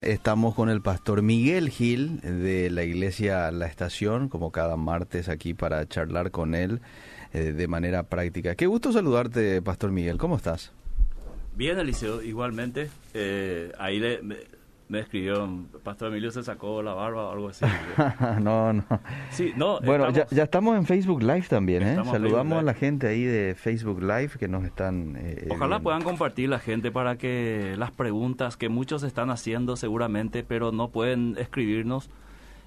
Estamos 0.00 0.54
con 0.54 0.70
el 0.70 0.80
pastor 0.80 1.22
Miguel 1.22 1.70
Gil 1.70 2.20
de 2.20 2.70
la 2.70 2.84
iglesia 2.84 3.50
La 3.50 3.66
Estación, 3.66 4.28
como 4.28 4.52
cada 4.52 4.76
martes 4.76 5.28
aquí 5.28 5.54
para 5.54 5.88
charlar 5.88 6.30
con 6.30 6.54
él 6.54 6.80
eh, 7.32 7.52
de 7.52 7.66
manera 7.66 8.04
práctica. 8.04 8.54
Qué 8.54 8.68
gusto 8.68 8.92
saludarte, 8.92 9.60
pastor 9.60 9.90
Miguel. 9.90 10.16
¿Cómo 10.16 10.36
estás? 10.36 10.70
Bien, 11.56 11.80
Eliseo, 11.80 12.22
igualmente. 12.22 12.90
Eh, 13.12 13.72
ahí 13.76 13.98
le, 13.98 14.20
me 14.88 15.00
escribieron, 15.00 15.66
Pastor 15.84 16.08
Emilio 16.08 16.30
se 16.30 16.42
sacó 16.42 16.82
la 16.82 16.94
barba 16.94 17.26
o 17.26 17.32
algo 17.32 17.48
así. 17.48 17.64
no, 18.40 18.72
no. 18.72 18.84
Sí, 19.30 19.52
no. 19.54 19.80
Bueno, 19.80 20.10
ya, 20.10 20.26
ya, 20.30 20.44
estamos 20.44 20.76
en 20.76 20.86
Facebook 20.86 21.22
Live 21.22 21.46
también, 21.48 21.82
¿eh? 21.82 21.96
Saludamos 22.04 22.58
a 22.58 22.62
la 22.62 22.72
gente 22.72 23.06
ahí 23.06 23.22
de 23.22 23.54
Facebook 23.54 24.00
Live 24.00 24.30
que 24.38 24.48
nos 24.48 24.64
están... 24.64 25.16
Eh, 25.18 25.48
Ojalá 25.50 25.80
puedan 25.80 26.02
compartir 26.02 26.48
la 26.48 26.58
gente 26.58 26.90
para 26.90 27.16
que 27.16 27.74
las 27.76 27.90
preguntas 27.90 28.56
que 28.56 28.70
muchos 28.70 29.02
están 29.02 29.30
haciendo 29.30 29.76
seguramente, 29.76 30.42
pero 30.42 30.72
no 30.72 30.88
pueden 30.88 31.36
escribirnos 31.38 32.08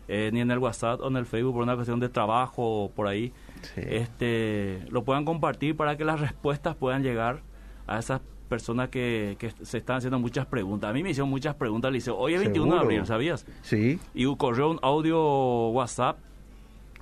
eh, 0.07 0.29
ni 0.31 0.41
en 0.41 0.51
el 0.51 0.59
WhatsApp 0.59 1.01
o 1.01 1.07
en 1.07 1.15
el 1.15 1.25
Facebook 1.25 1.53
por 1.53 1.63
una 1.63 1.73
cuestión 1.73 1.99
de 1.99 2.09
trabajo 2.09 2.83
o 2.83 2.91
por 2.91 3.07
ahí, 3.07 3.33
este, 3.75 4.85
lo 4.89 5.03
puedan 5.03 5.25
compartir 5.25 5.75
para 5.75 5.97
que 5.97 6.05
las 6.05 6.19
respuestas 6.19 6.75
puedan 6.75 7.01
llegar 7.01 7.41
a 7.87 7.97
esas 7.97 8.19
personas 8.19 8.40
que, 8.89 9.35
que, 9.39 9.51
se 9.63 9.77
están 9.77 9.97
haciendo 9.97 10.19
muchas 10.19 10.45
preguntas. 10.45 10.89
A 10.89 10.93
mí 10.93 11.03
me 11.03 11.11
hicieron 11.11 11.29
muchas 11.29 11.55
preguntas. 11.55 11.91
Le 11.91 11.97
dice, 11.97 12.11
hoy 12.11 12.33
es 12.33 12.39
21 12.41 12.73
de 12.73 12.79
abril, 12.79 13.05
¿sabías? 13.05 13.45
Sí. 13.61 13.99
Y 14.13 14.35
corrió 14.35 14.69
un 14.69 14.79
audio 14.81 15.69
WhatsApp 15.69 16.17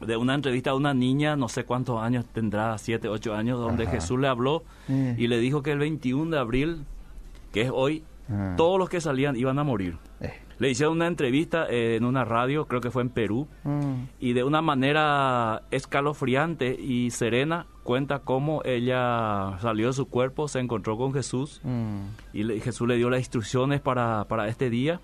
de 0.05 0.17
una 0.17 0.35
entrevista 0.35 0.71
a 0.71 0.75
una 0.75 0.93
niña, 0.93 1.35
no 1.35 1.49
sé 1.49 1.65
cuántos 1.65 2.01
años 2.01 2.25
tendrá, 2.31 2.77
7, 2.77 3.09
8 3.09 3.33
años, 3.33 3.59
donde 3.59 3.85
Jesús 3.85 4.19
le 4.19 4.27
habló 4.27 4.63
eh. 4.87 5.15
y 5.17 5.27
le 5.27 5.39
dijo 5.39 5.61
que 5.61 5.71
el 5.71 5.79
21 5.79 6.31
de 6.31 6.39
abril, 6.39 6.85
que 7.51 7.61
es 7.61 7.71
hoy, 7.73 8.03
todos 8.57 8.77
los 8.77 8.89
que 8.89 9.01
salían 9.01 9.35
iban 9.35 9.57
a 9.59 9.63
morir. 9.63 9.97
Le 10.59 10.69
hicieron 10.69 10.95
una 10.95 11.07
entrevista 11.07 11.67
eh, 11.69 11.95
en 11.95 12.05
una 12.05 12.25
radio, 12.25 12.65
creo 12.67 12.81
que 12.81 12.91
fue 12.91 13.01
en 13.01 13.09
Perú, 13.09 13.47
mm. 13.63 13.93
y 14.19 14.33
de 14.33 14.43
una 14.43 14.61
manera 14.61 15.63
escalofriante 15.71 16.75
y 16.79 17.11
serena 17.11 17.65
cuenta 17.83 18.19
cómo 18.19 18.61
ella 18.65 19.57
salió 19.61 19.87
de 19.87 19.93
su 19.93 20.07
cuerpo, 20.07 20.47
se 20.47 20.59
encontró 20.59 20.97
con 20.97 21.13
Jesús 21.13 21.61
mm. 21.63 22.01
y, 22.33 22.59
Jesús 22.59 22.87
le 22.87 22.97
dio 22.97 23.09
las 23.09 23.19
instrucciones 23.19 23.81
para, 23.81 24.25
para 24.25 24.47
este 24.47 24.69
día 24.69 24.99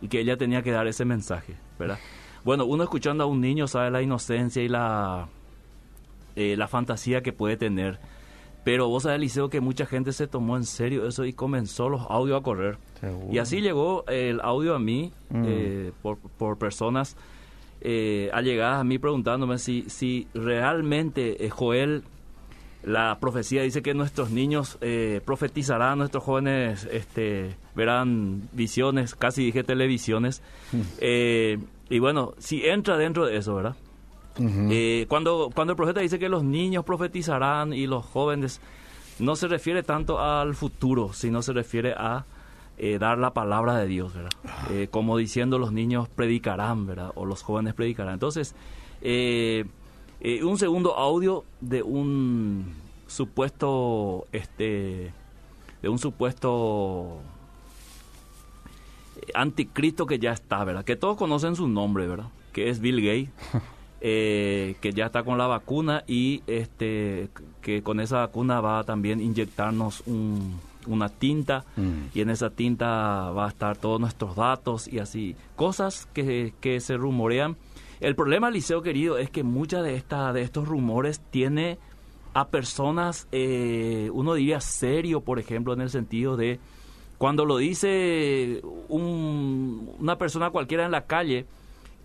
y 0.00 0.08
que 0.08 0.20
ella 0.20 0.36
tenía 0.36 0.62
que 0.62 0.72
dar 0.72 0.86
ese 0.86 1.04
mensaje, 1.04 1.54
¿verdad? 1.78 1.98
Bueno, 2.44 2.64
uno 2.64 2.82
escuchando 2.82 3.24
a 3.24 3.26
un 3.26 3.40
niño 3.40 3.66
sabe 3.66 3.90
la 3.90 4.02
inocencia 4.02 4.62
y 4.62 4.68
la, 4.68 5.28
eh, 6.36 6.56
la 6.56 6.68
fantasía 6.68 7.22
que 7.22 7.32
puede 7.32 7.56
tener 7.56 7.98
pero 8.66 8.88
vos 8.88 9.04
sabés, 9.04 9.20
Liceo, 9.20 9.48
que 9.48 9.60
mucha 9.60 9.86
gente 9.86 10.12
se 10.12 10.26
tomó 10.26 10.56
en 10.56 10.64
serio 10.64 11.06
eso 11.06 11.24
y 11.24 11.32
comenzó 11.32 11.88
los 11.88 12.02
audios 12.10 12.40
a 12.40 12.42
correr. 12.42 12.78
Y 13.30 13.38
así 13.38 13.60
llegó 13.60 14.04
el 14.08 14.40
audio 14.40 14.74
a 14.74 14.80
mí 14.80 15.12
mm. 15.30 15.44
eh, 15.46 15.92
por, 16.02 16.18
por, 16.18 16.58
personas 16.58 17.16
eh, 17.80 18.28
allegadas 18.32 18.80
a 18.80 18.82
mí 18.82 18.98
preguntándome 18.98 19.58
si, 19.58 19.84
si 19.88 20.26
realmente 20.34 21.46
eh, 21.46 21.48
Joel, 21.48 22.02
la 22.82 23.18
profecía 23.20 23.62
dice 23.62 23.82
que 23.82 23.94
nuestros 23.94 24.32
niños 24.32 24.78
profetizarán, 25.24 25.98
nuestros 25.98 26.24
jóvenes 26.24 26.88
este, 26.90 27.54
verán 27.76 28.48
visiones, 28.50 29.14
casi 29.14 29.44
dije 29.44 29.62
televisiones. 29.62 30.42
Mm. 30.72 31.62
y 31.88 31.98
bueno, 32.00 32.34
si 32.38 32.66
entra 32.66 32.96
dentro 32.96 33.26
de 33.26 33.36
eso, 33.36 33.54
¿verdad? 33.54 33.76
Eh, 34.38 35.06
cuando, 35.08 35.50
cuando 35.54 35.72
el 35.72 35.76
profeta 35.76 36.00
dice 36.00 36.18
que 36.18 36.28
los 36.28 36.44
niños 36.44 36.84
profetizarán 36.84 37.72
y 37.72 37.86
los 37.86 38.04
jóvenes, 38.04 38.60
no 39.18 39.36
se 39.36 39.48
refiere 39.48 39.82
tanto 39.82 40.20
al 40.20 40.54
futuro, 40.54 41.12
sino 41.12 41.42
se 41.42 41.52
refiere 41.52 41.94
a 41.96 42.26
eh, 42.78 42.98
dar 42.98 43.18
la 43.18 43.32
palabra 43.32 43.76
de 43.76 43.86
Dios, 43.86 44.14
¿verdad? 44.14 44.30
Ah. 44.46 44.66
Eh, 44.70 44.88
como 44.90 45.16
diciendo 45.16 45.58
los 45.58 45.72
niños 45.72 46.08
predicarán, 46.08 46.86
¿verdad? 46.86 47.12
O 47.14 47.24
los 47.24 47.42
jóvenes 47.42 47.74
predicarán. 47.74 48.14
Entonces, 48.14 48.54
un 49.02 50.58
segundo 50.58 50.96
audio 50.96 51.44
de 51.60 51.82
un 51.82 52.74
supuesto, 53.06 54.26
este, 54.32 55.12
de 55.80 55.88
un 55.88 55.98
supuesto 55.98 57.20
anticristo 59.34 60.06
que 60.06 60.18
ya 60.18 60.32
está, 60.32 60.64
¿verdad? 60.64 60.84
Que 60.84 60.96
todos 60.96 61.16
conocen 61.16 61.56
su 61.56 61.68
nombre, 61.68 62.06
¿verdad? 62.06 62.28
Que 62.52 62.68
es 62.68 62.80
Bill 62.80 63.00
Gates. 63.00 63.30
Eh, 64.02 64.76
que 64.82 64.92
ya 64.92 65.06
está 65.06 65.22
con 65.22 65.38
la 65.38 65.46
vacuna 65.46 66.04
y 66.06 66.42
este 66.46 67.30
que 67.62 67.82
con 67.82 67.98
esa 67.98 68.18
vacuna 68.18 68.60
va 68.60 68.80
a 68.80 68.84
también 68.84 69.20
inyectarnos 69.20 70.02
una 70.86 71.08
tinta 71.08 71.64
mm. 71.76 72.12
y 72.12 72.20
en 72.20 72.28
esa 72.28 72.50
tinta 72.50 73.30
va 73.30 73.46
a 73.46 73.48
estar 73.48 73.78
todos 73.78 73.98
nuestros 73.98 74.36
datos 74.36 74.86
y 74.86 74.98
así 74.98 75.34
cosas 75.56 76.06
que, 76.12 76.52
que 76.60 76.80
se 76.80 76.98
rumorean 76.98 77.56
el 78.00 78.14
problema 78.14 78.50
liceo 78.50 78.82
querido 78.82 79.16
es 79.16 79.30
que 79.30 79.42
muchas 79.42 79.82
de 79.82 79.94
esta, 79.94 80.30
de 80.34 80.42
estos 80.42 80.68
rumores 80.68 81.22
tiene 81.30 81.78
a 82.34 82.48
personas 82.48 83.26
eh, 83.32 84.10
uno 84.12 84.34
diría 84.34 84.60
serio 84.60 85.22
por 85.22 85.38
ejemplo 85.38 85.72
en 85.72 85.80
el 85.80 85.88
sentido 85.88 86.36
de 86.36 86.60
cuando 87.16 87.46
lo 87.46 87.56
dice 87.56 88.60
una 88.90 90.16
persona 90.18 90.50
cualquiera 90.50 90.84
en 90.84 90.90
la 90.90 91.06
calle 91.06 91.46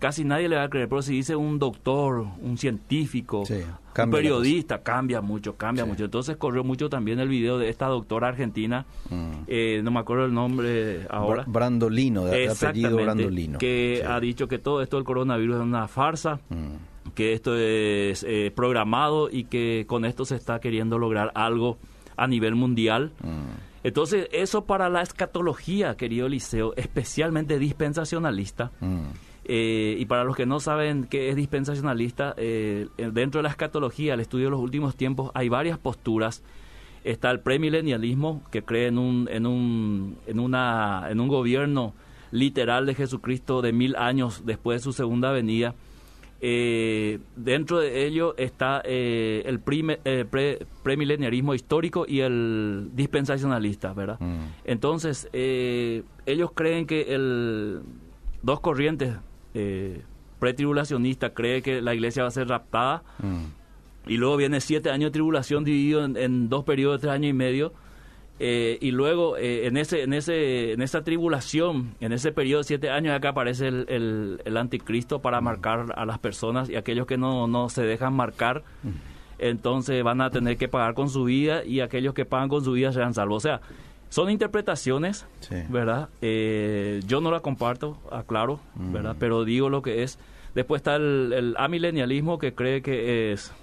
casi 0.02 0.24
nadie 0.24 0.48
le 0.48 0.56
va 0.56 0.64
a 0.64 0.68
creer, 0.68 0.88
pero 0.88 1.00
si 1.00 1.14
dice 1.14 1.36
un 1.36 1.60
doctor, 1.60 2.26
un 2.42 2.58
científico, 2.58 3.44
un 3.48 4.10
periodista, 4.10 4.82
cambia 4.82 5.20
mucho, 5.20 5.54
cambia 5.54 5.84
mucho. 5.84 6.06
Entonces 6.06 6.36
corrió 6.36 6.64
mucho 6.64 6.90
también 6.90 7.20
el 7.20 7.28
video 7.28 7.56
de 7.56 7.68
esta 7.68 7.86
doctora 7.86 8.26
argentina, 8.26 8.84
mm. 9.08 9.32
eh, 9.46 9.80
no 9.84 9.92
me 9.92 10.00
acuerdo 10.00 10.24
el 10.24 10.34
nombre 10.34 11.06
ahora. 11.08 11.44
Brandolino, 11.46 12.24
de 12.24 12.48
apellido 12.48 12.96
Brandolino. 12.96 13.60
Que 13.60 14.02
ha 14.04 14.18
dicho 14.18 14.48
que 14.48 14.58
todo 14.58 14.82
esto 14.82 14.96
del 14.96 15.04
coronavirus 15.04 15.56
es 15.56 15.62
una 15.62 15.86
farsa. 15.86 16.40
Mm. 16.48 17.12
que 17.14 17.32
esto 17.34 17.56
es 17.56 18.24
eh, 18.26 18.50
programado 18.54 19.28
y 19.30 19.44
que 19.44 19.84
con 19.86 20.04
esto 20.04 20.24
se 20.24 20.34
está 20.34 20.58
queriendo 20.58 20.98
lograr 20.98 21.30
algo 21.36 21.78
a 22.16 22.26
nivel 22.26 22.56
mundial. 22.56 23.12
Mm. 23.22 23.84
Entonces, 23.84 24.28
eso 24.32 24.64
para 24.64 24.88
la 24.88 25.02
escatología, 25.02 25.96
querido 25.96 26.28
Liceo, 26.28 26.72
especialmente 26.76 27.58
dispensacionalista, 27.58 28.70
eh, 29.44 29.96
y 29.98 30.04
para 30.06 30.24
los 30.24 30.36
que 30.36 30.46
no 30.46 30.60
saben 30.60 31.04
qué 31.04 31.28
es 31.28 31.36
dispensacionalista, 31.36 32.34
eh, 32.36 32.88
dentro 32.96 33.38
de 33.40 33.42
la 33.42 33.48
escatología, 33.48 34.14
el 34.14 34.20
estudio 34.20 34.46
de 34.46 34.50
los 34.52 34.60
últimos 34.60 34.96
tiempos, 34.96 35.30
hay 35.34 35.48
varias 35.48 35.78
posturas. 35.78 36.42
Está 37.04 37.30
el 37.32 37.40
premilenialismo, 37.40 38.42
que 38.52 38.62
cree 38.62 38.86
en 38.86 38.98
un, 38.98 39.28
en 39.30 39.46
un, 39.46 40.18
en 40.26 40.38
una, 40.38 41.08
en 41.10 41.18
un 41.18 41.28
gobierno 41.28 41.94
literal 42.30 42.86
de 42.86 42.94
Jesucristo 42.94 43.60
de 43.60 43.72
mil 43.72 43.96
años 43.96 44.42
después 44.46 44.80
de 44.80 44.84
su 44.84 44.92
segunda 44.92 45.32
venida. 45.32 45.74
Eh, 46.44 47.20
dentro 47.36 47.78
de 47.78 48.06
ello 48.06 48.34
está 48.36 48.80
el 48.80 49.60
premileniarismo 49.60 51.54
histórico 51.54 52.04
y 52.06 52.20
el 52.20 52.90
dispensacionalista, 52.94 53.92
¿verdad? 53.92 54.18
Mm. 54.20 54.40
Entonces, 54.64 55.28
ellos 55.32 56.50
creen 56.54 56.86
que 56.86 57.14
el 57.14 57.82
dos 58.42 58.60
corrientes 58.60 59.14
eh, 59.54 60.02
pretribulacionista 60.38 61.34
cree 61.34 61.62
que 61.62 61.80
la 61.80 61.94
iglesia 61.94 62.24
va 62.24 62.28
a 62.28 62.32
ser 62.32 62.48
raptada 62.48 63.04
mm. 63.20 64.10
y 64.10 64.16
luego 64.16 64.36
viene 64.36 64.60
siete 64.60 64.90
años 64.90 65.08
de 65.08 65.12
tribulación 65.12 65.62
dividido 65.62 66.04
en, 66.04 66.48
dos 66.48 66.64
periodos 66.64 67.00
de 67.00 67.06
tres 67.06 67.14
años 67.14 67.30
y 67.30 67.32
medio 67.32 67.72
eh, 68.40 68.76
y 68.80 68.90
luego 68.90 69.36
eh, 69.36 69.68
en 69.68 69.76
ese 69.76 70.02
en 70.02 70.12
ese 70.14 70.72
en 70.72 70.82
esa 70.82 71.04
tribulación 71.04 71.94
en 72.00 72.12
ese 72.12 72.32
periodo 72.32 72.62
de 72.62 72.64
siete 72.64 72.90
años 72.90 73.14
acá 73.14 73.28
aparece 73.28 73.68
el, 73.68 74.40
el, 74.44 74.56
anticristo 74.56 75.20
para 75.20 75.40
mm. 75.40 75.44
marcar 75.44 75.92
a 75.94 76.04
las 76.06 76.18
personas 76.18 76.68
y 76.68 76.74
aquellos 76.74 77.06
que 77.06 77.18
no, 77.18 77.46
no 77.46 77.68
se 77.68 77.82
dejan 77.82 78.12
marcar 78.14 78.64
mm. 78.82 78.88
entonces 79.38 80.02
van 80.02 80.20
a 80.22 80.30
tener 80.30 80.56
que 80.56 80.66
pagar 80.66 80.94
con 80.94 81.08
su 81.08 81.22
vida 81.22 81.64
y 81.64 81.78
aquellos 81.78 82.14
que 82.14 82.24
pagan 82.24 82.48
con 82.48 82.64
su 82.64 82.72
vida 82.72 82.90
serán 82.90 83.14
salvos 83.14 83.44
o 83.44 83.48
sea 83.48 83.60
son 84.12 84.28
interpretaciones, 84.28 85.26
¿verdad? 85.70 86.10
Eh, 86.20 87.00
yo 87.06 87.22
no 87.22 87.30
la 87.30 87.40
comparto, 87.40 87.96
aclaro, 88.10 88.60
¿verdad? 88.74 89.14
Mm. 89.14 89.18
Pero 89.18 89.44
digo 89.46 89.70
lo 89.70 89.80
que 89.80 90.02
es. 90.02 90.18
Después 90.54 90.80
está 90.80 90.96
el, 90.96 91.32
el 91.34 91.54
amilenialismo 91.56 92.38
que 92.38 92.52
cree 92.52 92.82
que 92.82 93.32
es 93.32 93.54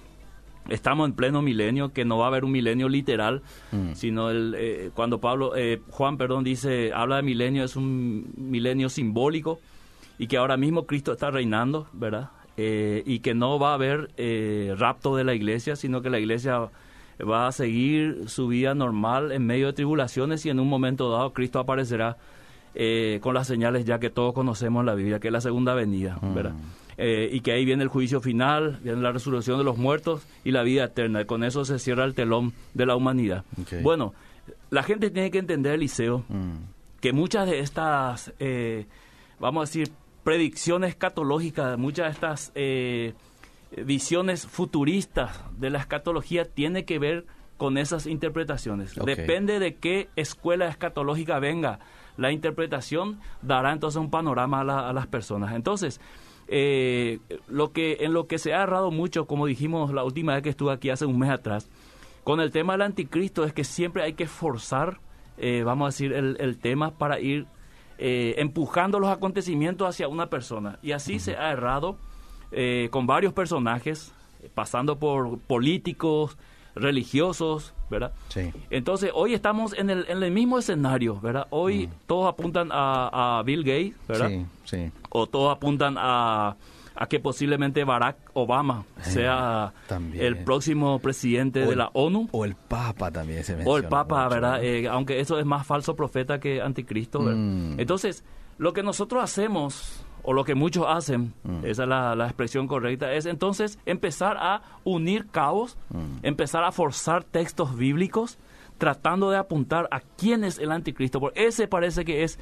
estamos 0.68 1.08
en 1.08 1.14
pleno 1.14 1.40
milenio, 1.40 1.92
que 1.92 2.04
no 2.04 2.18
va 2.18 2.24
a 2.24 2.28
haber 2.28 2.44
un 2.44 2.50
milenio 2.50 2.88
literal, 2.88 3.42
mm. 3.70 3.92
sino 3.94 4.28
el, 4.30 4.56
eh, 4.58 4.90
cuando 4.92 5.20
Pablo, 5.20 5.54
eh, 5.54 5.82
Juan, 5.88 6.16
perdón, 6.16 6.42
dice, 6.42 6.92
habla 6.92 7.16
de 7.16 7.22
milenio, 7.22 7.62
es 7.62 7.76
un 7.76 8.32
milenio 8.36 8.88
simbólico 8.88 9.60
y 10.18 10.26
que 10.26 10.36
ahora 10.36 10.56
mismo 10.56 10.84
Cristo 10.84 11.12
está 11.12 11.30
reinando, 11.30 11.86
¿verdad? 11.92 12.30
y 12.56 13.20
que 13.20 13.32
no 13.32 13.58
va 13.58 13.70
a 13.70 13.74
haber 13.74 14.10
rapto 14.76 15.16
de 15.16 15.24
la 15.24 15.32
iglesia, 15.32 15.76
sino 15.76 16.02
que 16.02 16.10
la 16.10 16.18
iglesia 16.18 16.68
va 17.22 17.48
a 17.48 17.52
seguir 17.52 18.28
su 18.28 18.48
vida 18.48 18.74
normal 18.74 19.32
en 19.32 19.46
medio 19.46 19.66
de 19.66 19.72
tribulaciones 19.72 20.44
y 20.46 20.50
en 20.50 20.60
un 20.60 20.68
momento 20.68 21.10
dado 21.10 21.32
Cristo 21.32 21.58
aparecerá 21.58 22.16
eh, 22.74 23.18
con 23.22 23.34
las 23.34 23.48
señales 23.48 23.84
ya 23.84 23.98
que 23.98 24.10
todos 24.10 24.32
conocemos 24.32 24.80
en 24.80 24.86
la 24.86 24.94
Biblia, 24.94 25.18
que 25.18 25.28
es 25.28 25.32
la 25.32 25.40
segunda 25.40 25.74
venida, 25.74 26.18
mm. 26.20 26.34
¿verdad? 26.34 26.54
Eh, 26.98 27.30
y 27.32 27.40
que 27.40 27.52
ahí 27.52 27.64
viene 27.64 27.82
el 27.82 27.88
juicio 27.88 28.20
final, 28.20 28.78
viene 28.82 29.00
la 29.00 29.10
resurrección 29.10 29.58
de 29.58 29.64
los 29.64 29.78
muertos 29.78 30.22
y 30.44 30.50
la 30.50 30.62
vida 30.62 30.84
eterna. 30.84 31.22
Y 31.22 31.24
con 31.24 31.42
eso 31.42 31.64
se 31.64 31.78
cierra 31.78 32.04
el 32.04 32.14
telón 32.14 32.52
de 32.74 32.86
la 32.86 32.94
humanidad. 32.94 33.44
Bueno, 33.82 34.12
la 34.68 34.82
gente 34.82 35.10
tiene 35.10 35.30
que 35.30 35.38
entender, 35.38 35.74
Eliseo, 35.74 36.24
mm. 36.28 37.00
que 37.00 37.12
muchas 37.12 37.46
de 37.46 37.60
estas, 37.60 38.32
eh, 38.38 38.86
vamos 39.40 39.62
a 39.62 39.64
decir, 39.66 39.90
predicciones 40.22 40.90
escatológicas, 40.90 41.78
muchas 41.78 42.06
de 42.06 42.12
estas 42.12 42.52
visiones 43.76 44.46
futuristas 44.46 45.40
de 45.58 45.70
la 45.70 45.78
escatología 45.78 46.44
tiene 46.44 46.84
que 46.84 46.98
ver 46.98 47.26
con 47.56 47.76
esas 47.76 48.06
interpretaciones. 48.06 48.94
Depende 48.94 49.58
de 49.58 49.76
qué 49.76 50.08
escuela 50.16 50.66
escatológica 50.66 51.38
venga 51.38 51.78
la 52.16 52.32
interpretación, 52.32 53.20
dará 53.42 53.72
entonces 53.72 54.00
un 54.00 54.10
panorama 54.10 54.60
a, 54.60 54.92
las 54.92 55.06
personas. 55.06 55.54
Entonces, 55.54 56.00
eh, 56.48 57.18
lo 57.48 57.72
que 57.72 57.98
en 58.00 58.12
lo 58.12 58.26
que 58.26 58.38
se 58.38 58.54
ha 58.54 58.62
errado 58.62 58.90
mucho, 58.90 59.26
como 59.26 59.46
dijimos 59.46 59.92
la 59.92 60.04
última 60.04 60.34
vez 60.34 60.42
que 60.42 60.48
estuve 60.48 60.72
aquí 60.72 60.90
hace 60.90 61.04
un 61.06 61.18
mes 61.18 61.30
atrás, 61.30 61.68
con 62.24 62.40
el 62.40 62.50
tema 62.50 62.74
del 62.74 62.82
anticristo 62.82 63.44
es 63.44 63.52
que 63.52 63.64
siempre 63.64 64.02
hay 64.02 64.14
que 64.14 64.26
forzar, 64.26 64.98
eh, 65.38 65.62
vamos 65.62 65.84
a 65.84 65.88
decir, 65.88 66.12
el, 66.12 66.58
tema 66.58 66.92
para 66.92 67.20
ir 67.20 67.46
eh, 67.98 68.34
empujando 68.38 68.98
los 68.98 69.10
acontecimientos 69.10 69.88
hacia 69.88 70.08
una 70.08 70.28
persona. 70.28 70.78
Y 70.82 70.92
así 70.92 71.18
se 71.18 71.36
ha 71.36 71.52
errado 71.52 71.98
con 72.90 73.06
varios 73.06 73.32
personajes, 73.32 74.12
pasando 74.54 74.98
por 74.98 75.38
políticos, 75.40 76.36
religiosos, 76.74 77.74
¿verdad? 77.90 78.12
Sí. 78.28 78.52
Entonces, 78.70 79.10
hoy 79.14 79.34
estamos 79.34 79.76
en 79.76 79.90
el, 79.90 80.06
en 80.08 80.22
el 80.22 80.30
mismo 80.30 80.58
escenario, 80.58 81.20
¿verdad? 81.20 81.46
Hoy 81.50 81.86
mm. 81.86 81.90
todos 82.06 82.28
apuntan 82.28 82.68
a, 82.72 83.42
Bill 83.44 83.64
Gates, 83.64 83.94
¿verdad? 84.08 84.28
Sí, 84.28 84.46
sí. 84.64 84.92
O 85.10 85.26
todos 85.26 85.56
apuntan 85.56 85.96
a, 85.98 86.56
a 86.94 87.06
que 87.06 87.20
posiblemente 87.20 87.84
Barack 87.84 88.16
Obama 88.34 88.84
eh, 88.98 89.02
sea 89.02 89.72
el 90.14 90.38
próximo 90.44 90.98
presidente 90.98 91.60
de 91.60 91.76
la 91.76 91.90
ONU. 91.92 92.28
O 92.32 92.44
el 92.44 92.54
Papa 92.54 93.10
también 93.10 93.44
se 93.44 93.54
menciona. 93.54 93.74
O 93.74 93.78
el 93.78 93.88
Papa, 93.88 94.28
¿verdad? 94.28 94.62
Eh, 94.62 94.88
aunque 94.88 95.20
eso 95.20 95.38
es 95.38 95.46
más 95.46 95.66
falso 95.66 95.96
profeta 95.96 96.38
que 96.38 96.60
anticristo, 96.60 97.20
¿verdad? 97.20 97.40
Mm. 97.40 97.80
Entonces, 97.80 98.24
lo 98.58 98.72
que 98.72 98.82
nosotros 98.82 99.22
hacemos 99.22 100.04
o 100.30 100.32
lo 100.32 100.44
que 100.44 100.54
muchos 100.54 100.86
hacen, 100.86 101.34
mm. 101.42 101.64
esa 101.64 101.82
es 101.82 101.88
la, 101.88 102.24
expresión 102.24 102.68
correcta, 102.68 103.12
es 103.12 103.26
entonces 103.26 103.80
empezar 103.84 104.36
a 104.38 104.62
unir 104.84 105.26
cabos, 105.26 105.76
mm. 105.88 106.18
empezar 106.22 106.62
a 106.62 106.70
forzar 106.70 107.24
textos 107.24 107.76
bíblicos, 107.76 108.38
tratando 108.78 109.30
de 109.30 109.38
apuntar 109.38 109.88
a 109.90 109.98
quién 109.98 110.44
es 110.44 110.60
el 110.60 110.70
anticristo, 110.70 111.18
porque 111.18 111.46
ese 111.46 111.66
parece 111.66 112.04
que 112.04 112.22
es 112.22 112.38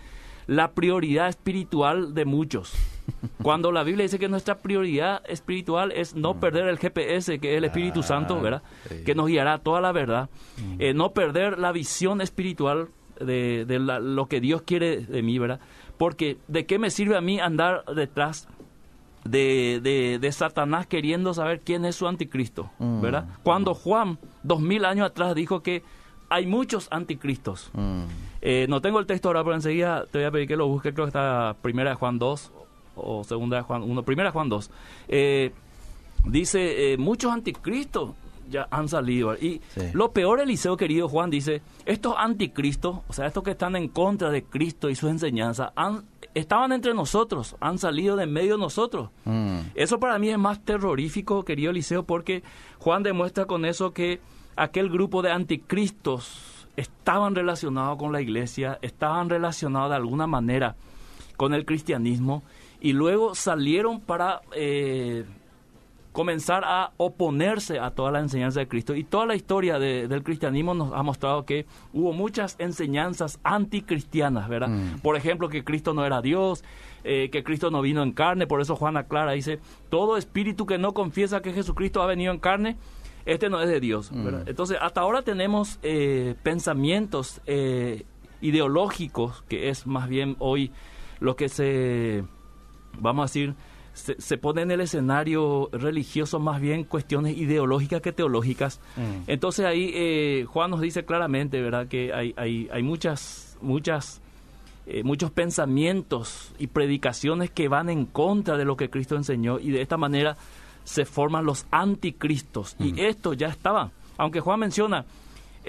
la 0.46 0.73
prioridad 0.73 1.29
espiritual 1.29 2.12
de 2.12 2.26
muchos. 2.26 2.75
Cuando 3.43 3.73
la 3.73 3.85
Biblia 3.85 4.02
dice 4.02 4.19
que 4.19 4.29
nuestra 4.29 4.58
prioridad 4.58 5.23
espiritual 5.26 5.91
es 5.93 6.14
no 6.14 6.34
mm. 6.34 6.41
perder 6.41 6.69
el 6.69 6.76
GPS, 6.76 7.38
que 7.38 7.52
es 7.52 7.56
el 7.56 7.64
Espíritu 7.64 8.02
Santo, 8.02 8.38
¿verdad? 8.38 8.62
Que 9.06 9.14
nos 9.14 9.29
guiará 9.29 9.61
toda 9.61 9.81
la 9.81 9.93
verdad. 9.93 10.29
Eh, 10.79 10.93
no 10.93 11.14
perder 11.14 11.58
la 11.58 11.73
visión 11.73 12.20
espiritual 12.20 12.91
de, 13.19 13.79
lo 13.79 14.26
que 14.26 14.41
Dios 14.41 14.61
quiere 14.62 14.99
de 14.99 15.23
mí, 15.23 15.38
¿verdad? 15.38 15.61
Porque 15.99 16.39
¿de 16.47 16.65
qué 16.67 16.79
me 16.79 16.91
sirve 16.91 17.17
a 17.17 17.21
mí 17.21 17.41
andar 17.41 17.85
detrás 17.95 18.49
de, 19.25 20.19
de, 20.21 20.33
Satanás 20.33 20.87
queriendo 20.87 21.35
saber 21.35 21.61
quién 21.61 21.85
es 21.85 21.97
su 21.97 22.06
anticristo? 22.06 22.71
Mm. 22.79 23.00
¿Verdad? 23.00 23.27
Cuando 23.43 23.75
Juan, 23.75 24.19
dos 24.43 24.61
mil 24.61 24.85
años 24.85 25.06
atrás, 25.06 25.35
dijo 25.35 25.61
que 25.62 25.83
hay 26.31 26.47
muchos 26.47 26.89
anticristos. 26.91 27.71
Mm. 27.75 28.03
Eh, 28.41 28.67
no 28.69 28.81
tengo 28.81 29.00
el 29.00 29.06
texto 29.06 29.29
ahora, 29.29 29.43
pero 29.43 29.56
enseguida 29.56 30.06
te 30.06 30.19
voy 30.19 30.27
a 30.27 30.31
pedir 30.31 30.49
que 30.49 30.56
lo 30.56 30.69
busque, 30.69 30.95
creo 30.95 31.06
que 31.06 31.11
está 31.11 31.56
primera 31.61 31.91
de 31.91 31.97
Juan 31.97 32.19
2 32.19 32.53
o 32.94 33.25
segunda 33.25 33.56
de 33.56 33.62
Juan 33.62 33.83
1, 33.83 34.03
primera 34.05 34.29
de 34.29 34.33
Juan 34.33 34.49
2. 34.49 34.71
Eh, 35.09 35.53
dice, 36.25 36.93
eh, 36.93 36.99
muchos 36.99 37.33
anticristos 37.33 38.11
ya 38.49 38.69
han 38.71 38.89
salido. 38.89 39.35
Y 39.35 39.61
lo 39.93 40.12
peor, 40.12 40.41
Eliseo 40.41 40.77
querido 40.77 41.09
Juan, 41.09 41.31
dice, 41.31 41.62
estos 41.85 42.15
anticristos, 42.17 42.99
o 43.09 43.12
sea, 43.12 43.27
estos 43.27 43.43
que 43.43 43.53
están 43.53 43.77
en 43.77 43.89
contra 43.89 44.31
de 44.31 44.45
Cristo 44.45 44.91
y 44.91 44.95
su 44.95 45.09
enseñanza, 45.09 45.73
han, 45.77 46.05
estaban 46.35 46.73
entre 46.73 46.95
nosotros, 46.95 47.56
han 47.61 47.79
salido 47.79 48.17
de 48.17 48.27
medio 48.27 48.55
de 48.55 48.61
nosotros. 48.61 49.11
Mm. 49.25 49.59
Eso 49.75 49.99
para 49.99 50.19
mí 50.19 50.31
es 50.31 50.39
más 50.39 50.65
terrorífico, 50.65 51.45
querido 51.45 51.71
Eliseo, 51.71 52.05
porque 52.05 52.43
Juan 52.79 53.03
demuestra 53.03 53.47
con 53.47 53.65
eso 53.65 53.93
que 53.93 54.21
aquel 54.56 54.91
grupo 54.91 55.23
de 55.23 55.31
anticristos 55.31 56.67
estaban 56.77 57.35
relacionados 57.35 57.99
con 57.99 58.12
la 58.12 58.21
iglesia, 58.21 58.79
estaban 58.83 59.29
relacionados 59.29 59.91
de 59.91 59.97
alguna 59.97 60.27
manera 60.27 60.77
con 61.37 61.55
el 61.55 61.65
cristianismo 61.65 62.43
y 62.81 62.93
luego 62.93 63.35
salieron 63.35 64.01
para 64.01 64.41
eh, 64.55 65.25
comenzar 66.19 66.65
a 66.65 66.91
oponerse 66.97 67.79
a 67.79 67.93
toda 67.93 68.11
la 68.11 68.19
enseñanza 68.19 68.59
de 68.59 68.67
Cristo. 68.67 68.97
Y 68.97 69.05
toda 69.05 69.25
la 69.25 69.37
historia 69.37 69.79
del 69.79 70.25
cristianismo 70.25 70.75
nos 70.75 70.93
ha 70.93 71.05
mostrado 71.05 71.44
que 71.44 71.65
hubo 71.93 72.12
muchas 72.12 72.56
enseñanzas 72.59 73.38
anticristianas, 73.44 74.49
¿verdad? 74.49 74.67
Mm. 74.67 74.99
Por 74.99 75.15
ejemplo, 75.15 75.49
que 75.49 75.62
Cristo 75.62 75.94
no 75.94 76.05
era 76.05 76.20
Dios, 76.20 76.65
eh, 77.05 77.31
que 77.31 77.44
Cristo 77.44 77.70
no 77.70 77.82
vino 77.82 78.03
en 78.03 78.11
carne, 78.11 78.49
por 78.49 78.61
eso 78.61 78.75
Juan 78.75 78.97
aclara, 78.97 79.31
dice, 79.31 79.61
todo 79.91 80.17
espíritu 80.17 80.67
que 80.67 80.76
no 80.76 80.93
confiesa 80.93 81.41
que 81.41 81.53
Jesucristo 81.53 82.03
ha 82.03 82.06
venido 82.06 82.32
en 82.32 82.41
carne, 82.41 82.79
este 83.25 83.49
no 83.49 83.62
es 83.62 83.69
de 83.69 83.79
Dios. 83.79 84.11
Mm. 84.11 84.49
Entonces, 84.49 84.76
hasta 84.81 85.03
ahora 85.03 85.23
tenemos 85.23 85.79
eh, 85.85 86.35
pensamientos 86.43 87.41
eh, 87.47 88.03
ideológicos, 88.41 89.44
que 89.49 89.69
es 89.69 89.87
más 89.87 90.09
bien 90.09 90.35
hoy 90.41 90.73
lo 91.20 91.37
que 91.37 91.49
se, 91.49 92.25
vamos 92.99 93.23
a 93.23 93.26
decir, 93.26 93.55
se, 93.99 94.39
pone 94.39 94.62
en 94.62 94.71
el 94.71 94.81
escenario 94.81 95.69
religioso 95.73 96.39
más 96.39 96.61
bien 96.61 96.85
cuestiones 96.85 97.37
ideológicas 97.37 98.00
que 98.00 98.12
teológicas. 98.12 98.81
Mm. 98.97 99.31
Entonces 99.31 99.67
ahí 99.67 99.91
eh, 99.95 100.47
Juan 100.49 100.71
nos 100.71 100.81
dice 100.81 101.05
claramente, 101.05 101.61
¿verdad?, 101.61 101.89
que 101.89 102.12
hay, 102.12 102.35
hay, 102.37 102.69
hay 102.73 102.83
muchas, 102.83 103.56
muchas, 103.61 104.21
eh, 104.87 105.03
muchos 105.03 105.31
pensamientos 105.31 106.53
y 106.59 106.69
predicaciones 106.69 107.50
que 107.50 107.69
van 107.69 107.91
en 107.91 108.06
contra 108.06 108.56
de 108.56 108.65
lo 108.65 108.77
que 108.77 108.89
Cristo 108.91 109.17
enseñó 109.17 109.59
y 109.59 109.71
de 109.71 109.83
esta 109.83 109.97
manera 109.97 110.37
se 110.85 111.05
forman 111.05 111.44
los 111.44 111.67
anticristos. 111.71 112.77
Y 112.79 112.93
mm. 112.93 112.99
esto 112.99 113.33
ya 113.35 113.49
estaba. 113.49 113.91
Aunque 114.17 114.41
Juan 114.41 114.61
menciona 114.61 115.05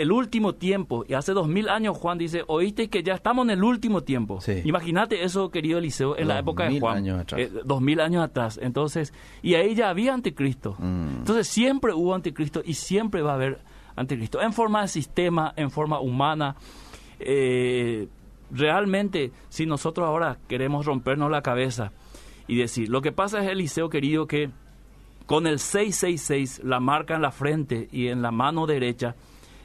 el 0.01 0.11
último 0.11 0.55
tiempo, 0.55 1.03
y 1.07 1.13
hace 1.13 1.33
dos 1.33 1.47
mil 1.47 1.67
años 1.67 1.97
Juan 1.97 2.17
dice, 2.17 2.43
oíste 2.47 2.89
que 2.89 3.03
ya 3.03 3.13
estamos 3.13 3.43
en 3.45 3.51
el 3.51 3.63
último 3.63 4.01
tiempo. 4.01 4.39
Imagínate 4.63 5.23
eso, 5.23 5.51
querido 5.51 5.77
Eliseo, 5.79 6.17
en 6.17 6.27
la 6.29 6.39
época 6.39 6.69
de 6.69 6.79
Juan. 6.79 7.05
Eh, 7.35 7.51
dos 7.65 7.81
mil 7.81 7.99
años 7.99 8.23
atrás. 8.23 8.59
Entonces, 8.61 9.13
y 9.41 9.55
ahí 9.55 9.75
ya 9.75 9.89
había 9.89 10.13
anticristo. 10.13 10.75
Mm. 10.79 11.17
Entonces 11.19 11.47
siempre 11.47 11.93
hubo 11.93 12.15
anticristo 12.15 12.61
y 12.63 12.75
siempre 12.75 13.21
va 13.21 13.31
a 13.31 13.35
haber 13.35 13.59
anticristo. 13.97 14.41
En 14.41 14.53
forma 14.53 14.81
de 14.81 14.87
sistema, 14.87 15.53
en 15.55 15.69
forma 15.69 15.99
humana. 15.99 16.55
Eh, 17.19 18.07
realmente, 18.51 19.31
si 19.49 19.65
nosotros 19.65 20.07
ahora 20.07 20.37
queremos 20.47 20.85
rompernos 20.85 21.29
la 21.29 21.41
cabeza 21.41 21.91
y 22.47 22.55
decir, 22.55 22.89
lo 22.89 23.01
que 23.01 23.11
pasa 23.11 23.43
es, 23.43 23.49
Eliseo 23.49 23.89
querido, 23.89 24.27
que 24.27 24.49
con 25.25 25.45
el 25.45 25.59
666, 25.59 26.61
la 26.63 26.79
marca 26.79 27.15
en 27.15 27.21
la 27.21 27.31
frente 27.31 27.87
y 27.91 28.07
en 28.07 28.21
la 28.21 28.31
mano 28.31 28.65
derecha, 28.65 29.15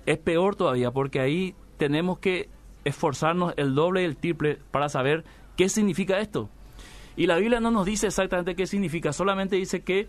es 0.06 0.18
peor 0.18 0.56
todavía 0.56 0.90
porque 0.90 1.20
ahí 1.20 1.54
tenemos 1.76 2.18
que 2.18 2.48
esforzarnos 2.84 3.54
el 3.56 3.74
doble 3.74 4.02
y 4.02 4.04
el 4.04 4.16
triple 4.16 4.58
para 4.70 4.88
saber 4.88 5.24
qué 5.56 5.68
significa 5.68 6.18
esto. 6.20 6.48
Y 7.16 7.26
la 7.26 7.36
Biblia 7.36 7.60
no 7.60 7.70
nos 7.70 7.86
dice 7.86 8.08
exactamente 8.08 8.56
qué 8.56 8.66
significa, 8.66 9.12
solamente 9.12 9.56
dice 9.56 9.82
que 9.82 10.08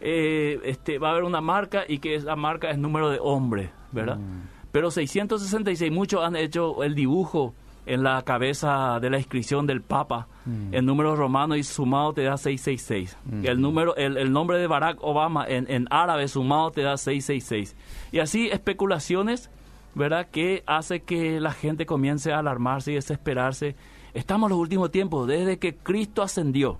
eh, 0.00 0.60
este, 0.64 0.98
va 0.98 1.08
a 1.08 1.12
haber 1.12 1.24
una 1.24 1.40
marca 1.40 1.84
y 1.88 1.98
que 1.98 2.14
esa 2.14 2.36
marca 2.36 2.70
es 2.70 2.78
número 2.78 3.08
de 3.08 3.18
hombre, 3.20 3.70
¿verdad? 3.92 4.18
Mm. 4.18 4.48
Pero 4.70 4.90
666, 4.90 5.92
muchos 5.92 6.22
han 6.24 6.36
hecho 6.36 6.82
el 6.82 6.94
dibujo 6.94 7.54
en 7.86 8.02
la 8.02 8.22
cabeza 8.22 8.98
de 9.00 9.10
la 9.10 9.18
inscripción 9.18 9.66
del 9.66 9.82
Papa, 9.82 10.28
mm. 10.44 10.74
el 10.74 10.86
número 10.86 11.16
romano 11.16 11.56
y 11.56 11.64
sumado 11.64 12.12
te 12.12 12.22
da 12.22 12.36
666. 12.36 13.16
Mm. 13.24 13.46
El, 13.46 13.60
número, 13.60 13.96
el, 13.96 14.32
nombre 14.32 14.58
de 14.58 14.66
Barack 14.66 14.98
Obama 15.02 15.46
en, 15.46 15.70
en 15.70 15.86
árabe 15.90 16.28
sumado 16.28 16.70
te 16.70 16.82
da 16.82 16.96
666. 16.96 17.76
Y 18.12 18.20
así 18.20 18.48
especulaciones, 18.48 19.50
¿verdad? 19.94 20.28
Que 20.30 20.62
hace 20.66 21.00
que 21.00 21.40
la 21.40 21.52
gente 21.52 21.86
comience 21.86 22.32
a 22.32 22.38
alarmarse 22.38 22.92
y 22.92 22.94
desesperarse. 22.94 23.74
Estamos 24.14 24.48
en 24.48 24.56
los 24.56 24.60
últimos 24.60 24.90
tiempos, 24.90 25.26
desde 25.26 25.58
que 25.58 25.74
Cristo 25.74 26.22
ascendió. 26.22 26.78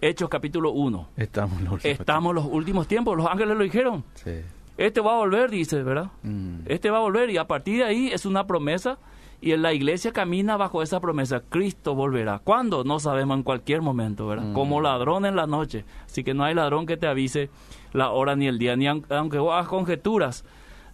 Hechos 0.00 0.28
capítulo 0.28 0.72
1. 0.72 1.08
Estamos 1.16 1.58
en 1.58 1.64
los 1.64 1.72
últimos 1.74 2.00
Estamos 2.00 2.34
los 2.34 2.44
últimos 2.46 2.88
tiempos. 2.88 3.16
Los 3.16 3.26
ángeles 3.26 3.56
lo 3.56 3.64
dijeron. 3.64 4.04
Sí. 4.14 4.32
Este 4.76 5.00
va 5.00 5.12
a 5.12 5.16
volver, 5.16 5.50
dice, 5.50 5.82
¿verdad? 5.82 6.10
Mm. 6.22 6.60
Este 6.66 6.90
va 6.90 6.98
a 6.98 7.00
volver 7.00 7.30
y 7.30 7.38
a 7.38 7.46
partir 7.46 7.78
de 7.78 7.84
ahí 7.84 8.08
es 8.12 8.26
una 8.26 8.46
promesa 8.46 8.98
y 9.40 9.52
en 9.52 9.62
la 9.62 9.72
iglesia 9.72 10.12
camina 10.12 10.56
bajo 10.56 10.82
esa 10.82 11.00
promesa. 11.00 11.42
Cristo 11.48 11.94
volverá. 11.94 12.40
¿Cuándo? 12.40 12.84
No 12.84 12.98
sabemos, 12.98 13.36
en 13.36 13.42
cualquier 13.42 13.82
momento, 13.82 14.26
¿verdad? 14.26 14.46
Mm. 14.46 14.52
Como 14.54 14.80
ladrón 14.80 15.26
en 15.26 15.36
la 15.36 15.46
noche. 15.46 15.84
Así 16.06 16.24
que 16.24 16.34
no 16.34 16.44
hay 16.44 16.54
ladrón 16.54 16.86
que 16.86 16.96
te 16.96 17.06
avise 17.06 17.50
la 17.92 18.10
hora 18.10 18.36
ni 18.36 18.46
el 18.46 18.58
día, 18.58 18.76
ni 18.76 18.86
aunque 18.86 19.38
vos 19.38 19.52
hagas 19.52 19.68
conjeturas, 19.68 20.44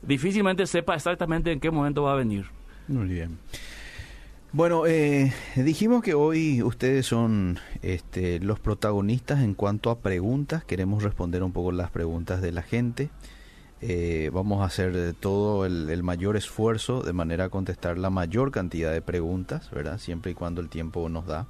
difícilmente 0.02 0.66
sepa 0.66 0.94
exactamente 0.94 1.52
en 1.52 1.60
qué 1.60 1.70
momento 1.70 2.02
va 2.02 2.12
a 2.12 2.16
venir. 2.16 2.46
Muy 2.88 3.06
bien. 3.06 3.38
Bueno, 4.52 4.86
eh, 4.86 5.32
dijimos 5.56 6.02
que 6.02 6.12
hoy 6.12 6.62
ustedes 6.62 7.06
son 7.06 7.58
este, 7.80 8.38
los 8.40 8.60
protagonistas 8.60 9.40
en 9.40 9.54
cuanto 9.54 9.90
a 9.90 10.00
preguntas. 10.00 10.62
Queremos 10.62 11.02
responder 11.02 11.42
un 11.42 11.52
poco 11.52 11.72
las 11.72 11.90
preguntas 11.90 12.42
de 12.42 12.52
la 12.52 12.60
gente. 12.60 13.08
Eh, 13.82 14.30
vamos 14.32 14.62
a 14.62 14.66
hacer 14.66 15.14
todo 15.18 15.66
el, 15.66 15.90
el, 15.90 16.02
mayor 16.04 16.36
esfuerzo 16.36 17.02
de 17.02 17.12
manera 17.12 17.46
a 17.46 17.48
contestar 17.48 17.98
la 17.98 18.10
mayor 18.10 18.52
cantidad 18.52 18.92
de 18.92 19.02
preguntas, 19.02 19.68
¿verdad? 19.72 19.98
Siempre 19.98 20.30
y 20.30 20.34
cuando 20.34 20.60
el 20.60 20.68
tiempo 20.68 21.08
nos 21.08 21.26
da. 21.26 21.46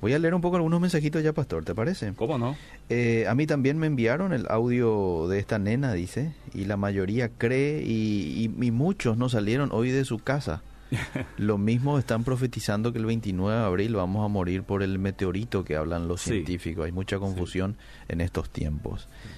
Voy 0.00 0.12
a 0.12 0.18
leer 0.18 0.34
un 0.34 0.42
poco 0.42 0.56
algunos 0.56 0.80
mensajitos 0.80 1.24
ya, 1.24 1.32
Pastor, 1.32 1.64
¿te 1.64 1.74
parece? 1.74 2.12
¿Cómo 2.14 2.38
no? 2.38 2.54
Eh, 2.88 3.26
a 3.28 3.34
mí 3.34 3.46
también 3.46 3.78
me 3.78 3.86
enviaron 3.88 4.32
el 4.32 4.46
audio 4.48 5.26
de 5.26 5.38
esta 5.40 5.58
nena, 5.58 5.92
dice, 5.94 6.34
y 6.54 6.66
la 6.66 6.76
mayoría 6.76 7.30
cree 7.30 7.82
y, 7.82 8.50
y, 8.60 8.64
y 8.64 8.70
muchos 8.70 9.16
no 9.16 9.28
salieron 9.28 9.70
hoy 9.72 9.90
de 9.90 10.04
su 10.04 10.18
casa. 10.18 10.62
Lo 11.36 11.58
mismo 11.58 11.98
están 11.98 12.22
profetizando 12.22 12.92
que 12.92 12.98
el 13.00 13.06
29 13.06 13.58
de 13.58 13.64
abril 13.64 13.96
vamos 13.96 14.24
a 14.24 14.28
morir 14.28 14.62
por 14.62 14.84
el 14.84 15.00
meteorito 15.00 15.64
que 15.64 15.74
hablan 15.74 16.06
los 16.06 16.20
Sí. 16.20 16.30
científicos. 16.30 16.84
Hay 16.86 16.92
mucha 16.92 17.18
confusión 17.18 17.76
en 18.08 18.20
estos 18.20 18.50
tiempos. 18.50 19.08
Sí, 19.12 19.28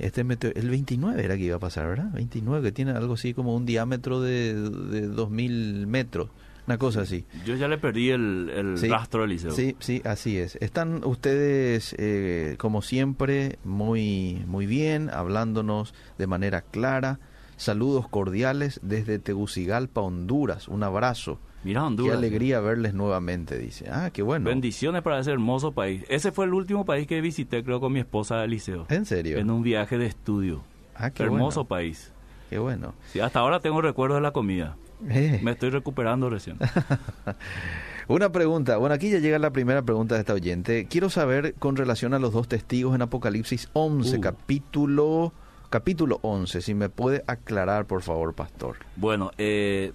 este 0.00 0.24
meteo- 0.24 0.52
el 0.54 0.68
29 0.70 1.24
era 1.24 1.36
que 1.36 1.44
iba 1.44 1.56
a 1.56 1.60
pasar, 1.60 1.86
¿verdad? 1.88 2.10
29, 2.12 2.62
que 2.62 2.72
tiene 2.72 2.90
algo 2.92 3.14
así 3.14 3.32
como 3.34 3.54
un 3.56 3.64
diámetro 3.66 4.20
de, 4.20 4.54
de 4.54 5.06
2000 5.08 5.86
metros, 5.86 6.30
una 6.66 6.78
cosa 6.78 7.00
así. 7.02 7.24
Yo 7.46 7.54
ya 7.56 7.68
le 7.68 7.78
perdí 7.78 8.10
el, 8.10 8.50
el 8.54 8.78
Sí. 8.78 8.88
rastro 8.88 9.22
del 9.22 9.30
liceo. 9.30 9.50
Sí, 9.52 9.74
sí, 9.80 10.02
así 10.04 10.36
es. 10.38 10.56
Están 10.60 11.02
ustedes, 11.04 11.94
eh, 11.98 12.56
como 12.58 12.82
siempre, 12.82 13.58
muy, 13.64 14.42
muy 14.46 14.66
bien, 14.66 15.10
hablándonos 15.10 15.94
de 16.18 16.26
manera 16.26 16.60
clara. 16.62 17.18
Saludos 17.56 18.08
cordiales 18.08 18.80
desde 18.82 19.18
Tegucigalpa, 19.18 20.00
Honduras. 20.00 20.68
Un 20.68 20.82
abrazo. 20.82 21.38
Mira 21.64 21.80
Qué 21.82 21.86
Honduras. 21.86 22.16
alegría 22.18 22.60
verles 22.60 22.92
nuevamente, 22.94 23.56
dice. 23.58 23.88
Ah, 23.90 24.10
qué 24.12 24.22
bueno. 24.22 24.48
Bendiciones 24.50 25.02
para 25.02 25.20
ese 25.20 25.30
hermoso 25.30 25.72
país. 25.72 26.04
Ese 26.08 26.32
fue 26.32 26.44
el 26.46 26.54
último 26.54 26.84
país 26.84 27.06
que 27.06 27.20
visité, 27.20 27.62
creo, 27.62 27.80
con 27.80 27.92
mi 27.92 28.00
esposa 28.00 28.38
del 28.40 28.50
liceo. 28.50 28.86
¿En 28.88 29.04
serio? 29.06 29.38
En 29.38 29.50
un 29.50 29.62
viaje 29.62 29.96
de 29.98 30.06
estudio. 30.06 30.62
Ah, 30.94 31.10
qué 31.10 31.22
hermoso 31.22 31.60
bueno. 31.60 31.68
país. 31.68 32.12
Qué 32.50 32.58
bueno. 32.58 32.94
Sí, 33.12 33.20
hasta 33.20 33.38
ahora 33.40 33.60
tengo 33.60 33.80
recuerdos 33.80 34.18
de 34.18 34.22
la 34.22 34.32
comida. 34.32 34.76
Eh. 35.08 35.40
Me 35.42 35.52
estoy 35.52 35.70
recuperando 35.70 36.28
recién. 36.30 36.58
Una 38.08 38.30
pregunta. 38.32 38.76
Bueno, 38.76 38.94
aquí 38.94 39.10
ya 39.10 39.18
llega 39.20 39.38
la 39.38 39.50
primera 39.50 39.82
pregunta 39.82 40.16
de 40.16 40.20
esta 40.20 40.34
oyente. 40.34 40.86
Quiero 40.86 41.08
saber 41.08 41.54
con 41.54 41.76
relación 41.76 42.14
a 42.14 42.18
los 42.18 42.32
dos 42.32 42.48
testigos 42.48 42.94
en 42.94 43.02
Apocalipsis 43.02 43.68
11, 43.72 44.18
Uh. 44.18 44.20
capítulo, 44.20 45.32
capítulo 45.70 46.18
11. 46.22 46.60
Si 46.60 46.74
me 46.74 46.88
puede 46.88 47.22
aclarar, 47.26 47.86
por 47.86 48.02
favor, 48.02 48.34
pastor. 48.34 48.76
Bueno, 48.96 49.30
eh, 49.38 49.92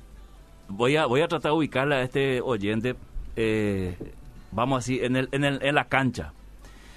voy 0.69 0.95
a 0.95 1.05
voy 1.05 1.21
a 1.21 1.27
tratar 1.27 1.51
de 1.51 1.57
ubicarle 1.57 1.95
a 1.95 2.01
este 2.01 2.41
oyente, 2.41 2.95
eh, 3.35 3.97
vamos 4.51 4.79
así, 4.79 4.99
en, 5.01 5.15
el, 5.15 5.29
en, 5.31 5.43
el, 5.43 5.59
en 5.61 5.75
la 5.75 5.85
cancha. 5.85 6.33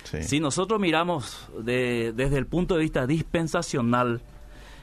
Sí. 0.05 0.23
Si 0.23 0.41
nosotros 0.41 0.81
miramos 0.81 1.49
de- 1.59 2.13
desde 2.17 2.39
el 2.39 2.47
punto 2.47 2.75
de 2.75 2.81
vista 2.81 3.07
dispensacional, 3.07 4.21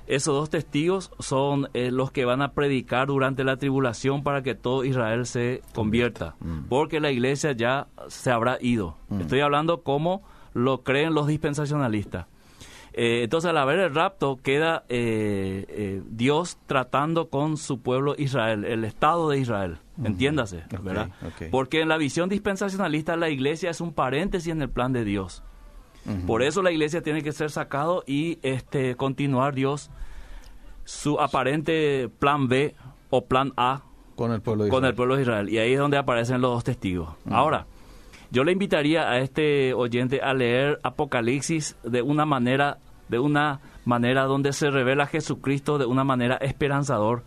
esos 0.08 0.34
dos 0.34 0.50
testigos 0.50 1.12
son 1.20 1.68
eh, 1.74 1.92
los 1.92 2.12
que 2.12 2.24
van 2.24 2.42
a 2.42 2.54
predicar 2.54 3.08
durante 3.08 3.44
la 3.44 3.58
tribulación 3.58 4.24
para 4.24 4.42
que 4.42 4.56
todo 4.56 4.86
Israel 4.86 5.26
se 5.26 5.62
convierta, 5.74 6.36
Mm. 6.40 6.60
porque 6.70 7.00
la 7.02 7.12
iglesia 7.12 7.52
ya 7.52 7.88
se 8.08 8.32
habrá 8.32 8.58
ido. 8.62 8.96
Mm. 9.10 9.22
Estoy 9.22 9.42
hablando 9.42 9.82
como 9.82 10.22
lo 10.54 10.84
creen 10.84 11.14
los 11.14 11.28
dispensacionalistas. 11.28 12.26
Eh, 13.00 13.22
entonces, 13.22 13.52
al 13.52 13.58
haber 13.60 13.78
el 13.78 13.94
rapto, 13.94 14.40
queda 14.42 14.84
eh, 14.90 15.66
eh, 15.70 16.02
Dios 16.10 16.58
tratando 16.66 17.30
con 17.30 17.58
su 17.58 17.80
pueblo 17.80 18.16
Israel, 18.18 18.66
el 18.66 18.84
Estado 18.84 19.30
de 19.30 19.38
Israel. 19.38 19.78
Entiéndase, 20.04 20.64
¿verdad? 20.82 21.10
Porque 21.52 21.82
en 21.82 21.90
la 21.90 21.98
visión 21.98 22.28
dispensacionalista, 22.28 23.16
la 23.16 23.30
iglesia 23.30 23.70
es 23.70 23.82
un 23.82 23.94
paréntesis 23.94 24.52
en 24.52 24.64
el 24.64 24.70
plan 24.70 24.94
de 24.94 25.04
Dios. 25.04 25.44
Por 26.26 26.42
eso 26.42 26.64
la 26.64 26.72
iglesia 26.72 27.02
tiene 27.02 27.22
que 27.22 27.34
ser 27.34 27.52
sacado 27.52 28.04
y 28.08 28.40
este 28.42 28.96
continuar 28.96 29.54
Dios 29.54 29.92
su 30.86 31.20
aparente 31.20 32.10
plan 32.18 32.48
B 32.48 32.74
o 33.10 33.26
plan 33.26 33.52
A 33.58 33.84
Con 34.16 34.32
el 34.32 34.42
pueblo 34.42 34.64
de 34.64 34.70
con 34.70 34.80
Israel. 34.80 34.90
el 34.90 34.96
pueblo 34.96 35.16
de 35.18 35.22
Israel. 35.22 35.50
Y 35.50 35.58
ahí 35.60 35.74
es 35.74 35.80
donde 35.80 35.98
aparecen 35.98 36.42
los 36.42 36.52
dos 36.52 36.64
testigos. 36.64 37.10
Ahora, 37.30 37.68
yo 38.32 38.44
le 38.44 38.52
invitaría 38.52 39.10
a 39.10 39.20
este 39.20 39.74
oyente 39.74 40.22
a 40.22 40.34
leer 40.34 40.80
Apocalipsis 40.84 41.78
de 41.84 42.02
una 42.02 42.26
manera, 42.26 42.78
de 43.10 43.20
una 43.20 43.60
manera 43.86 44.26
donde 44.26 44.54
se 44.54 44.70
revela 44.70 45.08
Jesucristo 45.08 45.78
de 45.78 45.86
una 45.86 46.04
manera 46.04 46.36
esperanzador. 46.38 47.24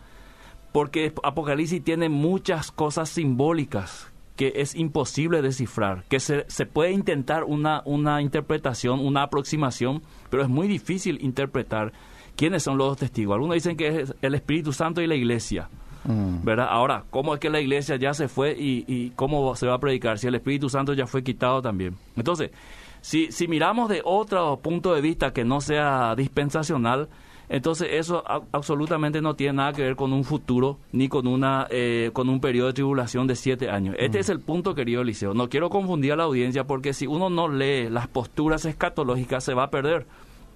Porque 0.72 1.12
Apocalipsis 1.22 1.82
tiene 1.82 2.08
muchas 2.08 2.70
cosas 2.70 3.08
simbólicas 3.08 4.10
que 4.36 4.52
es 4.56 4.74
imposible 4.74 5.42
descifrar, 5.42 6.04
que 6.08 6.18
se, 6.18 6.46
se 6.48 6.64
puede 6.64 6.92
intentar 6.92 7.44
una, 7.44 7.82
una 7.84 8.22
interpretación, 8.22 9.00
una 9.00 9.24
aproximación, 9.24 10.02
pero 10.30 10.42
es 10.42 10.48
muy 10.48 10.66
difícil 10.66 11.18
interpretar 11.20 11.92
quiénes 12.36 12.62
son 12.62 12.78
los 12.78 12.88
dos 12.88 12.98
testigos. 12.98 13.34
Algunos 13.34 13.56
dicen 13.56 13.76
que 13.76 14.00
es 14.00 14.14
el 14.22 14.34
Espíritu 14.34 14.72
Santo 14.72 15.02
y 15.02 15.06
la 15.06 15.14
iglesia. 15.14 15.68
Mm. 16.04 16.42
¿verdad? 16.42 16.68
Ahora, 16.70 17.04
¿cómo 17.10 17.34
es 17.34 17.40
que 17.40 17.50
la 17.50 17.60
iglesia 17.60 17.96
ya 17.96 18.14
se 18.14 18.28
fue 18.28 18.56
y, 18.58 18.84
y 18.86 19.10
cómo 19.10 19.54
se 19.56 19.66
va 19.66 19.74
a 19.74 19.78
predicar 19.78 20.18
si 20.18 20.26
el 20.28 20.34
Espíritu 20.34 20.70
Santo 20.70 20.94
ya 20.94 21.06
fue 21.06 21.22
quitado 21.22 21.60
también? 21.60 21.96
Entonces, 22.16 22.50
si, 23.00 23.32
si 23.32 23.48
miramos 23.48 23.88
de 23.88 24.02
otro 24.04 24.58
punto 24.58 24.94
de 24.94 25.00
vista 25.00 25.32
que 25.32 25.44
no 25.44 25.60
sea 25.60 26.14
dispensacional, 26.16 27.08
entonces 27.48 27.88
eso 27.92 28.22
a- 28.26 28.42
absolutamente 28.52 29.20
no 29.20 29.34
tiene 29.34 29.54
nada 29.54 29.72
que 29.72 29.82
ver 29.82 29.96
con 29.96 30.12
un 30.12 30.22
futuro 30.24 30.78
ni 30.92 31.08
con 31.08 31.26
una 31.26 31.66
eh, 31.70 32.10
con 32.12 32.28
un 32.28 32.40
periodo 32.40 32.68
de 32.68 32.74
tribulación 32.74 33.26
de 33.26 33.34
siete 33.36 33.68
años. 33.70 33.96
Este 33.98 34.18
es 34.20 34.28
el 34.28 34.38
punto, 34.40 34.74
querido 34.74 35.02
Eliseo. 35.02 35.34
No 35.34 35.48
quiero 35.48 35.68
confundir 35.70 36.12
a 36.12 36.16
la 36.16 36.24
audiencia 36.24 36.64
porque 36.64 36.92
si 36.92 37.06
uno 37.08 37.28
no 37.28 37.48
lee 37.48 37.88
las 37.90 38.06
posturas 38.06 38.64
escatológicas 38.64 39.42
se 39.42 39.54
va 39.54 39.64
a 39.64 39.70
perder. 39.70 40.06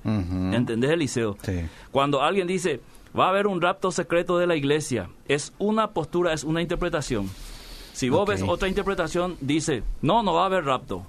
Ujú. 0.04 0.54
¿Entendés, 0.54 0.90
Eliseo? 0.90 1.36
Sí. 1.42 1.62
Cuando 1.90 2.22
alguien 2.22 2.46
dice, 2.46 2.80
va 3.18 3.26
a 3.26 3.30
haber 3.30 3.46
un 3.46 3.60
rapto 3.60 3.90
secreto 3.90 4.38
de 4.38 4.46
la 4.46 4.54
iglesia, 4.54 5.08
es 5.26 5.52
una 5.58 5.92
postura, 5.92 6.32
es 6.32 6.44
una 6.44 6.60
interpretación. 6.62 7.28
Si 7.94 8.08
vos 8.08 8.28
ves 8.28 8.42
otra 8.46 8.68
interpretación, 8.68 9.36
dice, 9.40 9.82
no, 10.02 10.22
no 10.22 10.34
va 10.34 10.42
a 10.42 10.46
haber 10.46 10.64
rapto. 10.64 11.06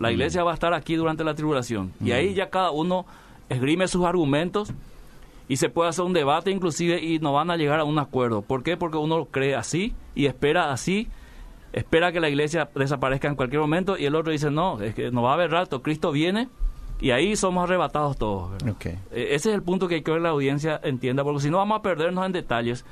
La 0.00 0.10
iglesia 0.10 0.42
va 0.42 0.50
a 0.50 0.54
estar 0.54 0.72
aquí 0.74 0.96
durante 0.96 1.22
la 1.24 1.34
tribulación. 1.34 1.92
Y 2.02 2.12
ahí 2.12 2.34
ya 2.34 2.50
cada 2.50 2.70
uno 2.70 3.04
esgrime 3.48 3.86
sus 3.86 4.04
argumentos 4.04 4.72
y 5.46 5.56
se 5.56 5.68
puede 5.68 5.90
hacer 5.90 6.04
un 6.04 6.12
debate 6.12 6.50
inclusive 6.50 7.02
y 7.02 7.18
no 7.18 7.32
van 7.32 7.50
a 7.50 7.56
llegar 7.56 7.80
a 7.80 7.84
un 7.84 7.98
acuerdo. 7.98 8.40
¿Por 8.40 8.62
qué? 8.62 8.76
Porque 8.76 8.96
uno 8.96 9.26
cree 9.26 9.54
así 9.54 9.94
y 10.14 10.26
espera 10.26 10.72
así, 10.72 11.08
espera 11.72 12.12
que 12.12 12.20
la 12.20 12.28
iglesia 12.28 12.70
desaparezca 12.74 13.28
en 13.28 13.34
cualquier 13.34 13.60
momento 13.60 13.98
y 13.98 14.06
el 14.06 14.14
otro 14.14 14.32
dice, 14.32 14.50
no, 14.50 14.80
es 14.80 14.94
que 14.94 15.10
no 15.10 15.22
va 15.22 15.32
a 15.32 15.34
haber 15.34 15.50
rapto, 15.50 15.82
Cristo 15.82 16.12
viene 16.12 16.48
y 17.00 17.10
ahí 17.10 17.36
somos 17.36 17.64
arrebatados 17.64 18.16
todos. 18.16 18.52
Eh, 18.84 18.98
Ese 19.10 19.50
es 19.50 19.54
el 19.54 19.62
punto 19.62 19.88
que 19.88 20.02
quiero 20.02 20.18
que 20.18 20.22
la 20.22 20.28
audiencia 20.30 20.80
entienda, 20.82 21.24
porque 21.24 21.40
si 21.40 21.50
no 21.50 21.58
vamos 21.58 21.78
a 21.78 21.82
perdernos 21.82 22.24
en 22.24 22.32
detalles. 22.32 22.84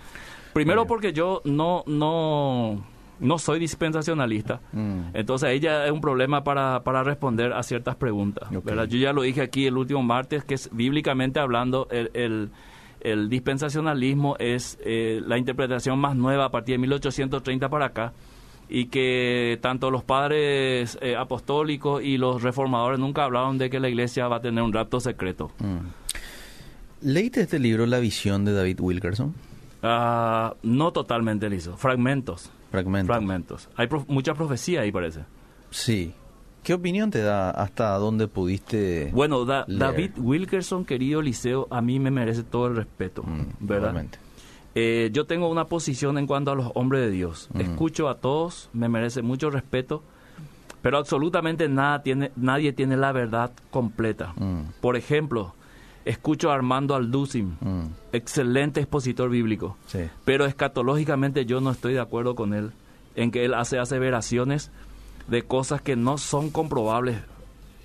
Primero 0.52 0.82
Bien. 0.82 0.88
porque 0.88 1.12
yo 1.12 1.40
no, 1.44 1.84
no, 1.86 2.82
no 3.20 3.38
soy 3.38 3.58
dispensacionalista. 3.58 4.60
Mm. 4.72 5.00
Entonces 5.14 5.60
ya 5.60 5.86
es 5.86 5.92
un 5.92 6.00
problema 6.00 6.44
para, 6.44 6.82
para 6.82 7.02
responder 7.02 7.52
a 7.52 7.62
ciertas 7.62 7.96
preguntas. 7.96 8.48
Ok. 8.54 8.64
¿verdad? 8.64 8.86
Yo 8.86 8.98
ya 8.98 9.12
lo 9.12 9.22
dije 9.22 9.42
aquí 9.42 9.66
el 9.66 9.76
último 9.76 10.02
martes, 10.02 10.44
que 10.44 10.54
es 10.54 10.68
bíblicamente 10.72 11.40
hablando, 11.40 11.88
el, 11.90 12.10
el, 12.14 12.50
el 13.00 13.28
dispensacionalismo 13.28 14.36
es 14.38 14.78
eh, 14.84 15.20
la 15.26 15.38
interpretación 15.38 15.98
más 15.98 16.16
nueva 16.16 16.46
a 16.46 16.50
partir 16.50 16.74
de 16.74 16.78
1830 16.78 17.68
para 17.68 17.86
acá 17.86 18.12
y 18.68 18.86
que 18.86 19.58
tanto 19.62 19.90
los 19.90 20.04
padres 20.04 20.98
eh, 21.00 21.16
apostólicos 21.16 22.02
y 22.02 22.18
los 22.18 22.42
reformadores 22.42 22.98
nunca 22.98 23.24
hablaron 23.24 23.56
de 23.56 23.70
que 23.70 23.80
la 23.80 23.88
iglesia 23.88 24.28
va 24.28 24.36
a 24.36 24.40
tener 24.40 24.62
un 24.62 24.72
rapto 24.72 25.00
secreto. 25.00 25.50
Mm. 25.58 25.78
¿Leíste 27.00 27.42
este 27.42 27.58
libro, 27.58 27.86
La 27.86 28.00
visión 28.00 28.44
de 28.44 28.52
David 28.52 28.80
Wilkerson? 28.80 29.34
Ah, 29.82 30.54
no 30.62 30.92
totalmente 30.92 31.48
liso, 31.48 31.76
fragmentos. 31.76 32.50
Fragmento. 32.70 33.12
Fragmentos. 33.12 33.68
Hay 33.76 33.86
prof- 33.86 34.06
mucha 34.08 34.34
profecía 34.34 34.82
ahí, 34.82 34.92
parece. 34.92 35.20
Sí. 35.70 36.12
¿Qué 36.62 36.74
opinión 36.74 37.10
te 37.10 37.22
da 37.22 37.50
hasta 37.50 37.96
dónde 37.96 38.28
pudiste 38.28 39.10
Bueno, 39.14 39.44
Da- 39.44 39.64
leer? 39.68 39.78
David 39.80 40.10
Wilkerson, 40.18 40.84
querido 40.84 41.22
Liceo, 41.22 41.66
a 41.70 41.80
mí 41.80 41.98
me 41.98 42.10
merece 42.10 42.42
todo 42.42 42.66
el 42.66 42.76
respeto, 42.76 43.22
Mm, 43.22 43.44
¿verdad? 43.60 44.04
Eh, 44.74 45.08
yo 45.12 45.24
tengo 45.26 45.48
una 45.48 45.64
posición 45.64 46.18
en 46.18 46.26
cuanto 46.26 46.50
a 46.50 46.54
los 46.54 46.70
hombres 46.74 47.02
de 47.02 47.10
Dios. 47.10 47.48
Mm. 47.54 47.60
Escucho 47.60 48.08
a 48.08 48.16
todos, 48.18 48.68
me 48.74 48.88
merece 48.88 49.22
mucho 49.22 49.50
respeto, 49.50 50.02
pero 50.82 50.98
absolutamente 50.98 51.68
nada 51.68 52.02
tiene, 52.02 52.32
nadie 52.36 52.72
tiene 52.72 52.96
la 52.96 53.12
verdad 53.12 53.50
completa. 53.70 54.34
Mm, 54.36 54.62
Por 54.80 54.96
ejemplo, 54.96 55.54
escucho 56.08 56.50
a 56.50 56.54
Armando 56.54 56.94
Alducin, 56.94 57.56
mm, 57.60 57.82
excelente 58.12 58.80
expositor 58.80 59.28
bíblico, 59.30 59.76
sí. 59.86 60.00
pero 60.24 60.46
escatológicamente 60.46 61.44
yo 61.46 61.60
no 61.60 61.70
estoy 61.70 61.92
de 61.94 62.00
acuerdo 62.00 62.34
con 62.34 62.54
él 62.54 62.70
en 63.14 63.30
que 63.30 63.44
él 63.44 63.54
hace 63.54 63.78
aseveraciones 63.78 64.70
de 65.28 65.42
cosas 65.42 65.82
que 65.82 65.96
no 65.96 66.16
son 66.18 66.50
comprobables, 66.50 67.18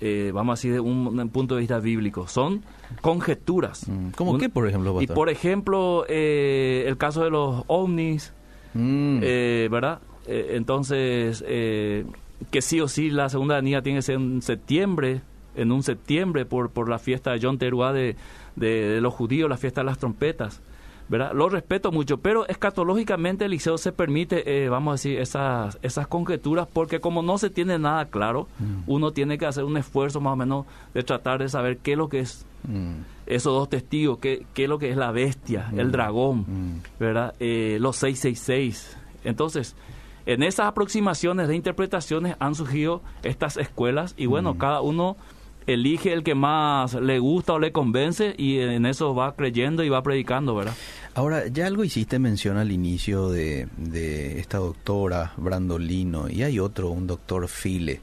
eh, 0.00 0.30
vamos 0.32 0.52
a 0.52 0.56
decir, 0.58 0.72
de 0.72 0.80
un, 0.80 1.18
un 1.20 1.28
punto 1.28 1.54
de 1.54 1.60
vista 1.60 1.78
bíblico. 1.78 2.26
Son 2.28 2.62
conjeturas. 3.00 3.88
Mm, 3.88 4.10
¿Cómo 4.16 4.32
Un- 4.32 4.38
qué, 4.40 4.48
por 4.48 4.66
ejemplo, 4.68 5.00
Y 5.02 5.06
por 5.06 5.28
ejemplo, 5.28 6.04
eh, 6.08 6.84
el 6.86 6.96
caso 6.96 7.22
de 7.24 7.30
los 7.30 7.64
ovnis, 7.66 8.32
Mm, 8.76 9.20
eh, 9.22 9.68
¿verdad? 9.70 10.00
Eh, 10.26 10.54
entonces, 10.54 11.44
eh, 11.46 12.04
que 12.50 12.60
sí 12.60 12.80
o 12.80 12.88
sí 12.88 13.08
la 13.08 13.28
segunda 13.28 13.54
venida 13.54 13.82
tiene 13.82 13.98
que 13.98 14.02
ser 14.02 14.16
en 14.16 14.42
septiembre, 14.42 15.20
en 15.54 15.72
un 15.72 15.82
septiembre 15.82 16.44
por, 16.44 16.70
por 16.70 16.88
la 16.88 16.98
fiesta 16.98 17.32
de 17.32 17.40
John 17.42 17.58
Teruá 17.58 17.92
de, 17.92 18.16
de, 18.56 19.00
los 19.00 19.14
judíos, 19.14 19.48
la 19.48 19.56
fiesta 19.56 19.80
de 19.80 19.86
las 19.86 19.98
trompetas. 19.98 20.60
¿verdad? 21.06 21.32
Lo 21.34 21.50
respeto 21.50 21.92
mucho, 21.92 22.18
pero 22.18 22.48
escatológicamente 22.48 23.44
el 23.44 23.50
liceo 23.50 23.76
se 23.76 23.92
permite, 23.92 24.64
eh, 24.64 24.70
vamos 24.70 24.92
a 24.92 24.94
decir, 24.94 25.20
esas, 25.20 25.78
esas 25.82 26.06
conjeturas, 26.06 26.66
porque 26.72 27.00
como 27.00 27.22
no 27.22 27.36
se 27.36 27.50
tiene 27.50 27.78
nada 27.78 28.06
claro, 28.06 28.48
mm. 28.58 28.84
uno 28.86 29.12
tiene 29.12 29.36
que 29.36 29.44
hacer 29.44 29.64
un 29.64 29.76
esfuerzo 29.76 30.20
más 30.22 30.32
o 30.32 30.36
menos 30.36 30.66
de 30.94 31.02
tratar 31.02 31.40
de 31.40 31.48
saber 31.50 31.78
qué 31.78 31.92
es 31.92 31.98
lo 31.98 32.08
que 32.08 32.20
es 32.20 32.46
mm. 32.66 33.02
esos 33.26 33.52
dos 33.52 33.68
testigos, 33.68 34.18
qué, 34.18 34.46
qué, 34.54 34.62
es 34.64 34.68
lo 34.68 34.78
que 34.78 34.90
es 34.90 34.96
la 34.96 35.10
bestia, 35.12 35.70
el 35.76 35.88
mm. 35.88 35.92
dragón, 35.92 36.82
¿verdad? 36.98 37.34
Eh, 37.38 37.76
los 37.80 37.96
666. 37.96 38.96
Entonces, 39.24 39.76
en 40.26 40.42
esas 40.42 40.66
aproximaciones 40.66 41.48
de 41.48 41.56
interpretaciones 41.56 42.36
han 42.38 42.54
surgido 42.54 43.02
estas 43.22 43.58
escuelas 43.58 44.14
y 44.16 44.24
bueno, 44.24 44.56
cada 44.56 44.80
uno 44.80 45.16
elige 45.66 46.12
el 46.12 46.22
que 46.22 46.34
más 46.34 46.94
le 46.94 47.18
gusta 47.18 47.54
o 47.54 47.58
le 47.58 47.72
convence 47.72 48.34
y 48.36 48.58
en 48.58 48.86
eso 48.86 49.14
va 49.14 49.34
creyendo 49.34 49.82
y 49.82 49.88
va 49.88 50.02
predicando, 50.02 50.54
¿verdad? 50.54 50.74
Ahora, 51.14 51.46
ya 51.46 51.66
algo 51.66 51.84
hiciste 51.84 52.18
mención 52.18 52.56
al 52.56 52.72
inicio 52.72 53.30
de, 53.30 53.68
de 53.76 54.40
esta 54.40 54.58
doctora 54.58 55.32
Brandolino 55.36 56.28
y 56.28 56.42
hay 56.42 56.58
otro, 56.58 56.90
un 56.90 57.06
doctor 57.06 57.48
File, 57.48 58.00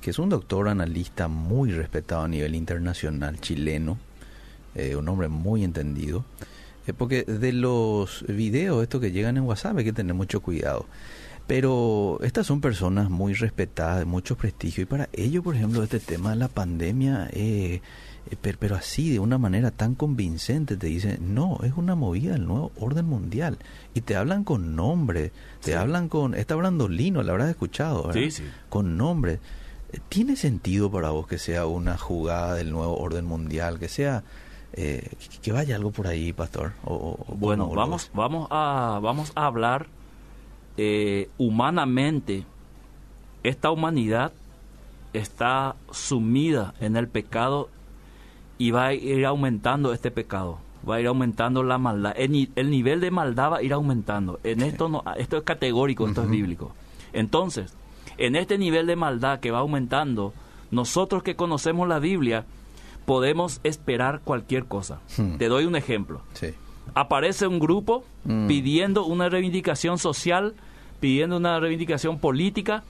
que 0.00 0.10
es 0.10 0.18
un 0.18 0.30
doctor 0.30 0.68
analista 0.68 1.28
muy 1.28 1.72
respetado 1.72 2.22
a 2.22 2.28
nivel 2.28 2.54
internacional 2.54 3.40
chileno, 3.40 3.98
eh, 4.74 4.96
un 4.96 5.08
hombre 5.08 5.28
muy 5.28 5.62
entendido, 5.62 6.24
eh, 6.86 6.92
porque 6.92 7.24
de 7.24 7.52
los 7.52 8.24
videos 8.26 8.82
estos 8.82 9.00
que 9.00 9.12
llegan 9.12 9.36
en 9.36 9.44
WhatsApp 9.44 9.76
hay 9.76 9.84
que 9.84 9.92
tener 9.92 10.14
mucho 10.14 10.40
cuidado. 10.40 10.86
Pero 11.46 12.18
estas 12.22 12.46
son 12.46 12.60
personas 12.60 13.10
muy 13.10 13.34
respetadas, 13.34 13.98
de 13.98 14.04
mucho 14.04 14.36
prestigio, 14.36 14.82
y 14.82 14.86
para 14.86 15.08
ellos, 15.12 15.42
por 15.42 15.56
ejemplo, 15.56 15.82
este 15.82 15.98
tema 15.98 16.30
de 16.30 16.36
la 16.36 16.48
pandemia, 16.48 17.28
eh, 17.32 17.80
eh 18.30 18.36
pero, 18.40 18.76
así, 18.76 19.10
de 19.10 19.18
una 19.18 19.38
manera 19.38 19.70
tan 19.70 19.94
convincente, 19.94 20.76
te 20.76 20.86
dicen, 20.86 21.34
no, 21.34 21.58
es 21.64 21.72
una 21.76 21.94
movida 21.94 22.32
del 22.32 22.46
nuevo 22.46 22.70
orden 22.78 23.06
mundial. 23.06 23.58
Y 23.92 24.02
te 24.02 24.14
hablan 24.14 24.44
con 24.44 24.76
nombre, 24.76 25.32
te 25.62 25.74
hablan 25.74 26.08
con, 26.08 26.34
está 26.34 26.54
hablando 26.54 26.88
Lino, 26.88 27.22
la 27.22 27.32
habrás 27.32 27.50
escuchado, 27.50 28.04
¿verdad? 28.06 28.20
Sí, 28.20 28.30
sí. 28.30 28.44
Con 28.68 28.96
nombre. 28.96 29.40
¿Tiene 30.08 30.36
sentido 30.36 30.90
para 30.90 31.10
vos 31.10 31.26
que 31.26 31.38
sea 31.38 31.66
una 31.66 31.98
jugada 31.98 32.54
del 32.54 32.70
nuevo 32.70 32.96
orden 32.96 33.24
mundial, 33.24 33.78
que 33.78 33.88
sea... 33.88 34.22
Eh, 34.74 35.10
que 35.42 35.52
vaya 35.52 35.76
algo 35.76 35.90
por 35.90 36.06
ahí, 36.06 36.32
pastor. 36.32 36.72
O, 36.82 37.18
bueno, 37.36 37.68
vamos, 37.68 38.10
vamos 38.14 38.48
a, 38.50 39.00
vamos 39.02 39.30
a 39.34 39.44
hablar 39.44 39.86
eh, 40.76 41.28
humanamente 41.38 42.44
esta 43.42 43.70
humanidad 43.70 44.32
está 45.12 45.76
sumida 45.90 46.74
en 46.80 46.96
el 46.96 47.08
pecado 47.08 47.68
y 48.58 48.70
va 48.70 48.86
a 48.86 48.94
ir 48.94 49.26
aumentando 49.26 49.92
este 49.92 50.10
pecado, 50.10 50.58
va 50.88 50.96
a 50.96 51.00
ir 51.00 51.06
aumentando 51.06 51.62
la 51.62 51.78
maldad, 51.78 52.14
el, 52.16 52.30
nivel 52.70 53.00
de 53.00 53.10
maldad 53.10 53.52
va 53.52 53.56
a 53.58 53.62
ir 53.62 53.72
aumentando. 53.72 54.40
En 54.44 54.62
esto 54.62 54.88
no, 54.88 55.02
esto 55.16 55.36
es 55.36 55.42
categórico, 55.42 56.06
esto 56.06 56.22
es 56.22 56.30
bíblico. 56.30 56.72
Entonces, 57.12 57.74
en 58.16 58.36
este 58.36 58.56
nivel 58.56 58.86
de 58.86 58.96
maldad 58.96 59.40
que 59.40 59.50
va 59.50 59.58
aumentando, 59.58 60.32
nosotros 60.70 61.22
que 61.22 61.34
conocemos 61.34 61.88
la 61.88 61.98
Biblia 61.98 62.46
podemos 63.04 63.60
esperar 63.64 64.20
cualquier 64.22 64.66
cosa. 64.66 65.00
Hmm. 65.18 65.36
Te 65.36 65.48
doy 65.48 65.66
un 65.66 65.76
ejemplo. 65.76 66.22
Sí 66.34 66.54
aparece 66.94 67.46
un 67.46 67.58
grupo 67.58 68.04
mm. 68.24 68.46
pidiendo 68.46 69.04
una 69.04 69.28
reivindicación 69.28 69.98
social, 69.98 70.54
pidiendo 71.00 71.36
una 71.36 71.58
reivindicación 71.60 72.18
política 72.18 72.84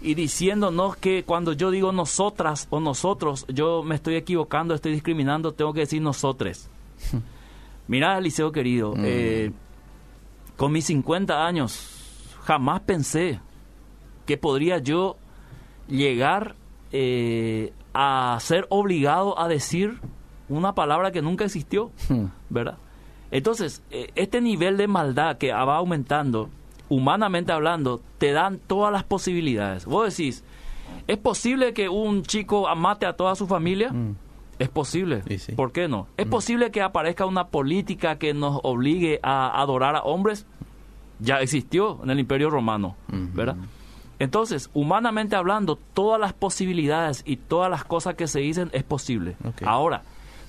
y 0.00 0.14
diciéndonos 0.14 0.96
que 0.96 1.24
cuando 1.24 1.52
yo 1.52 1.70
digo 1.70 1.92
nosotras 1.92 2.66
o 2.70 2.80
nosotros, 2.80 3.46
yo 3.48 3.82
me 3.82 3.94
estoy 3.94 4.16
equivocando, 4.16 4.74
estoy 4.74 4.92
discriminando, 4.92 5.52
tengo 5.52 5.72
que 5.72 5.80
decir 5.80 6.02
nosotres. 6.02 6.68
Mira, 7.88 8.20
Liceo 8.20 8.52
querido, 8.52 8.94
mm. 8.94 9.02
eh, 9.04 9.52
con 10.56 10.72
mis 10.72 10.86
50 10.86 11.46
años 11.46 11.88
jamás 12.44 12.80
pensé 12.80 13.40
que 14.26 14.36
podría 14.36 14.78
yo 14.78 15.16
llegar 15.88 16.54
eh, 16.92 17.72
a 17.94 18.38
ser 18.40 18.66
obligado 18.70 19.38
a 19.38 19.48
decir 19.48 20.00
una 20.48 20.74
palabra 20.74 21.12
que 21.12 21.22
nunca 21.22 21.44
existió, 21.44 21.90
hmm. 22.08 22.26
¿verdad? 22.50 22.78
Entonces, 23.32 23.82
eh, 23.90 24.12
este 24.14 24.40
nivel 24.42 24.76
de 24.76 24.86
maldad 24.86 25.38
que 25.38 25.52
va 25.52 25.76
aumentando, 25.76 26.50
humanamente 26.90 27.50
hablando, 27.50 28.02
te 28.18 28.32
dan 28.32 28.58
todas 28.58 28.92
las 28.92 29.04
posibilidades. 29.04 29.86
Vos 29.86 30.14
decís, 30.16 30.44
¿es 31.06 31.16
posible 31.16 31.72
que 31.72 31.88
un 31.88 32.22
chico 32.22 32.72
mate 32.76 33.06
a 33.06 33.14
toda 33.14 33.34
su 33.34 33.46
familia? 33.46 33.90
Mm. 33.90 34.16
Es 34.58 34.68
posible. 34.68 35.22
¿Por 35.56 35.72
qué 35.72 35.88
no? 35.88 36.06
¿Es 36.18 36.26
mm. 36.26 36.30
posible 36.30 36.70
que 36.70 36.82
aparezca 36.82 37.24
una 37.24 37.48
política 37.48 38.18
que 38.18 38.34
nos 38.34 38.60
obligue 38.62 39.18
a 39.22 39.60
adorar 39.60 39.96
a 39.96 40.02
hombres? 40.02 40.46
Ya 41.18 41.40
existió 41.40 42.00
en 42.02 42.10
el 42.10 42.20
Imperio 42.20 42.50
Romano, 42.50 42.96
¿verdad? 43.08 43.56
Entonces, 44.18 44.70
humanamente 44.74 45.36
hablando, 45.36 45.78
todas 45.94 46.20
las 46.20 46.32
posibilidades 46.32 47.22
y 47.24 47.36
todas 47.36 47.70
las 47.70 47.84
cosas 47.84 48.14
que 48.14 48.26
se 48.26 48.40
dicen 48.40 48.70
es 48.72 48.82
posible. 48.82 49.36
Ahora, 49.64 50.02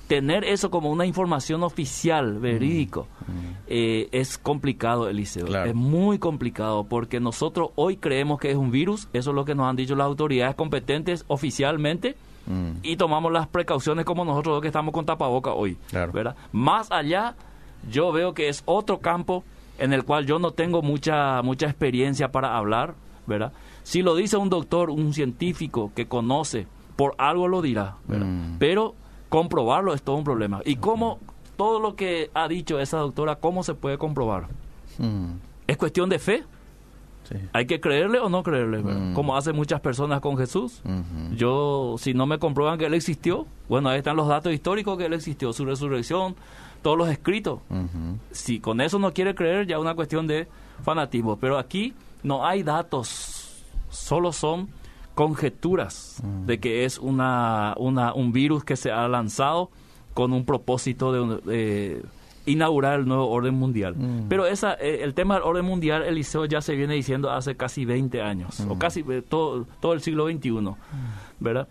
tener 0.06 0.44
eso 0.44 0.70
como 0.70 0.90
una 0.90 1.06
información 1.06 1.62
oficial, 1.62 2.38
verídico, 2.38 3.06
mm, 3.26 3.32
mm. 3.32 3.54
Eh, 3.66 4.08
es 4.12 4.36
complicado, 4.36 5.08
Eliseo. 5.08 5.46
Es 5.46 5.74
muy 5.74 6.18
complicado 6.18 6.84
porque 6.84 7.18
nosotros 7.20 7.70
hoy 7.76 7.96
creemos 7.96 8.38
que 8.38 8.50
es 8.50 8.56
un 8.56 8.70
virus, 8.70 9.08
eso 9.12 9.30
es 9.30 9.34
lo 9.34 9.44
que 9.44 9.54
nos 9.54 9.66
han 9.66 9.76
dicho 9.76 9.94
las 9.94 10.06
autoridades 10.06 10.54
competentes 10.54 11.24
oficialmente. 11.28 12.16
Mm. 12.46 12.80
Y 12.82 12.96
tomamos 12.96 13.32
las 13.32 13.46
precauciones 13.46 14.04
como 14.04 14.24
nosotros 14.24 14.60
que 14.60 14.66
estamos 14.66 14.92
con 14.92 15.06
tapaboca 15.06 15.52
hoy. 15.52 15.78
¿verdad? 15.92 16.36
Más 16.52 16.92
allá, 16.92 17.36
yo 17.90 18.12
veo 18.12 18.34
que 18.34 18.48
es 18.48 18.62
otro 18.66 18.98
campo 18.98 19.44
en 19.78 19.92
el 19.92 20.04
cual 20.04 20.26
yo 20.26 20.38
no 20.38 20.50
tengo 20.52 20.82
mucha 20.82 21.42
mucha 21.42 21.66
experiencia 21.66 22.30
para 22.30 22.56
hablar, 22.56 22.94
¿verdad? 23.26 23.52
Si 23.82 24.02
lo 24.02 24.14
dice 24.14 24.36
un 24.36 24.50
doctor, 24.50 24.90
un 24.90 25.14
científico 25.14 25.90
que 25.96 26.06
conoce, 26.06 26.66
por 26.96 27.14
algo 27.18 27.48
lo 27.48 27.62
dirá, 27.62 27.96
Pero 28.58 28.94
comprobarlo 29.34 29.94
es 29.94 30.02
todo 30.02 30.14
un 30.14 30.22
problema. 30.22 30.60
¿Y 30.64 30.76
cómo 30.76 31.18
todo 31.56 31.80
lo 31.80 31.96
que 31.96 32.30
ha 32.34 32.46
dicho 32.46 32.78
esa 32.78 32.98
doctora, 32.98 33.34
cómo 33.34 33.64
se 33.64 33.74
puede 33.74 33.98
comprobar? 33.98 34.46
Hmm. 34.96 35.38
¿Es 35.66 35.76
cuestión 35.76 36.08
de 36.08 36.20
fe? 36.20 36.44
¿Hay 37.52 37.66
que 37.66 37.80
creerle 37.80 38.20
o 38.20 38.28
no 38.28 38.44
creerle? 38.44 38.78
Hmm. 38.78 39.12
Como 39.12 39.36
hacen 39.36 39.56
muchas 39.56 39.80
personas 39.80 40.20
con 40.20 40.36
Jesús. 40.36 40.82
Yo, 41.34 41.96
si 41.98 42.14
no 42.14 42.26
me 42.26 42.38
comprueban 42.38 42.78
que 42.78 42.86
Él 42.86 42.94
existió, 42.94 43.48
bueno, 43.68 43.88
ahí 43.88 43.98
están 43.98 44.14
los 44.14 44.28
datos 44.28 44.52
históricos 44.52 44.96
que 44.96 45.06
Él 45.06 45.14
existió, 45.14 45.52
su 45.52 45.64
resurrección, 45.64 46.36
todos 46.82 46.96
los 46.96 47.08
escritos. 47.08 47.58
Si 48.30 48.60
con 48.60 48.80
eso 48.80 49.00
no 49.00 49.12
quiere 49.12 49.34
creer, 49.34 49.66
ya 49.66 49.74
es 49.74 49.82
una 49.82 49.96
cuestión 49.96 50.28
de 50.28 50.46
fanatismo. 50.84 51.38
Pero 51.40 51.58
aquí 51.58 51.92
no 52.22 52.46
hay 52.46 52.62
datos, 52.62 53.64
solo 53.90 54.32
son 54.32 54.68
conjeturas 55.14 56.22
mm. 56.22 56.46
de 56.46 56.58
que 56.58 56.84
es 56.84 56.98
una, 56.98 57.74
una, 57.78 58.14
un 58.14 58.32
virus 58.32 58.64
que 58.64 58.76
se 58.76 58.90
ha 58.90 59.06
lanzado 59.08 59.70
con 60.12 60.32
un 60.32 60.44
propósito 60.44 61.12
de, 61.12 62.02
inaugurar 62.46 63.00
el 63.00 63.06
nuevo 63.06 63.28
orden 63.28 63.54
mundial. 63.54 63.94
Mm. 63.96 64.28
Pero 64.28 64.46
esa, 64.46 64.74
eh, 64.74 65.00
el 65.02 65.14
tema 65.14 65.34
del 65.34 65.44
orden 65.44 65.64
mundial, 65.64 66.02
Eliseo 66.02 66.44
ya 66.44 66.60
se 66.60 66.74
viene 66.74 66.94
diciendo 66.94 67.30
hace 67.30 67.56
casi 67.56 67.84
20 67.84 68.20
años, 68.22 68.60
o 68.60 68.74
mm. 68.74 68.78
casi 68.78 69.04
eh, 69.08 69.22
todo, 69.22 69.66
todo 69.80 69.92
el 69.94 70.00
siglo 70.00 70.28
XXI, 70.28 70.74
¿verdad? 71.40 71.68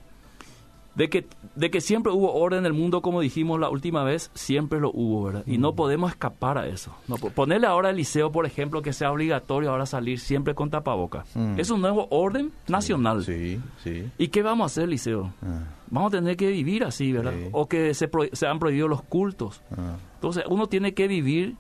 De 0.96 1.10
que, 1.10 1.26
de 1.56 1.72
que 1.72 1.82
siempre 1.82 2.12
hubo 2.12 2.34
orden 2.34 2.60
en 2.60 2.66
el 2.68 2.74
mundo, 2.74 3.02
como 3.02 3.22
dijimos 3.22 3.60
la 3.60 3.70
última 3.70 4.04
vez, 4.04 4.30
siempre 4.34 4.80
lo 4.80 4.92
hubo, 4.92 5.24
¿verdad? 5.24 5.44
Y 5.48 5.58
no 5.58 5.72
mm. 5.72 5.76
podemos 5.76 6.12
escapar 6.12 6.58
a 6.58 6.68
eso. 6.68 6.96
No, 7.08 7.18
ponerle 7.18 7.68
ahora 7.68 7.90
al 7.90 7.96
liceo, 7.96 8.32
por 8.32 8.46
ejemplo, 8.46 8.82
que 8.82 8.94
sea 8.94 9.12
obligatorio 9.12 9.72
ahora 9.72 9.86
salir 9.86 10.20
siempre 10.20 10.54
con 10.54 10.70
tapaboca. 10.70 11.26
Mm. 11.34 11.60
Es 11.60 11.72
un 11.72 11.82
nuevo 11.82 12.08
orden 12.12 12.52
nacional. 12.68 13.24
Sí, 13.24 13.60
sí. 13.84 14.10
¿Y 14.18 14.28
qué 14.28 14.44
vamos 14.44 14.64
a 14.64 14.68
hacer, 14.68 14.88
liceo? 14.88 15.34
Ah. 15.42 15.64
Vamos 15.90 16.14
a 16.14 16.18
tener 16.18 16.38
que 16.38 16.48
vivir 16.48 16.84
así, 16.84 17.12
¿verdad? 17.12 17.34
O 17.52 17.68
que 17.68 17.94
se, 17.94 18.10
se, 18.34 18.48
han 18.48 18.60
prohibido 18.60 18.88
los 18.88 19.02
cultos. 19.02 19.62
Ah. 19.72 19.98
Entonces, 20.16 20.44
uno 20.48 20.68
tiene 20.68 20.94
que 20.94 21.08
vivir 21.08 21.56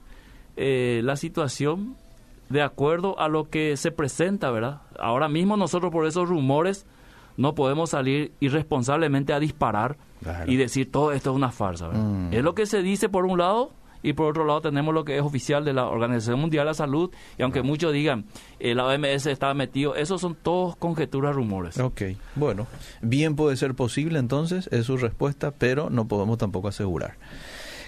eh, 0.57 1.01
la 1.03 1.15
situación 1.15 1.95
de 2.49 2.61
acuerdo 2.61 3.19
a 3.19 3.27
lo 3.29 3.49
que 3.49 3.77
se 3.77 3.91
presenta, 3.91 4.51
¿verdad? 4.51 4.81
Ahora 4.99 5.27
mismo 5.27 5.57
nosotros 5.57 5.91
por 5.91 6.05
esos 6.05 6.29
rumores 6.29 6.85
no 7.37 7.55
podemos 7.55 7.91
salir 7.91 8.33
irresponsablemente 8.39 9.33
a 9.33 9.39
disparar 9.39 9.97
y 10.47 10.55
decir 10.55 10.91
todo 10.91 11.11
esto 11.11 11.31
es 11.31 11.35
una 11.35 11.51
farsa. 11.51 11.89
Mm. 11.89 12.33
Es 12.33 12.43
lo 12.43 12.55
que 12.55 12.65
se 12.65 12.81
dice 12.81 13.09
por 13.09 13.25
un 13.25 13.37
lado 13.37 13.71
y 14.03 14.13
por 14.13 14.27
otro 14.27 14.45
lado 14.45 14.61
tenemos 14.61 14.93
lo 14.93 15.05
que 15.05 15.17
es 15.17 15.23
oficial 15.23 15.65
de 15.65 15.73
la 15.73 15.87
Organización 15.87 16.39
Mundial 16.39 16.65
de 16.65 16.71
la 16.71 16.73
Salud 16.73 17.11
y 17.37 17.41
aunque 17.41 17.63
muchos 17.63 17.93
digan 17.93 18.25
eh, 18.59 18.75
la 18.75 18.85
OMS 18.85 19.25
está 19.27 19.53
metido, 19.53 19.95
esos 19.95 20.21
son 20.21 20.35
todos 20.35 20.75
conjeturas, 20.75 21.35
rumores. 21.35 21.79
Ok, 21.79 22.01
bueno, 22.35 22.67
bien 23.01 23.35
puede 23.35 23.57
ser 23.57 23.73
posible 23.73 24.19
entonces, 24.19 24.67
es 24.71 24.85
su 24.85 24.97
respuesta, 24.97 25.51
pero 25.51 25.89
no 25.89 26.07
podemos 26.07 26.37
tampoco 26.37 26.67
asegurar. 26.67 27.15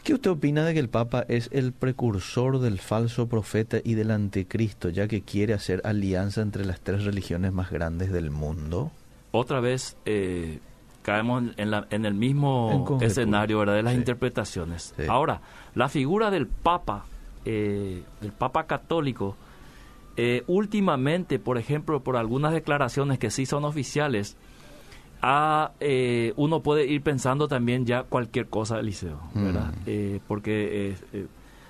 ¿Qué 0.04 0.14
usted 0.14 0.30
opina 0.30 0.64
de 0.64 0.76
que 0.76 0.80
el 0.80 0.88
Papa 0.88 1.26
es 1.28 1.50
el 1.52 1.74
precursor 1.74 2.60
del 2.60 2.80
falso 2.80 3.28
profeta 3.28 3.78
y 3.84 3.96
del 3.96 4.12
anticristo, 4.12 4.90
ya 4.90 5.08
que 5.08 5.24
quiere 5.24 5.56
hacer 5.56 5.82
alianza 5.84 6.42
entre 6.42 6.64
las 6.64 6.80
tres 6.80 7.06
religiones 7.06 7.54
más 7.54 7.72
grandes 7.72 8.12
del 8.12 8.30
mundo? 8.30 8.92
Otra 9.36 9.60
vez, 9.60 9.98
eh, 10.06 10.60
caemos 11.06 11.44
en, 11.58 11.70
la, 11.70 11.86
en 11.92 12.04
el 12.04 12.16
mismo 12.16 12.98
escenario 13.00 13.60
¿verdad? 13.60 13.76
de 13.76 13.84
las 13.84 13.94
interpretaciones. 13.94 14.96
Ahora, 15.08 15.40
la 15.76 15.88
figura 15.88 16.32
del 16.32 16.48
Papa, 16.48 17.06
eh, 17.46 18.02
el 18.22 18.32
Papa 18.32 18.66
católico, 18.66 19.36
eh, 20.18 20.44
últimamente, 20.48 21.38
por 21.38 21.60
ejemplo, 21.60 22.00
por 22.02 22.18
algunas 22.18 22.54
declaraciones 22.54 23.20
que 23.20 23.30
sí 23.30 23.46
son 23.46 23.66
oficiales, 23.66 24.36
a, 25.22 25.74
eh, 25.80 26.34
uno 26.38 26.62
puede 26.62 26.88
ir 26.88 27.04
pensando 27.04 27.48
también 27.48 27.86
ya 27.86 28.04
cualquier 28.04 28.48
cosa 28.48 28.78
del 28.78 28.88
liceo, 28.88 29.20
¿verdad? 29.36 29.74
Mm. 29.86 30.20
porque 30.28 30.96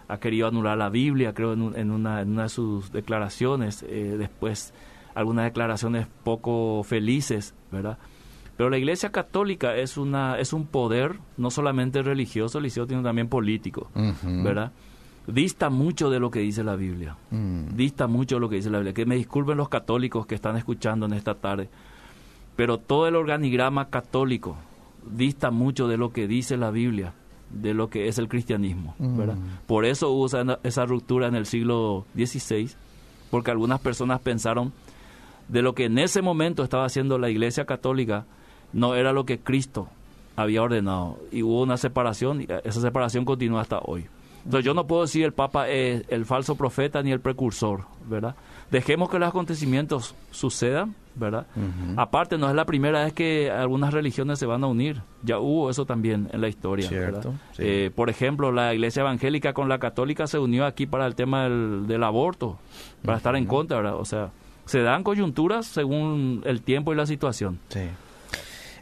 ha 0.08 0.18
querido 0.18 0.48
anular 0.48 0.78
la 0.78 0.90
Biblia, 0.90 1.34
creo, 1.34 1.54
en, 1.54 1.74
en, 1.76 1.92
una, 1.92 2.22
en 2.22 2.32
una 2.32 2.44
de 2.44 2.50
sus 2.50 2.92
declaraciones, 2.92 3.82
después 3.82 4.74
algunas 5.16 5.46
declaraciones 5.46 6.08
poco 6.24 6.84
felices, 6.84 7.56
¿verdad? 7.72 7.98
Pero 8.58 8.70
la 8.70 8.78
Iglesia 8.78 9.12
Católica 9.12 9.76
es 9.76 9.98
una 9.98 10.40
es 10.40 10.54
un 10.54 10.66
poder 10.66 11.20
no 11.38 11.50
solamente 11.50 12.02
religioso, 12.04 12.62
sino 12.70 12.86
también 13.04 13.28
político, 13.28 13.90
¿verdad? 14.24 14.72
Dista 15.28 15.70
mucho 15.70 16.10
de 16.12 16.20
lo 16.20 16.30
que 16.30 16.40
dice 16.40 16.64
la 16.64 16.76
Biblia. 16.76 17.18
Mm. 17.32 17.76
Dista 17.76 18.06
mucho 18.08 18.36
de 18.36 18.42
lo 18.42 18.50
que 18.50 18.58
dice 18.58 18.70
la 18.70 18.78
Biblia. 18.78 18.94
Que 18.94 19.08
me 19.08 19.16
disculpen 19.16 19.58
los 19.58 19.70
católicos 19.70 20.28
que 20.28 20.36
están 20.36 20.56
escuchando 20.56 21.08
en 21.08 21.14
esta 21.14 21.34
tarde, 21.34 21.68
pero 22.56 22.78
todo 22.78 23.08
el 23.08 23.16
organigrama 23.16 23.90
católico 23.90 24.56
dista 25.10 25.50
mucho 25.50 25.88
de 25.88 25.98
lo 25.98 26.12
que 26.12 26.28
dice 26.28 26.58
la 26.58 26.70
Biblia, 26.70 27.14
de 27.50 27.74
lo 27.74 27.90
que 27.90 28.08
es 28.08 28.20
el 28.20 28.28
cristianismo, 28.28 28.96
¿verdad? 29.00 29.36
Mm. 29.36 29.66
Por 29.66 29.86
eso 29.86 30.12
hubo 30.12 30.28
esa 30.64 30.86
ruptura 30.86 31.28
en 31.28 31.36
el 31.36 31.46
siglo 31.46 32.06
XVI, 32.16 32.70
porque 33.32 33.52
algunas 33.52 33.80
personas 33.82 34.22
pensaron 34.22 34.74
de 35.48 35.62
lo 35.62 35.74
que 35.74 35.86
en 35.86 35.98
ese 35.98 36.22
momento 36.22 36.64
estaba 36.64 36.86
haciendo 36.86 37.18
la 37.18 37.30
Iglesia 37.30 37.66
Católica 37.66 38.26
no 38.74 38.96
era 38.96 39.14
lo 39.14 39.26
que 39.26 39.40
Cristo 39.40 39.88
había 40.36 40.62
ordenado. 40.62 41.18
Y 41.32 41.44
hubo 41.44 41.62
una 41.62 41.78
separación, 41.78 42.42
y 42.42 42.48
esa 42.64 42.82
separación 42.82 43.26
continúa 43.26 43.62
hasta 43.62 43.80
hoy. 43.80 44.06
Entonces 44.44 44.66
yo 44.66 44.76
no 44.76 44.86
puedo 44.86 45.02
decir 45.02 45.26
el 45.26 45.34
Papa 45.34 45.68
es 45.70 46.04
el 46.08 46.24
falso 46.26 46.56
profeta 46.56 47.02
ni 47.02 47.12
el 47.12 47.20
precursor, 47.20 47.86
¿verdad? 48.08 48.36
Dejemos 48.70 49.10
que 49.10 49.18
los 49.18 49.28
acontecimientos 49.28 50.14
sucedan, 50.30 50.94
¿verdad? 51.16 51.48
Aparte, 51.98 52.38
no 52.38 52.48
es 52.48 52.56
la 52.56 52.66
primera 52.66 53.06
vez 53.06 53.14
que 53.14 53.50
algunas 53.50 53.92
religiones 53.92 54.38
se 54.38 54.46
van 54.46 54.64
a 54.64 54.68
unir. 54.68 55.02
Ya 55.24 55.40
hubo 55.40 55.72
eso 55.72 55.86
también 55.86 56.30
en 56.32 56.42
la 56.42 56.48
historia, 56.48 56.90
¿verdad? 56.92 57.26
Eh, 57.58 57.90
por 57.96 58.12
ejemplo, 58.12 58.52
la 58.52 58.72
iglesia 58.74 59.02
evangélica 59.02 59.54
con 59.54 59.68
la 59.68 59.80
católica 59.80 60.28
se 60.28 60.38
unió 60.38 60.66
aquí 60.66 60.86
para 60.86 61.08
el 61.08 61.16
tema 61.16 61.50
del, 61.50 62.04
aborto, 62.04 62.60
para 63.04 63.18
estar 63.18 63.36
en 63.36 63.46
contra, 63.46 63.78
¿verdad? 63.78 63.96
O 63.96 64.06
sea, 64.06 64.30
se 64.66 64.80
dan 64.82 65.04
coyunturas 65.04 65.66
según 65.66 66.42
el 66.46 66.62
tiempo 66.62 66.94
y 66.94 66.96
la 66.96 67.06
situación. 67.06 67.60
Sí. 67.70 67.82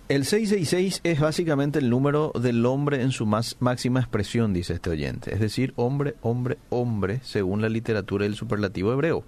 El 0.09 0.25
666 0.25 0.99
es 1.03 1.19
básicamente 1.19 1.79
el 1.79 1.89
número 1.89 2.33
del 2.39 2.65
hombre 2.65 3.01
en 3.01 3.11
su 3.11 3.25
más 3.25 3.55
máxima 3.61 4.01
expresión, 4.01 4.53
dice 4.53 4.73
este 4.73 4.89
oyente. 4.89 5.33
Es 5.33 5.39
decir, 5.39 5.73
hombre, 5.77 6.15
hombre, 6.21 6.57
hombre, 6.69 7.21
según 7.23 7.61
la 7.61 7.69
literatura 7.69 8.23
del 8.23 8.35
superlativo 8.35 8.91
hebreo. 8.91 9.23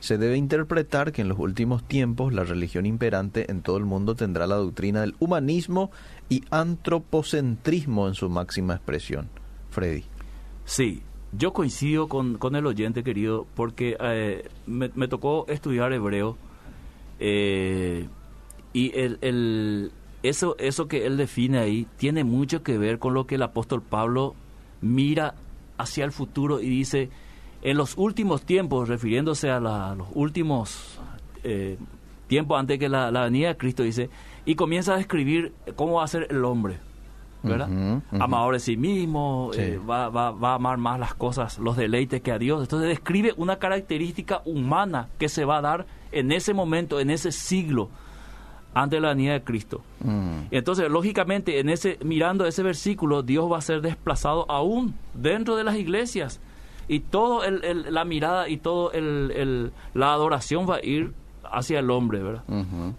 Se 0.00 0.18
debe 0.18 0.36
interpretar 0.36 1.12
que 1.12 1.22
en 1.22 1.28
los 1.28 1.38
últimos 1.38 1.86
tiempos 1.86 2.32
la 2.32 2.44
religión 2.44 2.84
imperante 2.84 3.50
en 3.50 3.62
todo 3.62 3.76
el 3.76 3.84
mundo 3.84 4.14
tendrá 4.14 4.46
la 4.46 4.56
doctrina 4.56 5.02
del 5.02 5.14
humanismo 5.18 5.90
y 6.28 6.42
antropocentrismo 6.50 8.08
en 8.08 8.14
su 8.14 8.28
máxima 8.28 8.74
expresión. 8.74 9.28
Freddy. 9.70 10.04
Sí, 10.64 11.02
yo 11.36 11.52
coincido 11.52 12.08
con, 12.08 12.38
con 12.38 12.56
el 12.56 12.66
oyente, 12.66 13.02
querido, 13.02 13.46
porque 13.54 13.96
eh, 14.00 14.48
me, 14.66 15.08
tocó 15.08 15.46
estudiar 15.48 15.92
hebreo 15.92 16.36
eh, 17.18 18.08
y 18.72 18.98
el, 18.98 19.18
el, 19.20 19.92
eso, 20.22 20.56
eso 20.58 20.88
que 20.88 21.06
él 21.06 21.16
define 21.16 21.58
ahí 21.58 21.86
tiene 21.96 22.24
mucho 22.24 22.62
que 22.62 22.78
ver 22.78 22.98
con 22.98 23.14
lo 23.14 23.26
que 23.26 23.36
el 23.36 23.42
apóstol 23.42 23.82
Pablo 23.82 24.34
mira 24.80 25.34
hacia 25.78 26.04
el 26.04 26.12
futuro 26.12 26.60
y 26.60 26.68
dice, 26.68 27.10
en 27.62 27.76
los 27.76 27.96
últimos 27.96 28.42
tiempos, 28.42 28.88
refiriéndose 28.88 29.50
a, 29.50 29.60
los 29.60 30.08
últimos 30.14 30.98
eh, 31.42 31.78
tiempos 32.26 32.58
antes 32.58 32.78
que 32.78 32.88
la, 32.88 33.10
la 33.10 33.24
venida 33.24 33.48
de 33.48 33.56
Cristo, 33.56 33.82
dice, 33.82 34.10
y 34.44 34.54
comienza 34.54 34.94
a 34.94 34.98
describir 34.98 35.52
cómo 35.76 35.94
va 35.94 36.04
a 36.04 36.08
ser 36.08 36.26
el 36.30 36.44
hombre. 36.44 36.78
¿Verdad? 37.44 38.02
Amador 38.18 38.54
de 38.54 38.60
sí 38.60 38.76
mismo, 38.76 39.50
eh, 39.54 39.78
va, 39.78 40.08
va, 40.08 40.30
va, 40.32 40.52
a 40.52 40.54
amar 40.54 40.78
más 40.78 40.98
las 40.98 41.14
cosas, 41.14 41.58
los 41.58 41.76
deleites 41.76 42.22
que 42.22 42.32
a 42.32 42.38
Dios. 42.38 42.62
Entonces 42.62 42.88
describe 42.88 43.34
una 43.36 43.56
característica 43.56 44.42
humana 44.44 45.08
que 45.18 45.28
se 45.28 45.44
va 45.44 45.58
a 45.58 45.60
dar 45.60 45.86
en 46.12 46.32
ese 46.32 46.54
momento, 46.54 47.00
en 47.00 47.10
ese 47.10 47.32
siglo, 47.32 47.90
antes 48.74 48.96
de 48.96 49.00
la 49.00 49.08
venida 49.10 49.34
de 49.34 49.44
Cristo. 49.44 49.82
Mm. 50.00 50.46
Entonces, 50.50 50.90
lógicamente, 50.90 51.60
en 51.60 51.68
ese, 51.68 51.98
mirando 52.04 52.46
ese 52.46 52.62
versículo, 52.62 53.22
Dios 53.22 53.50
va 53.50 53.58
a 53.58 53.62
ser 53.62 53.80
desplazado 53.80 54.50
aún 54.50 54.94
dentro 55.14 55.56
de 55.56 55.64
las 55.64 55.76
iglesias. 55.76 56.40
Y 56.86 57.00
todo 57.00 57.44
el, 57.44 57.94
la 57.94 58.04
mirada 58.04 58.48
y 58.48 58.58
todo 58.58 58.92
el, 58.92 59.72
la 59.94 60.12
adoración 60.12 60.68
va 60.68 60.76
a 60.76 60.84
ir 60.84 61.14
hacia 61.44 61.78
el 61.78 61.90
hombre, 61.90 62.22
¿verdad? 62.22 62.44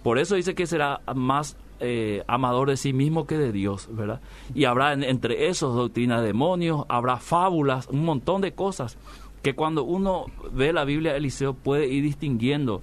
Por 0.01 0.17
eso 0.17 0.35
dice 0.35 0.55
que 0.55 0.65
será 0.65 1.01
más 1.13 1.55
eh, 1.79 2.23
amador 2.27 2.69
de 2.69 2.77
sí 2.77 2.93
mismo 2.93 3.27
que 3.27 3.37
de 3.37 3.51
Dios, 3.51 3.89
¿verdad? 3.91 4.21
Y 4.53 4.65
habrá 4.65 4.93
entre 4.93 5.47
esos 5.47 5.75
doctrinas 5.75 6.21
de 6.21 6.27
demonios, 6.27 6.85
habrá 6.89 7.17
fábulas, 7.17 7.87
un 7.87 8.05
montón 8.05 8.41
de 8.41 8.53
cosas 8.53 8.97
que 9.41 9.53
cuando 9.53 9.83
uno 9.83 10.25
ve 10.51 10.73
la 10.73 10.85
Biblia 10.85 11.15
Eliseo 11.15 11.53
puede 11.53 11.87
ir 11.87 12.03
distinguiendo 12.03 12.81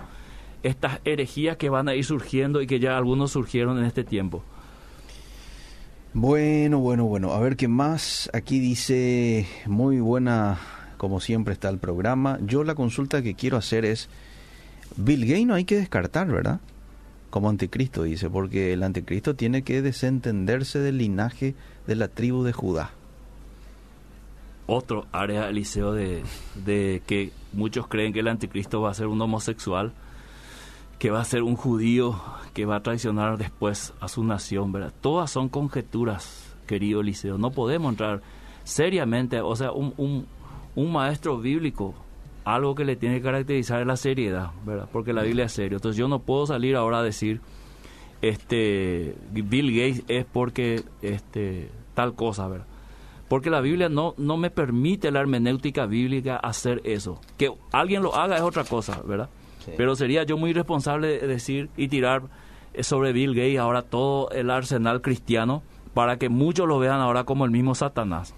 estas 0.62 1.00
herejías 1.04 1.56
que 1.56 1.68
van 1.68 1.88
a 1.88 1.94
ir 1.94 2.04
surgiendo 2.04 2.62
y 2.62 2.66
que 2.66 2.78
ya 2.78 2.96
algunos 2.96 3.32
surgieron 3.32 3.78
en 3.78 3.84
este 3.84 4.04
tiempo. 4.04 4.44
Bueno, 6.14 6.78
bueno, 6.78 7.06
bueno, 7.06 7.32
a 7.32 7.40
ver 7.40 7.56
qué 7.56 7.68
más. 7.68 8.30
Aquí 8.32 8.60
dice, 8.60 9.46
muy 9.66 9.98
buena, 9.98 10.60
como 10.98 11.20
siempre 11.20 11.54
está 11.54 11.68
el 11.68 11.78
programa. 11.78 12.38
Yo 12.42 12.64
la 12.64 12.74
consulta 12.74 13.22
que 13.22 13.34
quiero 13.34 13.56
hacer 13.56 13.84
es, 13.84 14.08
Bill 14.96 15.26
Gates 15.26 15.46
no 15.46 15.54
hay 15.54 15.64
que 15.64 15.76
descartar, 15.76 16.28
¿verdad? 16.28 16.60
Como 17.32 17.48
anticristo, 17.48 18.02
dice, 18.02 18.28
porque 18.28 18.74
el 18.74 18.82
anticristo 18.82 19.34
tiene 19.34 19.62
que 19.62 19.80
desentenderse 19.80 20.80
del 20.80 20.98
linaje 20.98 21.54
de 21.86 21.96
la 21.96 22.08
tribu 22.08 22.42
de 22.44 22.52
Judá. 22.52 22.90
Otro 24.66 25.06
área, 25.12 25.48
Eliseo, 25.48 25.94
de, 25.94 26.22
de 26.66 27.00
que 27.06 27.32
muchos 27.54 27.88
creen 27.88 28.12
que 28.12 28.20
el 28.20 28.28
anticristo 28.28 28.82
va 28.82 28.90
a 28.90 28.94
ser 28.94 29.06
un 29.06 29.18
homosexual, 29.22 29.94
que 30.98 31.10
va 31.10 31.22
a 31.22 31.24
ser 31.24 31.42
un 31.42 31.56
judío, 31.56 32.20
que 32.52 32.66
va 32.66 32.76
a 32.76 32.82
traicionar 32.82 33.38
después 33.38 33.94
a 33.98 34.08
su 34.08 34.22
nación, 34.24 34.70
¿verdad? 34.70 34.92
Todas 35.00 35.30
son 35.30 35.48
conjeturas, 35.48 36.54
querido 36.66 37.00
Eliseo. 37.00 37.38
No 37.38 37.50
podemos 37.50 37.92
entrar 37.92 38.20
seriamente, 38.64 39.40
o 39.40 39.56
sea, 39.56 39.72
un, 39.72 39.94
un, 39.96 40.26
un 40.74 40.92
maestro 40.92 41.38
bíblico 41.38 41.94
algo 42.44 42.74
que 42.74 42.84
le 42.84 42.96
tiene 42.96 43.16
que 43.16 43.22
caracterizar 43.22 43.80
es 43.80 43.86
la 43.86 43.96
seriedad, 43.96 44.50
¿verdad? 44.64 44.88
Porque 44.92 45.12
la 45.12 45.22
Biblia 45.22 45.44
es 45.46 45.52
serio. 45.52 45.78
Entonces 45.78 45.98
yo 45.98 46.08
no 46.08 46.20
puedo 46.20 46.46
salir 46.46 46.76
ahora 46.76 46.98
a 46.98 47.02
decir, 47.02 47.40
este, 48.20 49.14
Bill 49.30 49.72
Gates 49.72 50.04
es 50.08 50.24
porque, 50.24 50.82
este, 51.02 51.70
tal 51.94 52.14
cosa, 52.14 52.48
¿verdad? 52.48 52.66
Porque 53.28 53.50
la 53.50 53.60
Biblia 53.60 53.88
no, 53.88 54.14
no 54.18 54.36
me 54.36 54.50
permite 54.50 55.10
la 55.10 55.20
hermenéutica 55.20 55.86
bíblica 55.86 56.36
hacer 56.36 56.82
eso. 56.84 57.20
Que 57.38 57.52
alguien 57.70 58.02
lo 58.02 58.14
haga 58.14 58.36
es 58.36 58.42
otra 58.42 58.64
cosa, 58.64 59.00
¿verdad? 59.06 59.30
Pero 59.76 59.94
sería 59.94 60.24
yo 60.24 60.36
muy 60.36 60.52
responsable 60.52 61.20
de 61.20 61.26
decir 61.26 61.70
y 61.76 61.88
tirar 61.88 62.22
sobre 62.80 63.12
Bill 63.12 63.34
Gates 63.34 63.58
ahora 63.58 63.82
todo 63.82 64.28
el 64.30 64.50
arsenal 64.50 65.00
cristiano 65.02 65.62
para 65.94 66.18
que 66.18 66.28
muchos 66.28 66.66
lo 66.66 66.78
vean 66.78 67.00
ahora 67.00 67.24
como 67.24 67.44
el 67.44 67.50
mismo 67.50 67.74
Satanás. 67.74 68.34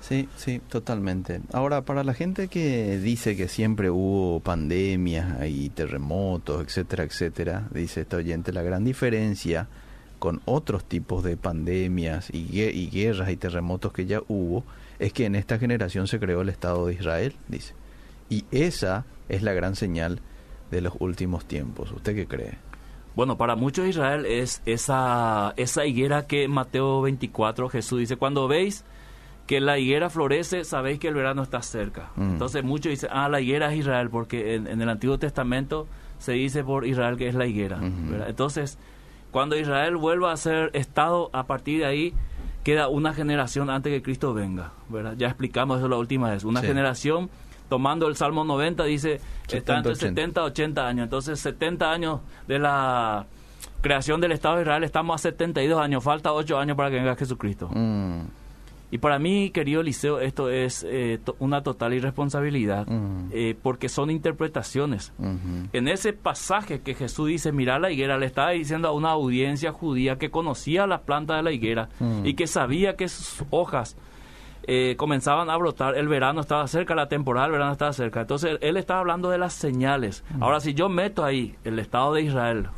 Sí, 0.00 0.28
sí, 0.36 0.60
totalmente. 0.68 1.40
Ahora, 1.52 1.82
para 1.82 2.04
la 2.04 2.14
gente 2.14 2.48
que 2.48 2.98
dice 2.98 3.36
que 3.36 3.48
siempre 3.48 3.90
hubo 3.90 4.40
pandemias 4.40 5.46
y 5.48 5.70
terremotos, 5.70 6.62
etcétera, 6.62 7.04
etcétera, 7.04 7.68
dice 7.72 8.02
este 8.02 8.16
oyente, 8.16 8.52
la 8.52 8.62
gran 8.62 8.84
diferencia 8.84 9.68
con 10.18 10.42
otros 10.44 10.84
tipos 10.84 11.24
de 11.24 11.38
pandemias 11.38 12.28
y, 12.30 12.60
y 12.60 12.90
guerras 12.90 13.30
y 13.30 13.36
terremotos 13.36 13.92
que 13.92 14.04
ya 14.04 14.20
hubo 14.28 14.64
es 14.98 15.14
que 15.14 15.24
en 15.24 15.34
esta 15.34 15.58
generación 15.58 16.06
se 16.06 16.20
creó 16.20 16.42
el 16.42 16.50
Estado 16.50 16.86
de 16.86 16.94
Israel, 16.94 17.34
dice. 17.48 17.74
Y 18.28 18.44
esa 18.50 19.06
es 19.30 19.42
la 19.42 19.54
gran 19.54 19.74
señal 19.74 20.20
de 20.70 20.82
los 20.82 20.92
últimos 20.98 21.46
tiempos. 21.46 21.90
¿Usted 21.90 22.14
qué 22.14 22.26
cree? 22.26 22.69
Bueno, 23.16 23.36
para 23.36 23.56
muchos 23.56 23.86
Israel 23.86 24.24
es 24.26 24.62
esa, 24.66 25.52
esa 25.56 25.84
higuera 25.84 26.26
que 26.26 26.46
Mateo 26.48 27.02
24 27.02 27.68
Jesús 27.68 27.98
dice, 27.98 28.16
cuando 28.16 28.48
veis 28.48 28.84
que 29.46 29.60
la 29.60 29.78
higuera 29.78 30.10
florece, 30.10 30.64
sabéis 30.64 31.00
que 31.00 31.08
el 31.08 31.14
verano 31.14 31.42
está 31.42 31.60
cerca. 31.62 32.10
Mm. 32.16 32.32
Entonces 32.32 32.62
muchos 32.62 32.90
dicen, 32.90 33.10
ah, 33.12 33.28
la 33.28 33.40
higuera 33.40 33.72
es 33.72 33.80
Israel, 33.80 34.08
porque 34.10 34.54
en, 34.54 34.80
el 34.80 34.88
Antiguo 34.88 35.18
Testamento 35.18 35.88
se 36.18 36.32
dice 36.32 36.62
por 36.62 36.86
Israel 36.86 37.16
que 37.16 37.26
es 37.26 37.34
la 37.34 37.46
higuera. 37.46 37.80
Entonces, 38.28 38.78
cuando 39.30 39.56
Israel 39.56 39.96
vuelva 39.96 40.32
a 40.32 40.36
ser 40.36 40.70
Estado, 40.74 41.30
a 41.32 41.46
partir 41.46 41.80
de 41.80 41.86
ahí 41.86 42.14
queda 42.62 42.88
una 42.88 43.12
generación 43.12 43.70
antes 43.70 43.92
que 43.92 44.02
Cristo 44.02 44.34
venga. 44.34 44.72
¿verdad? 44.88 45.14
Ya 45.16 45.26
explicamos 45.28 45.78
eso 45.78 45.88
la 45.88 45.96
última 45.96 46.30
vez. 46.30 46.44
Una 46.44 46.62
generación 46.62 47.30
tomando 47.70 48.06
el 48.08 48.16
Salmo 48.16 48.44
90, 48.44 48.84
dice, 48.84 49.20
está 49.50 49.78
entre 49.78 49.94
70 49.94 50.40
y 50.42 50.44
80 50.44 50.86
años. 50.86 51.04
Entonces, 51.04 51.40
70 51.40 51.90
años 51.90 52.20
de 52.46 52.58
la 52.58 53.24
creación 53.80 54.20
del 54.20 54.32
Estado 54.32 54.56
de 54.56 54.62
Israel 54.62 54.84
estamos 54.84 55.14
a 55.14 55.18
72 55.18 55.80
años, 55.80 56.04
falta 56.04 56.34
8 56.34 56.58
años 56.58 56.76
para 56.76 56.90
que 56.90 56.96
venga 56.96 57.16
Jesucristo. 57.16 57.70
Mm. 57.72 58.20
Y 58.92 58.98
para 58.98 59.20
mí, 59.20 59.50
querido 59.50 59.84
Liceo, 59.84 60.18
esto 60.18 60.50
es 60.50 60.84
eh, 60.88 61.20
to- 61.24 61.36
una 61.38 61.62
total 61.62 61.94
irresponsabilidad, 61.94 62.88
Mm. 62.88 63.28
eh, 63.32 63.54
porque 63.62 63.88
son 63.88 64.10
interpretaciones. 64.10 65.12
En 65.72 65.86
ese 65.86 66.12
pasaje 66.12 66.80
que 66.80 66.94
Jesús 66.94 67.28
dice, 67.28 67.52
mira 67.52 67.78
la 67.78 67.92
higuera, 67.92 68.18
le 68.18 68.26
estaba 68.26 68.50
diciendo 68.50 68.88
a 68.88 68.92
una 68.92 69.10
audiencia 69.12 69.70
judía 69.70 70.16
que 70.18 70.30
conocía 70.32 70.88
las 70.88 71.02
plantas 71.02 71.36
de 71.36 71.42
la 71.44 71.52
higuera 71.52 71.88
Mm. 72.00 72.26
y 72.26 72.34
que 72.34 72.48
sabía 72.48 72.96
que 72.96 73.08
sus 73.08 73.44
hojas 73.50 73.96
eh, 74.64 74.94
comenzaban 74.96 75.50
a 75.50 75.56
brotar, 75.56 75.96
el 75.96 76.08
verano 76.08 76.40
estaba 76.40 76.66
cerca, 76.68 76.94
la 76.94 77.08
temporada 77.08 77.46
del 77.46 77.52
verano 77.52 77.72
estaba 77.72 77.92
cerca. 77.92 78.20
Entonces 78.20 78.58
él 78.60 78.76
estaba 78.76 79.00
hablando 79.00 79.30
de 79.30 79.38
las 79.38 79.52
señales. 79.52 80.24
Ahora, 80.40 80.60
si 80.60 80.74
yo 80.74 80.88
meto 80.88 81.24
ahí 81.24 81.56
el 81.64 81.78
Estado 81.78 82.14
de 82.14 82.22
Israel 82.22 82.68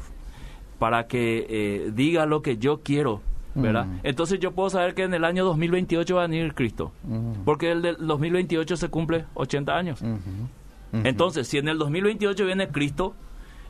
para 0.78 1.06
que 1.06 1.46
eh, 1.48 1.90
diga 1.94 2.26
lo 2.26 2.42
que 2.42 2.56
yo 2.56 2.80
quiero, 2.82 3.20
¿verdad? 3.54 3.86
Mm. 3.86 4.00
Entonces 4.04 4.40
yo 4.40 4.52
puedo 4.52 4.70
saber 4.70 4.94
que 4.94 5.02
en 5.02 5.14
el 5.14 5.24
año 5.24 5.44
2028 5.44 6.14
va 6.14 6.24
a 6.24 6.26
venir 6.26 6.54
Cristo. 6.54 6.92
Porque 7.44 7.72
el 7.72 7.82
del 7.82 7.96
2028 7.98 8.76
se 8.76 8.88
cumple 8.88 9.24
80 9.34 9.76
años. 9.76 10.02
Entonces, 10.92 11.48
si 11.48 11.58
en 11.58 11.68
el 11.68 11.78
2028 11.78 12.44
viene 12.44 12.68
Cristo, 12.68 13.14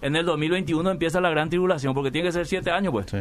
en 0.01 0.17
el 0.17 0.27
2021 0.27 0.91
empieza 0.91 1.21
la 1.21 1.31
gran 1.31 1.49
tribulación, 1.49 1.95
porque 1.95 2.11
tiene 2.11 2.29
que 2.29 2.33
ser 2.33 2.47
siete 2.47 2.71
años, 2.71 2.93
pues. 2.93 3.07
Sí. 3.09 3.19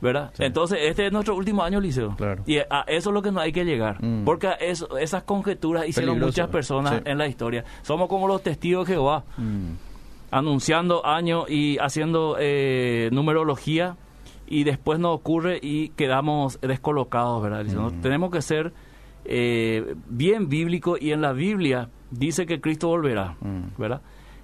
¿Verdad? 0.00 0.30
Sí. 0.34 0.44
Entonces, 0.44 0.78
este 0.82 1.06
es 1.06 1.12
nuestro 1.12 1.36
último 1.36 1.62
año, 1.62 1.78
Liceo. 1.80 2.14
Claro. 2.16 2.42
Y 2.46 2.56
a 2.58 2.84
eso 2.86 3.10
es 3.10 3.14
lo 3.14 3.20
que 3.22 3.30
no 3.32 3.40
hay 3.40 3.52
que 3.52 3.64
llegar. 3.64 4.02
Mm. 4.02 4.24
Porque 4.24 4.48
eso- 4.60 4.96
esas 4.98 5.24
conjeturas 5.24 5.86
hicieron 5.86 6.14
Peligroso, 6.14 6.28
muchas 6.42 6.48
personas 6.48 6.94
sí. 6.94 7.02
en 7.04 7.18
la 7.18 7.26
historia. 7.26 7.64
Somos 7.82 8.08
como 8.08 8.26
los 8.26 8.42
testigos 8.42 8.86
de 8.88 8.94
Jehová, 8.94 9.24
Mm. 9.36 9.72
anunciando 10.30 11.04
años 11.04 11.50
y 11.50 11.78
haciendo 11.78 12.36
eh, 12.38 13.08
numerología, 13.12 13.96
y 14.46 14.64
después 14.64 14.98
nos 14.98 15.14
ocurre 15.14 15.58
y 15.62 15.90
quedamos 15.90 16.58
descolocados, 16.60 17.42
¿verdad? 17.42 17.64
Liceo? 17.64 17.90
Mm. 17.90 18.00
Tenemos 18.00 18.30
que 18.30 18.42
ser 18.42 18.72
eh, 19.26 19.94
bien 20.08 20.48
bíblico 20.48 20.96
y 20.98 21.12
en 21.12 21.20
la 21.20 21.32
Biblia 21.32 21.88
dice 22.10 22.46
que 22.46 22.58
Cristo 22.60 22.88
volverá, 22.88 23.36
Mm. 23.40 23.78
¿verdad? 23.78 24.00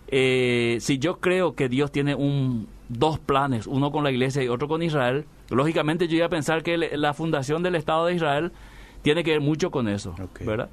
Eh, 0.09 0.77
si 0.81 0.99
yo 0.99 1.19
creo 1.19 1.55
que 1.55 1.69
Dios 1.69 1.91
tiene 1.91 2.15
un 2.15 2.69
dos 2.89 3.19
planes, 3.19 3.67
uno 3.67 3.91
con 3.91 4.05
la 4.05 4.11
iglesia 4.13 4.43
y 4.45 4.49
otro 4.49 4.69
con 4.69 4.83
Israel, 4.83 5.25
lógicamente 5.51 6.09
yo 6.09 6.17
iba 6.17 6.27
a 6.27 6.31
pensar 6.31 6.63
que 6.63 6.77
la 6.77 7.15
fundación 7.15 7.63
del 7.63 7.75
Estado 7.75 8.07
de 8.07 8.15
Israel 8.15 8.53
tiene 9.03 9.23
que 9.23 9.33
ver 9.33 9.41
mucho 9.41 9.71
con 9.71 9.89
eso. 9.89 10.15
¿verdad? 10.41 10.69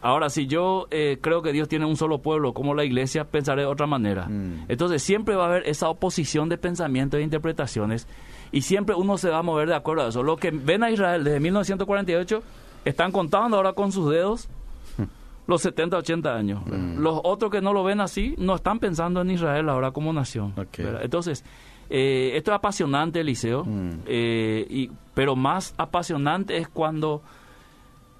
Ahora, 0.00 0.30
si 0.30 0.46
yo 0.46 0.86
eh, 0.90 1.18
creo 1.20 1.42
que 1.42 1.52
Dios 1.52 1.68
tiene 1.68 1.84
un 1.84 1.96
solo 1.96 2.18
pueblo 2.18 2.52
como 2.54 2.74
la 2.74 2.84
iglesia, 2.84 3.24
pensaré 3.24 3.62
de 3.62 3.66
otra 3.66 3.86
manera. 3.86 4.26
Mm. 4.28 4.66
Entonces 4.68 5.02
siempre 5.02 5.34
va 5.34 5.44
a 5.44 5.48
haber 5.48 5.68
esa 5.68 5.88
oposición 5.88 6.48
de 6.48 6.56
pensamiento 6.56 7.16
e 7.16 7.22
interpretaciones 7.22 8.06
y 8.52 8.62
siempre 8.62 8.94
uno 8.94 9.18
se 9.18 9.30
va 9.30 9.38
a 9.38 9.42
mover 9.42 9.68
de 9.68 9.74
acuerdo 9.74 10.04
a 10.04 10.08
eso. 10.08 10.22
Lo 10.22 10.36
que 10.36 10.50
ven 10.52 10.84
a 10.84 10.90
Israel 10.90 11.24
desde 11.24 11.40
1948 11.40 12.42
están 12.84 13.10
contando 13.10 13.56
ahora 13.56 13.72
con 13.72 13.90
sus 13.90 14.10
dedos 14.10 14.48
los 15.48 15.62
70, 15.62 15.98
80 15.98 16.32
años. 16.32 16.66
Mm. 16.66 16.98
Los 16.98 17.20
otros 17.24 17.50
que 17.50 17.60
no 17.60 17.72
lo 17.72 17.82
ven 17.82 18.00
así 18.00 18.36
no 18.38 18.54
están 18.54 18.78
pensando 18.78 19.20
en 19.20 19.32
Israel 19.32 19.68
ahora 19.68 19.90
como 19.90 20.12
nación. 20.12 20.54
Entonces, 21.02 21.44
eh, 21.90 22.32
esto 22.34 22.50
es 22.52 22.56
apasionante, 22.56 23.20
Eliseo, 23.20 23.64
Mm. 23.64 23.90
eh, 24.06 24.66
y, 24.68 24.90
pero 25.14 25.36
más 25.36 25.74
apasionante 25.78 26.56
es 26.56 26.68
cuando 26.68 27.22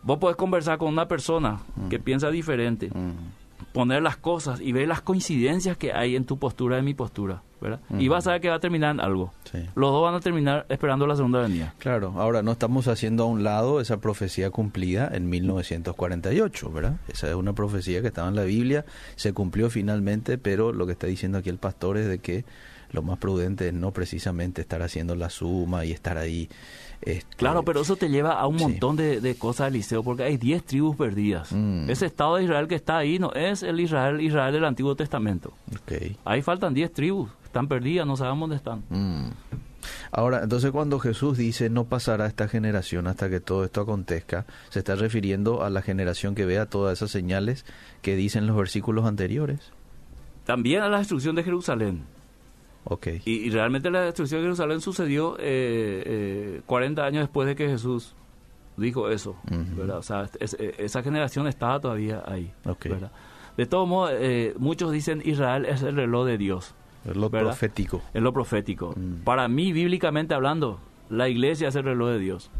vos 0.03 0.19
podés 0.19 0.37
conversar 0.37 0.79
con 0.79 0.89
una 0.89 1.07
persona 1.09 1.61
que 1.91 1.99
piensa 1.99 2.31
diferente, 2.31 2.89
Mm. 2.93 3.73
poner 3.73 4.03
las 4.03 4.17
cosas 4.17 4.61
y 4.61 4.73
ver 4.73 4.89
las 4.89 5.03
coincidencias 5.03 5.77
que 5.77 5.93
hay 5.93 6.17
en 6.17 6.25
tu 6.25 6.39
postura 6.39 6.77
y 6.77 6.79
en 6.79 6.85
mi 6.85 6.95
postura, 6.95 7.43
¿verdad? 7.61 7.81
Y 7.99 8.09
vas 8.09 8.27
a 8.27 8.33
ver 8.33 8.41
que 8.41 8.49
va 8.49 8.55
a 8.57 8.61
terminar 8.61 8.93
en 8.95 9.01
algo. 9.01 9.33
Sí. 9.45 9.59
Los 9.75 9.91
dos 9.93 10.03
van 10.03 10.15
a 10.15 10.21
terminar 10.21 10.65
esperando 10.69 11.07
la 11.07 11.17
segunda 11.17 11.41
venida. 11.41 11.75
Claro, 11.79 12.15
ahora 12.17 12.43
no 12.43 12.53
estamos 12.53 12.89
haciendo 12.89 13.25
a 13.25 13.27
un 13.27 13.43
lado 13.45 13.81
esa 13.81 13.99
profecía 14.01 14.51
cumplida 14.51 15.11
en 15.13 15.29
1948, 15.29 16.71
¿verdad? 16.71 16.97
Esa 17.09 17.29
es 17.29 17.35
una 17.35 17.53
profecía 17.53 18.01
que 18.01 18.09
estaba 18.09 18.29
en 18.29 18.37
la 18.37 18.45
Biblia, 18.45 18.85
se 19.17 19.33
cumplió 19.33 19.71
finalmente, 19.71 20.39
pero 20.39 20.73
lo 20.73 20.87
que 20.87 20.93
está 20.93 21.07
diciendo 21.07 21.39
aquí 21.39 21.49
el 21.51 21.59
pastor 21.59 21.99
es 21.99 22.07
de 22.09 22.19
que 22.21 22.45
lo 22.93 23.03
más 23.03 23.19
prudente 23.19 23.69
es 23.69 23.75
no 23.75 23.91
precisamente 23.93 24.61
estar 24.63 24.83
haciendo 24.83 25.15
la 25.15 25.31
suma 25.31 25.85
y 25.85 25.93
estar 25.93 26.17
ahí. 26.19 26.49
este, 27.01 27.37
Claro, 27.37 27.63
pero 27.65 27.83
eso 27.83 27.95
te 27.97 28.09
lleva 28.09 28.33
a 28.41 28.47
un 28.47 28.59
Sí. 28.59 28.65
montón 28.65 28.97
de, 28.97 29.21
de 29.21 29.35
cosas, 29.37 29.69
Eliseo, 29.69 30.03
porque 30.03 30.25
hay 30.25 30.37
10 30.37 30.65
tribus 30.65 30.97
perdidas. 30.97 31.53
Mm. 31.53 31.89
Ese 31.91 32.07
Estado 32.07 32.37
de 32.37 32.45
Israel 32.45 32.67
que 32.67 32.75
está 32.75 32.99
ahí 32.99 33.19
no 33.19 33.33
es 33.35 33.63
el 33.63 33.79
Israel, 33.81 34.21
Israel 34.21 34.53
del 34.53 34.65
Antiguo 34.65 34.97
Testamento. 34.97 35.53
ok. 35.73 36.17
Ahí 36.25 36.43
faltan 36.43 36.75
10 36.75 36.93
tribus, 36.93 37.31
están 37.45 37.69
perdidas, 37.69 38.07
no 38.07 38.17
sabemos 38.17 38.49
dónde 38.49 38.57
están. 38.57 38.83
Mm. 38.91 39.31
Ahora, 40.11 40.43
entonces 40.43 40.71
cuando 40.73 40.99
Jesús 40.99 41.39
dice 41.39 41.71
no 41.71 41.85
pasará 41.85 42.27
esta 42.27 42.49
generación 42.49 43.07
hasta 43.07 43.31
que 43.31 43.39
todo 43.41 43.65
esto 43.65 43.81
acontezca, 43.81 44.45
se 44.71 44.81
está 44.81 44.97
refiriendo 44.97 45.63
a 45.63 45.71
la 45.71 45.83
generación 45.83 46.35
que 46.35 46.45
vea 46.47 46.67
todas 46.67 46.99
esas 46.99 47.11
señales 47.11 47.65
que 48.03 48.17
dicen 48.17 48.47
los 48.47 48.57
versículos 48.57 49.05
anteriores. 49.07 49.61
También 50.45 50.83
a 50.83 50.89
la 50.89 50.99
destrucción 50.99 51.37
de 51.37 51.45
Jerusalén. 51.45 52.03
Ok. 52.91 53.07
Y, 53.27 53.33
y 53.47 53.51
realmente 53.51 53.91
la 53.91 54.01
destrucción 54.03 54.41
de 54.41 54.47
Jerusalén 54.47 54.81
sucedió 54.81 55.37
eh, 55.39 56.03
eh, 56.07 56.61
40 56.67 57.05
años 57.05 57.21
después 57.23 57.47
de 57.47 57.55
que 57.55 57.69
Jesús 57.69 58.15
dijo 58.79 59.11
eso. 59.11 59.37
¿verdad? 59.77 59.99
O 59.99 60.03
sea, 60.03 60.23
es- 60.41 60.55
es- 60.55 60.75
esa 60.79 61.03
generación 61.03 61.47
estaba 61.47 61.81
todavía 61.81 62.23
ahí. 62.27 62.51
¿verdad? 62.89 63.13
De 63.57 63.67
todos 63.67 63.89
modos, 63.89 64.13
eh, 64.15 64.55
muchos 64.59 64.91
dicen 64.93 65.21
Israel 65.25 65.65
es 65.67 65.83
el 65.83 65.97
reloj 65.97 66.27
de 66.27 66.39
Dios. 66.39 66.75
Es 67.05 67.17
lo 67.17 67.29
¿verdad? 67.29 67.49
profético. 67.51 68.03
Es 68.15 68.23
lo 68.23 68.33
profético. 68.33 68.95
Mm. 68.97 69.25
Para 69.25 69.49
mí, 69.49 69.73
bíblicamente 69.73 70.35
hablando, 70.35 70.79
la 71.11 71.29
iglesia 71.29 71.69
es 71.69 71.75
el 71.77 71.85
reloj 71.85 72.09
de 72.11 72.19
Dios. 72.21 72.51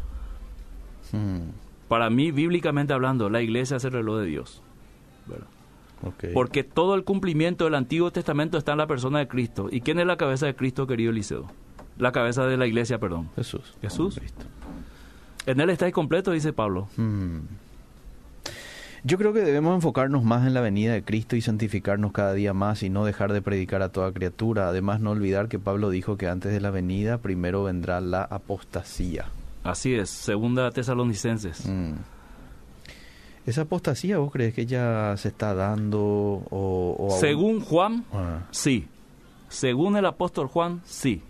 Mm. 1.11 1.49
Para 1.87 2.09
mí, 2.09 2.31
bíblicamente 2.31 2.93
hablando, 2.93 3.29
la 3.29 3.41
iglesia 3.41 3.77
es 3.77 3.83
el 3.85 3.91
reloj 3.93 4.19
de 4.19 4.25
Dios. 4.25 4.61
¿verdad? 5.25 5.47
Porque 6.33 6.63
todo 6.63 6.95
el 6.95 7.03
cumplimiento 7.03 7.65
del 7.65 7.75
Antiguo 7.75 8.11
Testamento 8.11 8.57
está 8.57 8.71
en 8.73 8.77
la 8.77 8.87
persona 8.87 9.19
de 9.19 9.27
Cristo. 9.27 9.69
¿Y 9.71 9.81
quién 9.81 9.99
es 9.99 10.07
la 10.07 10.17
cabeza 10.17 10.45
de 10.45 10.55
Cristo, 10.55 10.87
querido 10.87 11.11
Eliseo? 11.11 11.47
La 11.97 12.11
cabeza 12.11 12.45
de 12.45 12.57
la 12.57 12.67
iglesia, 12.67 12.99
perdón. 12.99 13.29
Jesús. 13.35 13.75
Jesús. 13.81 14.15
Cristo. 14.15 14.45
En 15.45 15.59
él 15.59 15.69
estáis 15.69 15.93
completo, 15.93 16.31
dice 16.31 16.53
Pablo. 16.53 16.87
Mm. 16.95 17.39
Yo 19.03 19.17
creo 19.17 19.31
que 19.31 19.39
debemos 19.39 19.75
enfocarnos 19.75 20.23
más 20.23 20.45
en 20.45 20.53
la 20.53 20.61
venida 20.61 20.93
de 20.93 21.03
Cristo 21.03 21.35
y 21.35 21.41
santificarnos 21.41 22.11
cada 22.11 22.33
día 22.33 22.53
más 22.53 22.83
y 22.83 22.89
no 22.89 23.05
dejar 23.05 23.31
de 23.31 23.41
predicar 23.41 23.81
a 23.81 23.89
toda 23.89 24.11
criatura. 24.11 24.67
Además, 24.67 24.99
no 24.99 25.11
olvidar 25.11 25.47
que 25.47 25.57
Pablo 25.57 25.89
dijo 25.89 26.17
que 26.17 26.27
antes 26.27 26.51
de 26.51 26.59
la 26.59 26.69
venida 26.69 27.17
primero 27.17 27.63
vendrá 27.63 28.01
la 28.01 28.23
apostasía. 28.23 29.25
Así 29.63 29.93
es, 29.93 30.09
segunda 30.09 30.71
Tesalonicenses. 30.71 31.65
Mm. 31.65 31.93
¿Esa 33.49 33.61
apostasía 33.61 34.19
vos 34.19 34.31
crees 34.31 34.53
que 34.53 34.67
ya 34.67 35.15
se 35.17 35.29
está 35.29 35.55
dando 35.55 35.99
o, 36.51 37.17
Según 37.19 37.61
Juan, 37.61 38.05
Ah, 38.13 38.41
sí. 38.51 38.87
Según 39.47 39.97
el 39.97 40.05
apóstol 40.05 40.45
Juan, 40.45 40.81
sí. 40.85 41.23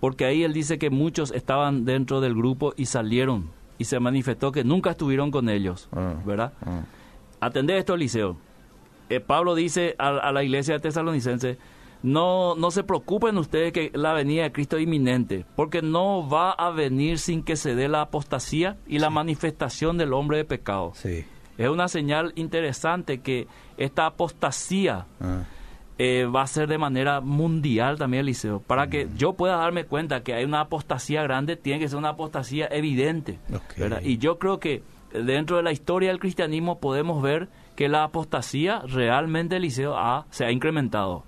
Porque 0.00 0.26
ahí 0.26 0.42
él 0.44 0.52
dice 0.52 0.78
que 0.78 0.90
muchos 0.90 1.30
estaban 1.32 1.86
dentro 1.86 2.20
del 2.20 2.34
grupo 2.34 2.74
y 2.76 2.84
salieron. 2.84 3.48
Y 3.78 3.84
se 3.84 3.98
manifestó 4.00 4.52
que 4.52 4.64
nunca 4.64 4.90
estuvieron 4.90 5.30
con 5.30 5.48
ellos. 5.48 5.88
Ah. 5.92 6.12
¿Verdad? 6.26 6.52
ah. 6.60 6.82
Atendé 7.40 7.78
esto, 7.78 7.94
Eliseo. 7.94 8.36
Eh, 9.08 9.20
Pablo 9.20 9.54
dice 9.54 9.94
a, 9.98 10.08
a 10.08 10.30
la 10.30 10.42
iglesia 10.44 10.74
de 10.74 10.80
tesalonicense, 10.80 11.56
no, 12.04 12.54
no 12.54 12.70
se 12.70 12.84
preocupen 12.84 13.38
ustedes 13.38 13.72
que 13.72 13.90
la 13.94 14.12
venida 14.12 14.42
de 14.42 14.52
Cristo 14.52 14.76
es 14.76 14.82
inminente, 14.84 15.46
porque 15.56 15.80
no 15.80 16.28
va 16.28 16.50
a 16.52 16.68
venir 16.70 17.18
sin 17.18 17.42
que 17.42 17.56
se 17.56 17.74
dé 17.74 17.88
la 17.88 18.02
apostasía 18.02 18.76
y 18.86 18.98
la 18.98 19.08
manifestación 19.08 19.96
del 19.96 20.12
hombre 20.12 20.36
de 20.36 20.44
pecado. 20.44 20.92
Sí. 20.94 21.24
Es 21.56 21.68
una 21.68 21.88
señal 21.88 22.32
interesante 22.36 23.18
que 23.20 23.46
esta 23.78 24.04
apostasía 24.06 25.06
Ah. 25.20 25.44
eh, 25.98 26.24
va 26.26 26.42
a 26.42 26.46
ser 26.46 26.68
de 26.68 26.76
manera 26.76 27.20
mundial 27.20 27.96
también, 27.98 28.22
Eliseo. 28.22 28.60
Para 28.60 28.88
que 28.88 29.08
yo 29.16 29.32
pueda 29.32 29.56
darme 29.56 29.84
cuenta 29.84 30.22
que 30.22 30.34
hay 30.34 30.44
una 30.44 30.60
apostasía 30.60 31.22
grande, 31.22 31.56
tiene 31.56 31.78
que 31.78 31.88
ser 31.88 31.96
una 31.98 32.10
apostasía 32.10 32.66
evidente. 32.70 33.38
Y 34.02 34.18
yo 34.18 34.38
creo 34.38 34.58
que 34.58 34.82
dentro 35.12 35.56
de 35.56 35.62
la 35.62 35.72
historia 35.72 36.10
del 36.10 36.18
cristianismo 36.18 36.80
podemos 36.80 37.22
ver 37.22 37.48
que 37.76 37.88
la 37.88 38.02
apostasía 38.04 38.80
realmente, 38.88 39.56
Eliseo, 39.56 39.96
ha, 39.96 40.26
se 40.30 40.44
ha 40.44 40.50
incrementado. 40.50 41.22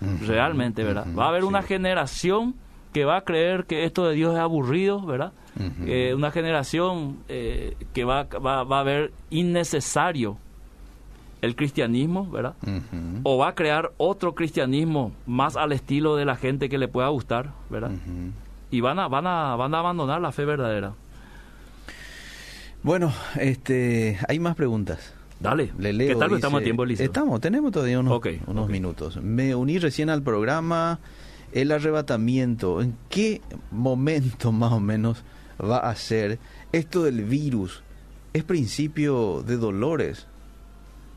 Realmente, 0.00 0.82
¿verdad? 0.84 1.06
Va 1.16 1.26
a 1.26 1.28
haber 1.28 1.44
una 1.44 1.62
generación 1.62 2.54
que 2.92 3.04
va 3.04 3.18
a 3.18 3.20
creer 3.22 3.66
que 3.66 3.84
esto 3.84 4.06
de 4.08 4.14
Dios 4.14 4.34
es 4.34 4.40
aburrido, 4.40 5.00
¿verdad? 5.04 5.32
Eh, 5.84 6.14
una 6.14 6.30
generación 6.30 7.18
eh, 7.28 7.76
que 7.92 8.04
va, 8.04 8.24
va, 8.24 8.64
va 8.64 8.80
a 8.80 8.82
ver 8.82 9.12
innecesario 9.30 10.38
el 11.42 11.56
cristianismo, 11.56 12.30
¿verdad? 12.30 12.54
O 13.22 13.38
va 13.38 13.48
a 13.48 13.54
crear 13.54 13.92
otro 13.96 14.34
cristianismo 14.34 15.12
más 15.26 15.56
al 15.56 15.72
estilo 15.72 16.16
de 16.16 16.24
la 16.24 16.36
gente 16.36 16.68
que 16.68 16.78
le 16.78 16.88
pueda 16.88 17.08
gustar, 17.08 17.52
¿verdad? 17.70 17.92
Y 18.70 18.80
van 18.80 18.98
a, 18.98 19.08
van 19.08 19.26
a, 19.26 19.56
van 19.56 19.74
a 19.74 19.78
abandonar 19.78 20.20
la 20.20 20.32
fe 20.32 20.44
verdadera. 20.44 20.92
Bueno, 22.82 23.12
este, 23.38 24.18
hay 24.28 24.38
más 24.38 24.54
preguntas. 24.54 25.14
Dale. 25.40 25.72
Le 25.78 25.92
leo, 25.92 26.08
¿Qué 26.08 26.14
tal? 26.16 26.28
dice- 26.28 26.36
estamos 26.36 26.60
a 26.60 26.64
tiempo, 26.64 26.84
Eliseo? 26.84 27.06
Estamos, 27.06 27.40
tenemos 27.40 27.72
todavía 27.72 27.98
unos, 27.98 28.20
unos 28.46 28.68
minutos. 28.68 29.16
Me 29.22 29.54
uní 29.54 29.78
recién 29.78 30.10
al 30.10 30.22
programa 30.22 31.00
el 31.52 31.72
arrebatamiento, 31.72 32.80
¿en 32.82 32.94
qué 33.08 33.40
momento 33.70 34.52
más 34.52 34.72
o 34.72 34.80
menos 34.80 35.24
va 35.60 35.78
a 35.78 35.94
ser 35.96 36.38
esto 36.72 37.02
del 37.02 37.24
virus? 37.24 37.82
Es 38.32 38.44
principio 38.44 39.42
de 39.42 39.56
dolores. 39.56 40.26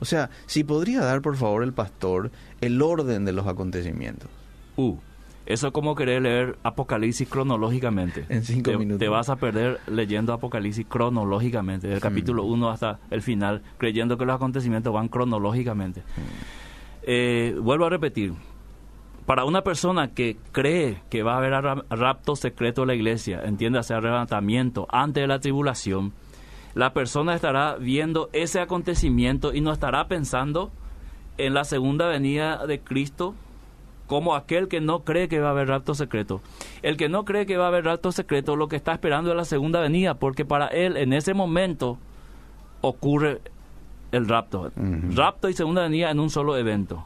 O 0.00 0.04
sea, 0.06 0.30
si 0.46 0.64
podría 0.64 1.00
dar 1.00 1.22
por 1.22 1.36
favor 1.36 1.62
el 1.62 1.72
pastor 1.72 2.30
el 2.60 2.80
orden 2.82 3.24
de 3.24 3.32
los 3.32 3.46
acontecimientos. 3.46 4.28
Uh, 4.76 4.96
eso 5.46 5.66
es 5.68 5.72
como 5.72 5.94
querer 5.94 6.22
leer 6.22 6.58
Apocalipsis 6.62 7.28
cronológicamente. 7.28 8.24
En 8.28 8.42
cinco 8.44 8.70
te, 8.70 8.76
minutos. 8.78 8.98
Te 8.98 9.08
vas 9.08 9.28
a 9.28 9.36
perder 9.36 9.80
leyendo 9.86 10.32
Apocalipsis 10.32 10.86
cronológicamente, 10.88 11.86
del 11.88 12.00
capítulo 12.00 12.44
1 12.44 12.70
hasta 12.70 13.00
el 13.10 13.22
final, 13.22 13.62
creyendo 13.78 14.16
que 14.16 14.24
los 14.24 14.34
acontecimientos 14.36 14.92
van 14.92 15.08
cronológicamente. 15.08 16.02
Eh, 17.02 17.54
vuelvo 17.60 17.84
a 17.86 17.90
repetir, 17.90 18.32
para 19.26 19.44
una 19.44 19.62
persona 19.62 20.08
que 20.12 20.36
cree 20.52 21.02
que 21.10 21.22
va 21.22 21.34
a 21.34 21.38
haber 21.38 21.50
ra- 21.52 21.84
rapto 21.90 22.36
secreto 22.36 22.82
de 22.82 22.86
la 22.88 22.94
iglesia, 22.94 23.42
entiéndase 23.44 23.94
arrebatamiento 23.94 24.86
antes 24.90 25.22
de 25.22 25.26
la 25.28 25.40
tribulación, 25.40 26.12
la 26.74 26.92
persona 26.92 27.34
estará 27.34 27.76
viendo 27.76 28.30
ese 28.32 28.60
acontecimiento 28.60 29.54
y 29.54 29.60
no 29.60 29.72
estará 29.72 30.08
pensando 30.08 30.72
en 31.38 31.54
la 31.54 31.64
segunda 31.64 32.08
venida 32.08 32.66
de 32.66 32.80
Cristo 32.80 33.34
como 34.06 34.34
aquel 34.34 34.68
que 34.68 34.80
no 34.80 35.00
cree 35.00 35.28
que 35.28 35.40
va 35.40 35.48
a 35.48 35.50
haber 35.52 35.68
rapto 35.68 35.94
secreto. 35.94 36.40
El 36.82 36.96
que 36.96 37.08
no 37.08 37.24
cree 37.24 37.46
que 37.46 37.56
va 37.56 37.64
a 37.64 37.68
haber 37.68 37.84
rapto 37.84 38.12
secreto 38.12 38.54
lo 38.56 38.68
que 38.68 38.76
está 38.76 38.92
esperando 38.92 39.30
es 39.30 39.36
la 39.36 39.44
segunda 39.44 39.80
venida, 39.80 40.14
porque 40.14 40.44
para 40.44 40.66
él 40.68 40.96
en 40.96 41.12
ese 41.12 41.32
momento 41.34 41.98
ocurre 42.80 43.40
el 44.12 44.28
rapto. 44.28 44.70
Rapto 45.14 45.48
y 45.48 45.54
segunda 45.54 45.82
venida 45.82 46.10
en 46.10 46.20
un 46.20 46.30
solo 46.30 46.56
evento. 46.56 47.04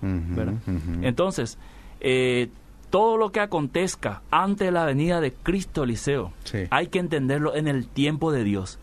Entonces, 1.03 1.59
eh, 2.01 2.49
todo 2.91 3.17
lo 3.17 3.31
que 3.33 3.41
acontezca 3.41 4.23
antes 4.31 4.67
de 4.67 4.73
la 4.73 4.85
venida 4.85 5.21
de 5.21 5.33
Cristo, 5.33 5.85
Eliseo, 5.85 6.33
Sí. 6.45 6.65
hay 6.71 6.89
que 6.89 6.99
entenderlo 6.99 7.55
en 7.55 7.69
el 7.69 7.87
tiempo 7.87 8.33
de 8.33 8.45
Dios. 8.45 8.79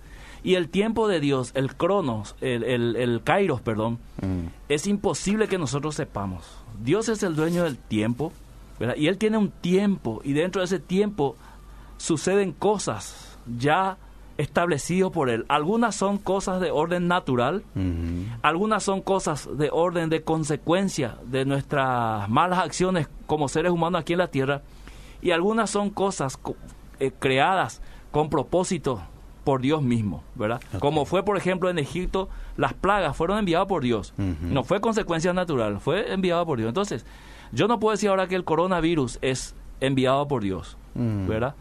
Y 0.46 0.56
el 0.56 0.70
tiempo 0.70 1.08
de 1.08 1.20
Dios, 1.20 1.52
el 1.56 1.76
cronos, 1.76 2.36
el, 2.40 2.64
el, 2.64 2.96
el 2.96 3.22
kairos, 3.24 3.62
perdón, 3.62 3.98
Mm. 4.22 4.48
es 4.70 4.86
imposible 4.88 5.48
que 5.48 5.58
nosotros 5.58 5.96
sepamos. 5.96 6.46
Dios 6.84 7.10
es 7.10 7.24
el 7.24 7.36
dueño 7.36 7.64
del 7.64 7.78
tiempo, 7.78 8.32
¿verdad? 8.80 8.96
Y 8.96 9.08
Él 9.08 9.18
tiene 9.18 9.38
un 9.38 9.50
tiempo, 9.50 10.22
y 10.24 10.34
dentro 10.34 10.62
de 10.62 10.66
ese 10.66 10.80
tiempo 10.80 11.36
suceden 11.98 12.52
cosas 12.52 13.38
ya 13.58 13.98
establecidas 14.38 15.12
por 15.12 15.30
Él. 15.30 15.46
Algunas 15.48 15.96
son 15.96 16.18
cosas 16.18 16.62
de 16.62 16.70
orden 16.70 17.08
natural, 17.08 17.64
Ujú. 17.76 18.26
algunas 18.42 18.84
son 18.84 19.02
cosas 19.02 19.50
de 19.58 19.70
orden 19.72 20.10
de 20.10 20.22
consecuencia 20.24 21.18
de 21.26 21.46
nuestras 21.46 22.30
malas 22.30 22.60
acciones 22.60 23.08
como 23.26 23.48
seres 23.48 23.72
humanos 23.72 24.02
aquí 24.02 24.14
en 24.14 24.20
la 24.20 24.28
tierra, 24.28 24.62
y 25.22 25.32
algunas 25.32 25.70
son 25.72 25.90
cosas 25.90 26.38
co- 26.38 26.56
eh, 27.00 27.12
creadas 27.18 27.82
con 28.12 28.30
propósito 28.30 29.02
por 29.46 29.62
Dios 29.62 29.82
mismo, 29.82 30.24
¿verdad? 30.36 30.60
Como 30.80 31.06
fue, 31.06 31.24
por 31.24 31.38
ejemplo, 31.38 31.70
en 31.70 31.80
Egipto, 31.80 32.28
las 32.58 32.74
plagas 32.74 33.16
fueron 33.16 33.38
enviadas 33.40 33.68
por 33.68 33.82
Dios. 33.84 34.14
No 34.18 34.64
fue 34.66 34.82
consecuencia 34.82 35.32
natural, 35.32 35.80
fue 35.80 36.12
enviado 36.12 36.46
por 36.46 36.58
Dios. 36.58 36.68
Entonces, 36.68 37.06
yo 37.54 37.70
no 37.70 37.80
puedo 37.80 37.92
decir 37.94 38.10
ahora 38.10 38.28
que 38.28 38.36
el 38.36 38.44
coronavirus 38.44 39.20
es 39.22 39.56
enviado 39.80 40.28
por 40.28 40.44
Dios, 40.44 40.78
Mm. 40.96 41.28
¿verdad? 41.28 41.56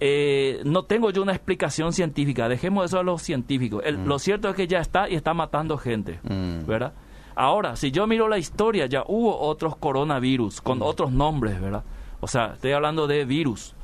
Eh, 0.00 0.60
no 0.64 0.82
tengo 0.84 1.10
yo 1.10 1.22
una 1.22 1.32
explicación 1.32 1.92
científica, 1.92 2.48
dejemos 2.48 2.86
eso 2.86 2.98
a 2.98 3.02
los 3.04 3.22
científicos. 3.22 3.82
El- 3.86 4.04
Lo 4.04 4.18
cierto 4.18 4.48
es 4.48 4.56
que 4.56 4.66
ya 4.66 4.80
está 4.80 5.08
y 5.08 5.14
está 5.14 5.32
matando 5.32 5.78
gente, 5.78 6.18
Mm. 6.24 6.66
¿verdad? 6.66 6.92
Ahora, 7.36 7.76
si 7.76 7.92
yo 7.92 8.06
miro 8.06 8.28
la 8.28 8.36
historia, 8.38 8.86
ya 8.86 9.04
hubo 9.06 9.38
otros 9.40 9.76
coronavirus 9.76 10.60
con 10.60 10.82
otros 10.82 11.12
nombres, 11.12 11.60
¿verdad? 11.60 11.84
O 12.20 12.26
sea, 12.26 12.54
estoy 12.54 12.72
hablando 12.72 13.06
de 13.06 13.24
virus 13.24 13.74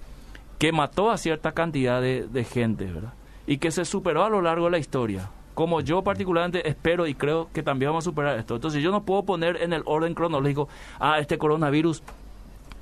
que 0.59 0.73
mató 0.73 1.11
a 1.13 1.17
cierta 1.19 1.53
cantidad 1.53 2.01
de, 2.03 2.27
de 2.27 2.45
gente, 2.45 2.87
¿verdad? 2.87 3.13
Y 3.49 3.59
que 3.59 3.71
se 3.73 3.85
superó 3.85 4.23
a 4.25 4.29
lo 4.31 4.41
largo 4.43 4.67
de 4.67 4.71
la 4.73 4.79
historia. 4.79 5.29
Como 5.55 5.81
yo 5.81 6.03
particularmente 6.05 6.69
espero 6.69 7.07
y 7.09 7.15
creo 7.15 7.49
que 7.53 7.65
también 7.65 7.91
vamos 7.91 8.05
a 8.05 8.11
superar 8.11 8.39
esto. 8.39 8.55
Entonces 8.55 8.81
yo 8.83 8.93
no 8.93 9.03
puedo 9.03 9.25
poner 9.25 9.61
en 9.63 9.73
el 9.73 9.83
orden 9.87 10.15
cronológico, 10.15 10.69
ah, 11.01 11.19
este 11.19 11.37
coronavirus 11.39 12.03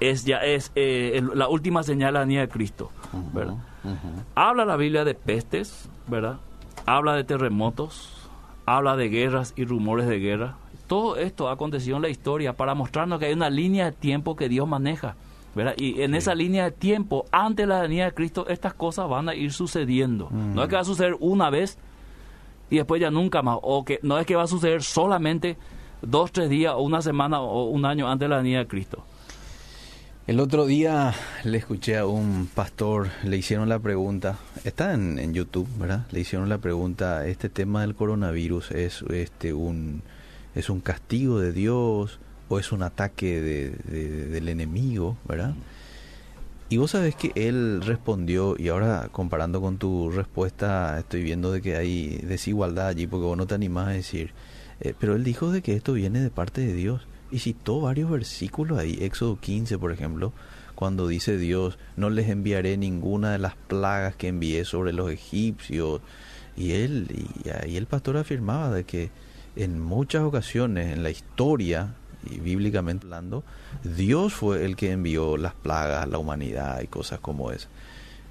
es 0.00 0.24
ya 0.26 0.38
es 0.38 0.72
eh, 0.74 1.12
el- 1.14 1.30
la 1.38 1.48
última 1.48 1.82
señal 1.82 2.08
de 2.08 2.12
la 2.12 2.20
venida 2.26 2.40
de 2.42 2.48
Cristo, 2.48 2.90
¿verdad? 3.32 3.54
Habla 4.34 4.64
la 4.66 4.76
Biblia 4.76 5.04
de 5.04 5.14
pestes, 5.14 5.88
¿verdad? 6.06 6.36
Habla 6.84 7.14
de 7.14 7.24
terremotos, 7.24 8.28
habla 8.66 8.96
de 8.96 9.08
guerras 9.08 9.54
y 9.56 9.64
rumores 9.64 10.06
de 10.06 10.18
guerra. 10.18 10.56
Todo 10.86 11.16
esto 11.16 11.48
ha 11.48 11.52
acontecido 11.52 11.96
en 11.96 12.02
la 12.02 12.08
historia 12.10 12.52
para 12.52 12.74
mostrarnos 12.74 13.18
que 13.20 13.26
hay 13.26 13.32
una 13.32 13.48
línea 13.48 13.86
de 13.86 13.92
tiempo 13.92 14.36
que 14.36 14.48
Dios 14.50 14.68
maneja, 14.68 15.14
¿verdad? 15.56 15.74
Y 15.78 16.02
en 16.02 16.14
esa 16.14 16.34
línea 16.34 16.64
de 16.64 16.70
tiempo, 16.70 17.24
antes 17.32 17.66
de 17.66 17.72
la 17.72 17.80
venida 17.80 18.04
de 18.04 18.12
Cristo, 18.12 18.46
estas 18.46 18.74
cosas 18.74 19.08
van 19.08 19.30
a 19.30 19.34
ir 19.34 19.52
sucediendo. 19.54 20.28
No 20.30 20.62
es 20.62 20.68
que 20.68 20.76
va 20.76 20.82
a 20.82 20.84
suceder 20.84 21.16
una 21.18 21.48
vez 21.48 21.78
y 22.68 22.76
después 22.76 23.00
ya 23.00 23.10
nunca 23.10 23.40
más, 23.40 23.58
o 23.62 23.82
que 23.82 23.98
no 24.02 24.18
es 24.18 24.26
que 24.26 24.36
va 24.36 24.42
a 24.42 24.46
suceder 24.48 24.82
solamente 24.82 25.56
dos, 26.02 26.30
tres 26.30 26.50
días 26.50 26.74
o 26.76 26.82
una 26.82 27.00
semana 27.00 27.40
o 27.40 27.70
un 27.70 27.86
año 27.86 28.06
antes 28.06 28.26
de 28.26 28.28
la 28.28 28.36
venida 28.36 28.58
de 28.58 28.66
Cristo. 28.66 29.02
El 30.26 30.40
otro 30.40 30.66
día 30.66 31.14
le 31.44 31.56
escuché 31.56 31.96
a 31.96 32.04
un 32.04 32.50
pastor, 32.54 33.08
le 33.24 33.38
hicieron 33.38 33.70
la 33.70 33.78
pregunta, 33.78 34.36
está 34.64 34.92
en, 34.92 35.18
en 35.18 35.32
YouTube, 35.32 35.68
¿verdad? 35.78 36.06
Le 36.10 36.20
hicieron 36.20 36.50
la 36.50 36.58
pregunta, 36.58 37.26
este 37.26 37.48
tema 37.48 37.80
del 37.80 37.94
coronavirus 37.94 38.72
es 38.72 39.02
este 39.08 39.54
un 39.54 40.02
es 40.54 40.68
un 40.68 40.80
castigo 40.80 41.38
de 41.38 41.52
Dios 41.52 42.18
o 42.48 42.58
es 42.58 42.72
un 42.72 42.82
ataque 42.82 43.40
de- 43.40 43.70
de- 43.70 44.26
del 44.26 44.48
enemigo, 44.48 45.16
¿verdad? 45.26 45.54
Y 46.68 46.78
vos 46.78 46.90
sabés 46.90 47.14
que 47.14 47.30
él 47.36 47.80
respondió, 47.84 48.56
y 48.58 48.68
ahora 48.68 49.08
comparando 49.12 49.60
con 49.60 49.78
tu 49.78 50.10
respuesta, 50.10 50.98
estoy 50.98 51.22
viendo 51.22 51.52
de 51.52 51.62
que 51.62 51.76
hay 51.76 52.18
desigualdad 52.18 52.88
allí, 52.88 53.06
porque 53.06 53.26
vos 53.26 53.36
no 53.36 53.46
te 53.46 53.54
animás 53.54 53.88
a 53.88 53.92
decir, 53.92 54.32
eh, 54.80 54.92
pero 54.98 55.14
él 55.14 55.22
dijo 55.22 55.52
de 55.52 55.62
que 55.62 55.74
esto 55.74 55.92
viene 55.92 56.20
de 56.20 56.30
parte 56.30 56.60
de 56.62 56.72
Dios, 56.72 57.06
y 57.30 57.38
citó 57.38 57.80
varios 57.80 58.10
versículos 58.10 58.78
ahí, 58.78 58.98
Éxodo 59.00 59.38
15, 59.40 59.78
por 59.78 59.92
ejemplo, 59.92 60.32
cuando 60.74 61.06
dice 61.08 61.38
Dios, 61.38 61.78
no 61.96 62.10
les 62.10 62.28
enviaré 62.28 62.76
ninguna 62.76 63.32
de 63.32 63.38
las 63.38 63.54
plagas 63.54 64.16
que 64.16 64.28
envié 64.28 64.64
sobre 64.64 64.92
los 64.92 65.10
egipcios, 65.10 66.00
y 66.56 66.72
él, 66.72 67.06
y 67.44 67.48
ahí 67.48 67.76
el 67.76 67.86
pastor 67.86 68.16
afirmaba 68.16 68.70
de 68.72 68.84
que 68.84 69.10
en 69.54 69.80
muchas 69.80 70.22
ocasiones 70.24 70.92
en 70.92 71.02
la 71.04 71.10
historia, 71.10 71.94
y 72.30 72.38
bíblicamente 72.40 73.06
hablando, 73.06 73.44
Dios 73.84 74.32
fue 74.34 74.64
el 74.64 74.76
que 74.76 74.92
envió 74.92 75.36
las 75.36 75.54
plagas 75.54 76.02
a 76.04 76.06
la 76.06 76.18
humanidad 76.18 76.80
y 76.82 76.86
cosas 76.86 77.20
como 77.20 77.50
esa. 77.52 77.68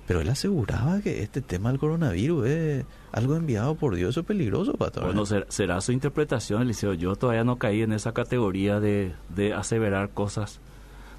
Pero 0.08 0.22
él 0.22 0.30
aseguraba 0.30 1.02
que 1.02 1.24
este 1.24 1.42
tema 1.42 1.70
del 1.72 1.80
coronavirus 1.80 2.48
es 2.48 2.86
algo 3.12 3.36
enviado 3.36 3.74
por 3.76 3.96
Dios, 3.96 4.12
eso 4.12 4.20
es 4.20 4.26
peligroso, 4.28 4.74
pastor. 4.74 5.06
Bueno, 5.06 5.26
ser- 5.26 5.48
será 5.50 5.82
su 5.82 5.92
interpretación, 5.94 6.62
Eliseo. 6.62 6.94
Yo 6.94 7.16
todavía 7.16 7.44
no 7.44 7.58
caí 7.58 7.82
en 7.82 7.92
esa 7.92 8.12
categoría 8.14 8.80
de, 8.80 9.14
de 9.36 9.54
aseverar 9.54 10.10
cosas 10.12 10.60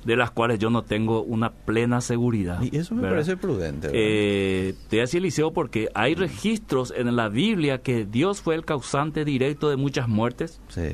de 0.05 0.15
las 0.15 0.31
cuales 0.31 0.61
yo 0.61 0.71
no 0.71 0.83
tengo 0.85 1.23
una 1.25 1.51
plena 1.51 2.01
seguridad. 2.01 2.61
y 2.63 2.77
eso 2.77 2.95
me 2.95 3.01
¿verdad? 3.03 3.17
parece 3.17 3.37
prudente. 3.37 3.89
Eh, 3.93 4.75
te 4.89 4.97
voy 4.97 5.01
a 5.01 5.03
decir, 5.03 5.19
Eliseo, 5.19 5.53
porque 5.53 5.89
hay 5.95 6.15
registros 6.15 6.95
en 6.97 7.17
la 7.17 7.29
Biblia 7.29 7.79
que 7.83 8.05
Dios 8.05 8.41
fue 8.41 8.55
el 8.55 8.65
causante 8.65 9.25
directo 9.25 9.69
de 9.69 9.75
muchas 9.75 10.07
muertes 10.07 10.61
sí. 10.69 10.93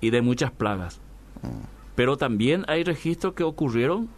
y 0.00 0.10
de 0.10 0.22
muchas 0.22 0.52
plagas. 0.52 1.00
Pero 1.94 2.16
también 2.16 2.64
hay 2.68 2.82
registros 2.84 3.34
que 3.34 3.44
ocurrieron, 3.44 4.08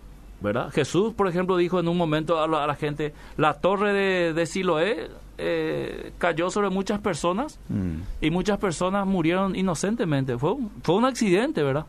¿verdad? 0.40 0.70
Jesús, 0.72 1.12
por 1.14 1.28
ejemplo, 1.28 1.56
dijo 1.56 1.78
en 1.80 1.88
un 1.88 1.96
momento 1.96 2.40
a 2.40 2.48
la, 2.48 2.64
a 2.64 2.66
la 2.66 2.74
gente, 2.74 3.12
la 3.36 3.54
torre 3.54 3.92
de, 3.92 4.32
de 4.32 4.46
Siloé 4.46 5.10
eh, 5.38 6.12
cayó 6.16 6.48
sobre 6.48 6.70
muchas 6.70 6.98
personas 7.00 7.58
Mm. 7.68 8.00
y 8.22 8.30
muchas 8.30 8.56
personas 8.56 9.06
murieron 9.06 9.54
inocentemente. 9.54 10.38
Fue 10.38 10.52
un, 10.52 10.70
fue 10.82 10.94
un 10.94 11.04
accidente, 11.04 11.62
¿verdad? 11.62 11.84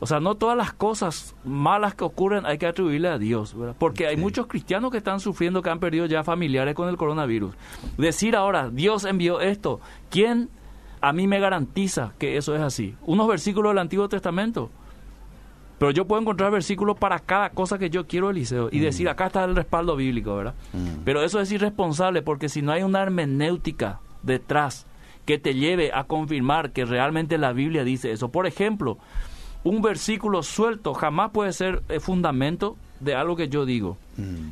O 0.00 0.06
sea, 0.08 0.18
no 0.18 0.34
todas 0.34 0.56
las 0.56 0.72
cosas 0.72 1.36
malas 1.44 1.94
que 1.94 2.02
ocurren 2.02 2.44
hay 2.44 2.58
que 2.58 2.66
atribuirle 2.66 3.06
a 3.08 3.18
Dios, 3.18 3.56
¿verdad? 3.56 3.76
Porque 3.78 4.08
hay 4.08 4.16
muchos 4.16 4.48
cristianos 4.48 4.90
que 4.90 4.96
están 4.98 5.20
sufriendo, 5.20 5.62
que 5.62 5.70
han 5.70 5.78
perdido 5.78 6.06
ya 6.06 6.24
familiares 6.24 6.74
con 6.74 6.88
el 6.88 6.96
coronavirus. 6.96 7.54
Decir 7.98 8.34
ahora, 8.34 8.68
Dios 8.70 9.04
envió 9.04 9.40
esto, 9.40 9.78
¿quién 10.10 10.48
a 11.02 11.12
mí 11.12 11.26
me 11.26 11.40
garantiza 11.40 12.12
que 12.18 12.36
eso 12.36 12.54
es 12.54 12.62
así? 12.62 12.94
Unos 13.04 13.28
versículos 13.28 13.72
del 13.72 13.78
Antiguo 13.78 14.08
Testamento. 14.08 14.70
Pero 15.78 15.90
yo 15.90 16.06
puedo 16.06 16.22
encontrar 16.22 16.52
versículos 16.52 16.96
para 16.96 17.18
cada 17.18 17.50
cosa 17.50 17.76
que 17.76 17.90
yo 17.90 18.06
quiero, 18.06 18.30
Eliseo, 18.30 18.68
y 18.70 18.78
decir, 18.78 19.08
acá 19.08 19.26
está 19.26 19.42
el 19.44 19.56
respaldo 19.56 19.96
bíblico, 19.96 20.36
¿verdad? 20.36 20.54
Mm. 20.72 21.02
Pero 21.04 21.24
eso 21.24 21.40
es 21.40 21.50
irresponsable 21.50 22.22
porque 22.22 22.48
si 22.48 22.62
no 22.62 22.70
hay 22.70 22.84
una 22.84 23.02
hermenéutica 23.02 23.98
detrás 24.22 24.86
que 25.26 25.38
te 25.38 25.54
lleve 25.54 25.90
a 25.92 26.04
confirmar 26.04 26.70
que 26.70 26.84
realmente 26.84 27.36
la 27.36 27.52
Biblia 27.52 27.82
dice 27.82 28.12
eso. 28.12 28.28
Por 28.28 28.46
ejemplo, 28.46 28.98
un 29.64 29.82
versículo 29.82 30.42
suelto 30.42 30.94
jamás 30.94 31.30
puede 31.32 31.52
ser 31.52 31.82
eh, 31.88 32.00
fundamento 32.00 32.76
de 33.00 33.16
algo 33.16 33.34
que 33.34 33.48
yo 33.48 33.66
digo, 33.66 33.98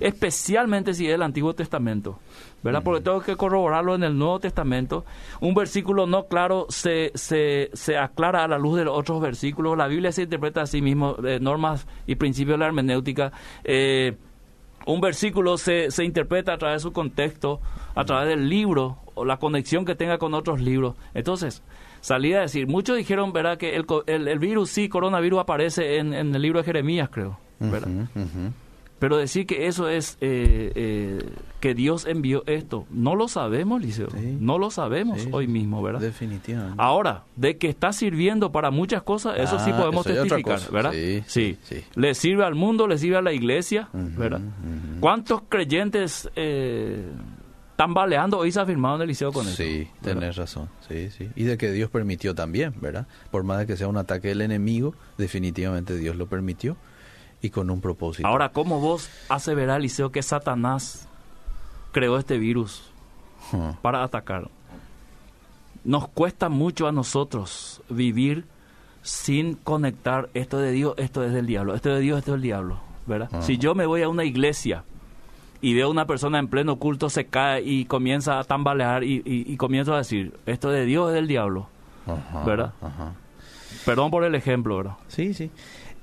especialmente 0.01 0.93
si 0.95 1.07
es 1.07 1.15
el 1.15 1.23
Antiguo 1.23 1.55
Testamento, 1.55 2.19
¿verdad? 2.63 2.83
Porque 2.83 3.03
tengo 3.03 3.21
que 3.21 3.37
corroborarlo 3.37 3.95
en 3.95 4.05
el 4.05 4.19
Nuevo 4.19 4.41
Testamento. 4.41 5.05
Un 5.41 5.55
versículo 5.55 6.07
no 6.07 6.27
claro 6.27 6.67
se, 6.69 7.13
se, 7.15 7.71
se 7.73 7.97
aclara 7.97 8.45
a 8.45 8.49
la 8.49 8.59
luz 8.59 8.79
de 8.79 8.85
los 8.85 8.97
otros 8.97 9.21
versículos. 9.21 9.77
La 9.77 9.87
Biblia 9.87 10.13
se 10.13 10.23
interpreta 10.23 10.63
a 10.63 10.67
sí 10.67 10.83
mismo, 10.83 11.17
eh, 11.25 11.39
normas 11.41 11.87
y 12.07 12.17
principios 12.17 12.55
de 12.55 12.59
la 12.59 12.67
hermenéutica. 12.67 13.33
Eh, 13.65 14.17
un 14.87 15.01
versículo 15.01 15.59
se, 15.59 15.91
se 15.91 16.05
interpreta 16.05 16.55
a 16.55 16.59
través 16.59 16.83
de 16.83 16.89
su 16.89 16.93
contexto, 16.93 17.61
a 17.95 18.05
través 18.05 18.29
del 18.29 18.49
libro 18.49 18.99
o 19.15 19.25
la 19.25 19.39
conexión 19.39 19.85
que 19.85 19.95
tenga 19.95 20.19
con 20.19 20.35
otros 20.35 20.61
libros. 20.61 20.97
Entonces, 21.15 21.63
salí 22.01 22.33
a 22.33 22.41
decir, 22.41 22.67
muchos 22.67 22.97
dijeron, 22.97 23.33
¿verdad?, 23.33 23.59
que 23.59 23.77
el, 23.77 23.85
el, 24.07 24.29
el 24.29 24.39
virus, 24.39 24.71
sí, 24.71 24.89
coronavirus 24.89 25.41
aparece 25.41 25.99
en, 25.99 26.15
en, 26.15 26.35
el 26.35 26.43
libro 26.43 26.61
de 26.61 26.65
Jeremías, 26.65 27.11
creo, 27.13 27.39
¿verdad? 27.59 27.89
Pero 29.01 29.17
decir 29.17 29.47
que 29.47 29.67
eso 29.67 29.89
es 29.89 30.19
eh, 30.21 30.73
eh, 30.75 31.19
que 31.59 31.75
Dios 31.75 32.05
envió 32.05 32.45
esto, 32.47 32.87
no 32.91 33.15
lo 33.17 33.29
sabemos, 33.29 33.81
Liceo. 33.81 34.11
Sí. 34.11 34.37
No 34.39 34.59
lo 34.59 34.71
sabemos 34.71 35.23
sí, 35.23 35.29
hoy 35.33 35.49
mismo, 35.49 35.83
¿verdad? 35.83 36.01
Definitivamente. 36.01 36.77
Ahora, 36.77 37.25
de 37.35 37.57
que 37.57 37.71
está 37.71 37.95
sirviendo 37.95 38.53
para 38.53 38.71
muchas 38.71 39.03
cosas, 39.03 39.39
eso 39.39 39.57
ah, 39.57 39.65
sí 39.65 39.73
podemos 39.73 40.07
eso 40.07 40.23
testificar, 40.23 40.61
¿verdad? 40.71 40.93
Sí, 40.93 41.23
sí, 41.27 41.59
sí, 41.63 41.83
Le 41.95 42.15
sirve 42.15 42.45
al 42.45 42.55
mundo, 42.55 42.87
le 42.87 42.99
sirve 42.99 43.17
a 43.17 43.23
la 43.23 43.33
iglesia, 43.33 43.89
uh 43.95 43.97
-huh, 43.97 44.17
¿verdad? 44.17 44.43
¿Cuántos 45.01 45.41
creyentes 45.49 46.29
eh, 46.37 47.09
están 47.71 47.95
baleando 47.95 48.37
hoy 48.37 48.53
se 48.53 48.61
ha 48.61 48.67
firmado 48.67 48.97
en 48.97 49.03
el 49.03 49.09
liceo 49.09 49.33
con 49.33 49.47
eso? 49.47 49.57
Sí, 49.57 49.89
tenés 50.03 50.37
razón. 50.37 50.69
Sí, 50.87 51.09
sí. 51.09 51.31
Y 51.37 51.45
de 51.45 51.57
que 51.57 51.73
Dios 51.73 51.89
permitió 51.89 52.35
también, 52.35 52.75
¿verdad? 52.83 53.07
Por 53.31 53.45
más 53.45 53.61
de 53.61 53.67
que 53.67 53.79
sea 53.79 53.89
un 53.89 53.97
ataque 53.97 54.29
del 54.29 54.43
enemigo, 54.43 54.95
definitivamente 55.17 55.97
Dios 55.97 56.17
lo 56.17 56.27
permitió 56.27 56.77
y 57.43 57.51
con 57.51 57.71
un 57.71 57.81
propósito. 57.81 58.27
Ahora, 58.29 58.51
¿cómo 58.51 58.81
vos 58.81 59.09
aseverás, 59.29 59.81
Liceo, 59.81 60.11
que 60.13 60.23
Satanás 60.23 61.09
creó 61.93 62.19
este 62.19 62.39
virus 62.39 62.83
huh. 63.53 63.75
para 63.83 64.03
atacar? 64.03 64.49
Nos 65.85 66.09
cuesta 66.09 66.49
mucho 66.49 66.87
a 66.87 66.93
nosotros 66.93 67.83
vivir 67.89 68.45
sin 69.03 69.55
conectar 69.55 70.29
esto 70.35 70.59
de 70.59 70.73
Dios, 70.73 70.95
esto 70.99 71.25
es 71.25 71.33
del 71.33 71.47
diablo, 71.47 71.75
esto 71.75 71.89
de 71.89 72.01
Dios, 72.01 72.19
esto 72.19 72.33
es 72.33 72.35
del 72.35 72.43
diablo, 72.43 72.81
¿verdad? 73.07 73.31
Si 73.41 73.57
yo 73.57 73.75
me 73.75 73.87
voy 73.87 74.03
a 74.03 74.09
una 74.11 74.25
iglesia 74.25 74.85
y 75.63 75.73
veo 75.73 75.87
a 75.87 75.91
una 75.91 76.05
persona 76.05 76.39
en 76.39 76.49
pleno 76.49 76.77
culto, 76.77 77.09
se 77.09 77.27
cae 77.27 77.63
y 77.63 77.87
comienza 77.87 78.39
a 78.39 78.45
tambalear 78.45 79.05
y, 79.05 79.23
y, 79.25 79.51
y 79.51 79.57
comienzo 79.57 79.95
a 79.95 79.99
decir, 79.99 80.39
esto 80.45 80.69
de 80.69 80.85
Dios 80.85 81.09
es 81.09 81.15
del 81.15 81.29
diablo, 81.29 81.69
uh 82.07 82.11
-huh, 82.13 82.45
¿verdad? 82.45 82.75
Perdón 83.87 84.11
por 84.11 84.25
el 84.25 84.35
ejemplo, 84.35 84.77
¿verdad? 84.77 84.97
Sí, 85.09 85.33
sí. 85.33 85.51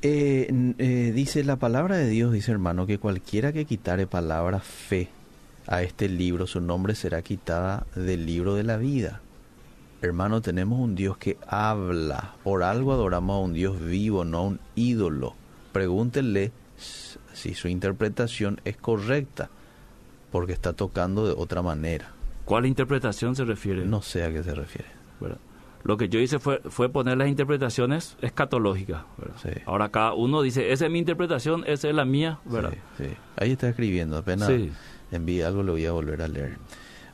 Eh, 0.02 0.74
eh, 0.78 1.12
dice 1.16 1.44
la 1.44 1.56
palabra 1.56 1.98
de 1.98 2.08
Dios, 2.08 2.32
dice 2.32 2.52
hermano, 2.52 2.86
que 2.86 3.00
cualquiera 3.00 3.52
que 3.52 3.66
quitare 3.66 4.06
palabra 4.06 4.60
fe 4.60 5.10
a 5.66 5.82
este 5.82 6.08
libro, 6.08 6.46
su 6.46 6.62
nombre 6.62 6.94
será 6.94 7.22
quitada 7.22 7.88
del 7.96 8.26
libro 8.26 8.56
de 8.56 8.64
la 8.64 8.78
vida. 8.78 9.22
Hermano, 10.02 10.42
tenemos 10.42 10.80
un 10.80 10.96
Dios 10.96 11.18
que 11.18 11.38
habla. 11.48 12.36
Por 12.44 12.62
algo 12.62 12.94
adoramos 12.94 13.36
a 13.36 13.40
un 13.40 13.54
Dios 13.54 13.84
vivo, 13.84 14.24
no 14.24 14.38
a 14.38 14.44
un 14.44 14.60
ídolo. 14.76 15.34
Pregúntenle 15.72 16.52
si 17.34 17.56
su 17.56 17.68
interpretación 17.68 18.62
es 18.64 18.78
correcta, 18.78 19.50
porque 20.32 20.54
está 20.54 20.74
tocando 20.74 21.26
de 21.26 21.34
otra 21.34 21.64
manera. 21.64 22.12
¿Cuál 22.46 22.68
interpretación 22.68 23.36
se 23.36 23.44
refiere? 23.44 23.86
No 23.86 24.04
sé 24.04 24.24
a 24.24 24.32
qué 24.32 24.44
se 24.44 24.54
refiere. 24.54 24.90
¿verdad? 25.20 25.40
Lo 25.88 25.96
que 25.96 26.10
yo 26.10 26.20
hice 26.20 26.38
fue, 26.38 26.60
fue 26.66 26.90
poner 26.90 27.18
las 27.18 27.30
interpretaciones 27.30 28.18
escatológicas. 28.22 29.04
Sí. 29.42 29.52
Ahora 29.66 29.88
cada 29.88 30.14
uno 30.14 30.42
dice, 30.42 30.74
esa 30.74 30.86
es 30.86 30.92
mi 30.92 31.00
interpretación, 31.00 31.64
esa 31.66 31.88
es 31.88 31.96
la 31.96 32.04
mía. 32.04 32.40
¿verdad? 32.44 32.74
Sí, 32.98 33.06
sí. 33.06 33.14
Ahí 33.38 33.54
está 33.54 33.70
escribiendo, 33.70 34.18
apenas 34.18 34.52
envíe 35.12 35.44
algo 35.44 35.64
lo 35.64 35.72
voy 35.72 35.86
a 35.86 35.94
volver 35.94 36.22
a 36.22 36.28
leer. 36.28 36.58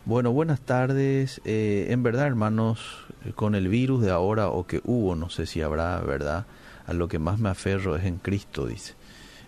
Bueno, 0.06 0.32
buenas 0.32 0.60
tardes. 0.60 1.40
Eh, 1.46 1.86
en 1.92 2.02
verdad, 2.02 2.26
hermanos, 2.26 3.06
con 3.36 3.54
el 3.54 3.68
virus 3.68 4.02
de 4.02 4.10
ahora 4.10 4.50
o 4.50 4.66
que 4.66 4.82
hubo, 4.86 5.16
no 5.16 5.30
sé 5.30 5.46
si 5.46 5.62
habrá, 5.62 6.00
¿verdad? 6.00 6.48
A 6.88 6.94
lo 6.94 7.08
que 7.08 7.20
más 7.20 7.38
me 7.38 7.50
aferro 7.50 7.96
es 7.96 8.06
en 8.06 8.18
Cristo, 8.18 8.66
dice. 8.66 8.96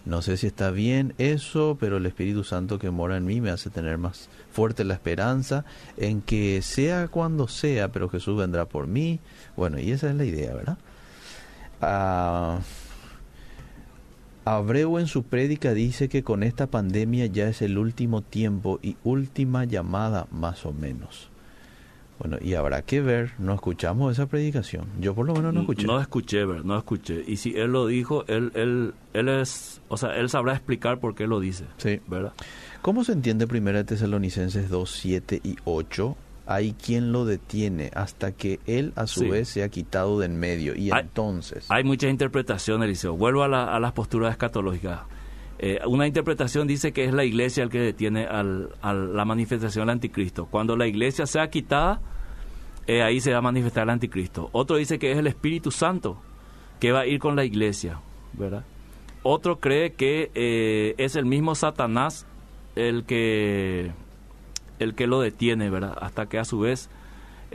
No 0.05 0.21
sé 0.21 0.37
si 0.37 0.45
está 0.47 0.69
bien 0.69 1.15
eso, 1.17 1.77
pero 1.79 1.97
el 1.97 2.05
Espíritu 2.05 2.43
Santo 2.43 2.77
que 2.77 2.91
mora 2.91 3.17
en 3.17 3.25
mí 3.25 3.41
me 3.41 3.49
hace 3.49 3.71
tener 3.71 3.97
más 3.97 4.29
fuerte 4.51 4.83
la 4.83 4.93
esperanza 4.93 5.65
en 5.97 6.21
que 6.21 6.61
sea 6.61 7.07
cuando 7.07 7.47
sea, 7.47 7.91
pero 7.91 8.07
Jesús 8.07 8.37
vendrá 8.37 8.65
por 8.65 8.85
mí. 8.85 9.19
Bueno, 9.57 9.79
y 9.79 9.91
esa 9.91 10.09
es 10.09 10.15
la 10.15 10.25
idea, 10.25 10.53
¿verdad? 10.53 10.77
Uh, 11.81 12.61
Abreu 14.47 14.99
en 14.99 15.07
su 15.07 15.23
prédica 15.23 15.73
dice 15.73 16.07
que 16.07 16.23
con 16.23 16.43
esta 16.43 16.67
pandemia 16.67 17.25
ya 17.25 17.47
es 17.47 17.63
el 17.63 17.79
último 17.79 18.21
tiempo 18.21 18.79
y 18.83 18.97
última 19.03 19.65
llamada 19.65 20.27
más 20.29 20.67
o 20.67 20.71
menos. 20.71 21.31
Bueno, 22.19 22.37
y 22.41 22.53
habrá 22.53 22.81
que 22.81 23.01
ver, 23.01 23.33
no 23.39 23.53
escuchamos 23.53 24.13
esa 24.13 24.25
predicación. 24.27 24.85
Yo 24.99 25.13
por 25.13 25.25
lo 25.25 25.33
menos 25.33 25.53
no 25.53 25.61
escuché. 25.61 25.85
No 25.85 25.99
escuché, 25.99 26.45
ver, 26.45 26.63
no 26.63 26.77
escuché. 26.77 27.23
Y 27.27 27.37
si 27.37 27.55
él 27.55 27.71
lo 27.71 27.87
dijo, 27.87 28.25
él, 28.27 28.51
él, 28.55 28.93
él 29.13 29.29
es, 29.29 29.81
o 29.89 29.97
sea, 29.97 30.15
él 30.15 30.29
sabrá 30.29 30.53
explicar 30.53 30.99
por 30.99 31.13
qué 31.13 31.27
lo 31.27 31.39
dice. 31.39 31.65
Sí. 31.77 31.99
¿Verdad? 32.07 32.33
¿Cómo 32.81 33.03
se 33.03 33.11
entiende 33.11 33.47
Primera 33.47 33.79
de 33.79 33.83
Tesalonicenses 33.83 34.69
2, 34.69 34.89
7 34.89 35.41
y 35.43 35.57
8? 35.65 36.15
Hay 36.47 36.73
quien 36.73 37.11
lo 37.11 37.25
detiene 37.25 37.91
hasta 37.95 38.31
que 38.31 38.59
él 38.67 38.93
a 38.95 39.07
su 39.07 39.21
sí. 39.21 39.29
vez 39.29 39.49
se 39.49 39.63
ha 39.63 39.69
quitado 39.69 40.19
de 40.19 40.27
en 40.27 40.39
medio. 40.39 40.75
Y 40.75 40.91
hay, 40.91 41.01
entonces... 41.01 41.65
Hay 41.69 41.83
muchas 41.83 42.11
interpretaciones, 42.11 42.85
Eliseo. 42.85 43.17
Vuelvo 43.17 43.43
a, 43.43 43.47
la, 43.47 43.75
a 43.75 43.79
las 43.79 43.91
posturas 43.93 44.31
escatológicas. 44.31 45.01
Eh, 45.57 45.79
una 45.87 46.05
interpretación 46.05 46.67
dice 46.67 46.91
que 46.91 47.05
es 47.05 47.13
la 47.13 47.23
iglesia 47.23 47.63
el 47.63 47.69
que 47.69 47.79
detiene 47.79 48.25
a 48.25 48.43
la 48.93 49.25
manifestación 49.25 49.87
del 49.87 49.93
anticristo. 49.93 50.47
Cuando 50.47 50.75
la 50.75 50.87
iglesia 50.87 51.25
sea 51.25 51.49
quitada, 51.49 52.01
eh, 52.87 53.01
ahí 53.01 53.21
se 53.21 53.31
va 53.31 53.39
a 53.39 53.41
manifestar 53.41 53.83
el 53.83 53.89
anticristo. 53.89 54.49
Otro 54.51 54.77
dice 54.77 54.99
que 54.99 55.11
es 55.11 55.17
el 55.17 55.27
Espíritu 55.27 55.71
Santo 55.71 56.17
que 56.79 56.91
va 56.91 57.01
a 57.01 57.07
ir 57.07 57.19
con 57.19 57.35
la 57.35 57.45
iglesia, 57.45 57.99
¿verdad? 58.33 58.65
Otro 59.23 59.59
cree 59.59 59.93
que 59.93 60.29
eh, 60.35 60.93
es 60.97 61.15
el 61.15 61.25
mismo 61.25 61.55
Satanás 61.55 62.27
el 62.75 63.05
que 63.05 63.91
el 64.77 64.93
que 64.93 65.07
lo 65.07 65.21
detiene, 65.21 65.69
¿verdad? 65.69 65.97
Hasta 65.99 66.27
que 66.27 66.37
a 66.37 66.43
su 66.43 66.59
vez 66.59 66.89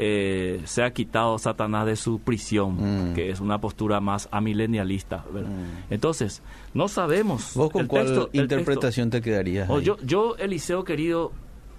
eh, 0.02 0.62
se 0.64 0.82
ha 0.82 0.94
quitado 0.94 1.36
Satanás 1.36 1.84
de 1.84 1.94
su 1.94 2.20
prisión, 2.20 3.10
mm. 3.10 3.14
que 3.14 3.28
es 3.28 3.38
una 3.38 3.60
postura 3.60 4.00
más 4.00 4.30
amilenialista. 4.32 5.26
¿verdad? 5.30 5.50
Mm. 5.50 5.92
Entonces, 5.92 6.42
no 6.72 6.88
sabemos. 6.88 7.52
¿Vos 7.54 7.70
con 7.70 7.82
el 7.82 7.88
cuál 7.88 8.06
texto, 8.06 8.30
interpretación 8.32 9.10
texto, 9.10 9.22
te 9.22 9.30
quedarías? 9.30 9.68
Oh, 9.68 9.78
yo, 9.78 9.98
yo, 10.02 10.36
Eliseo 10.38 10.84
querido, 10.84 11.32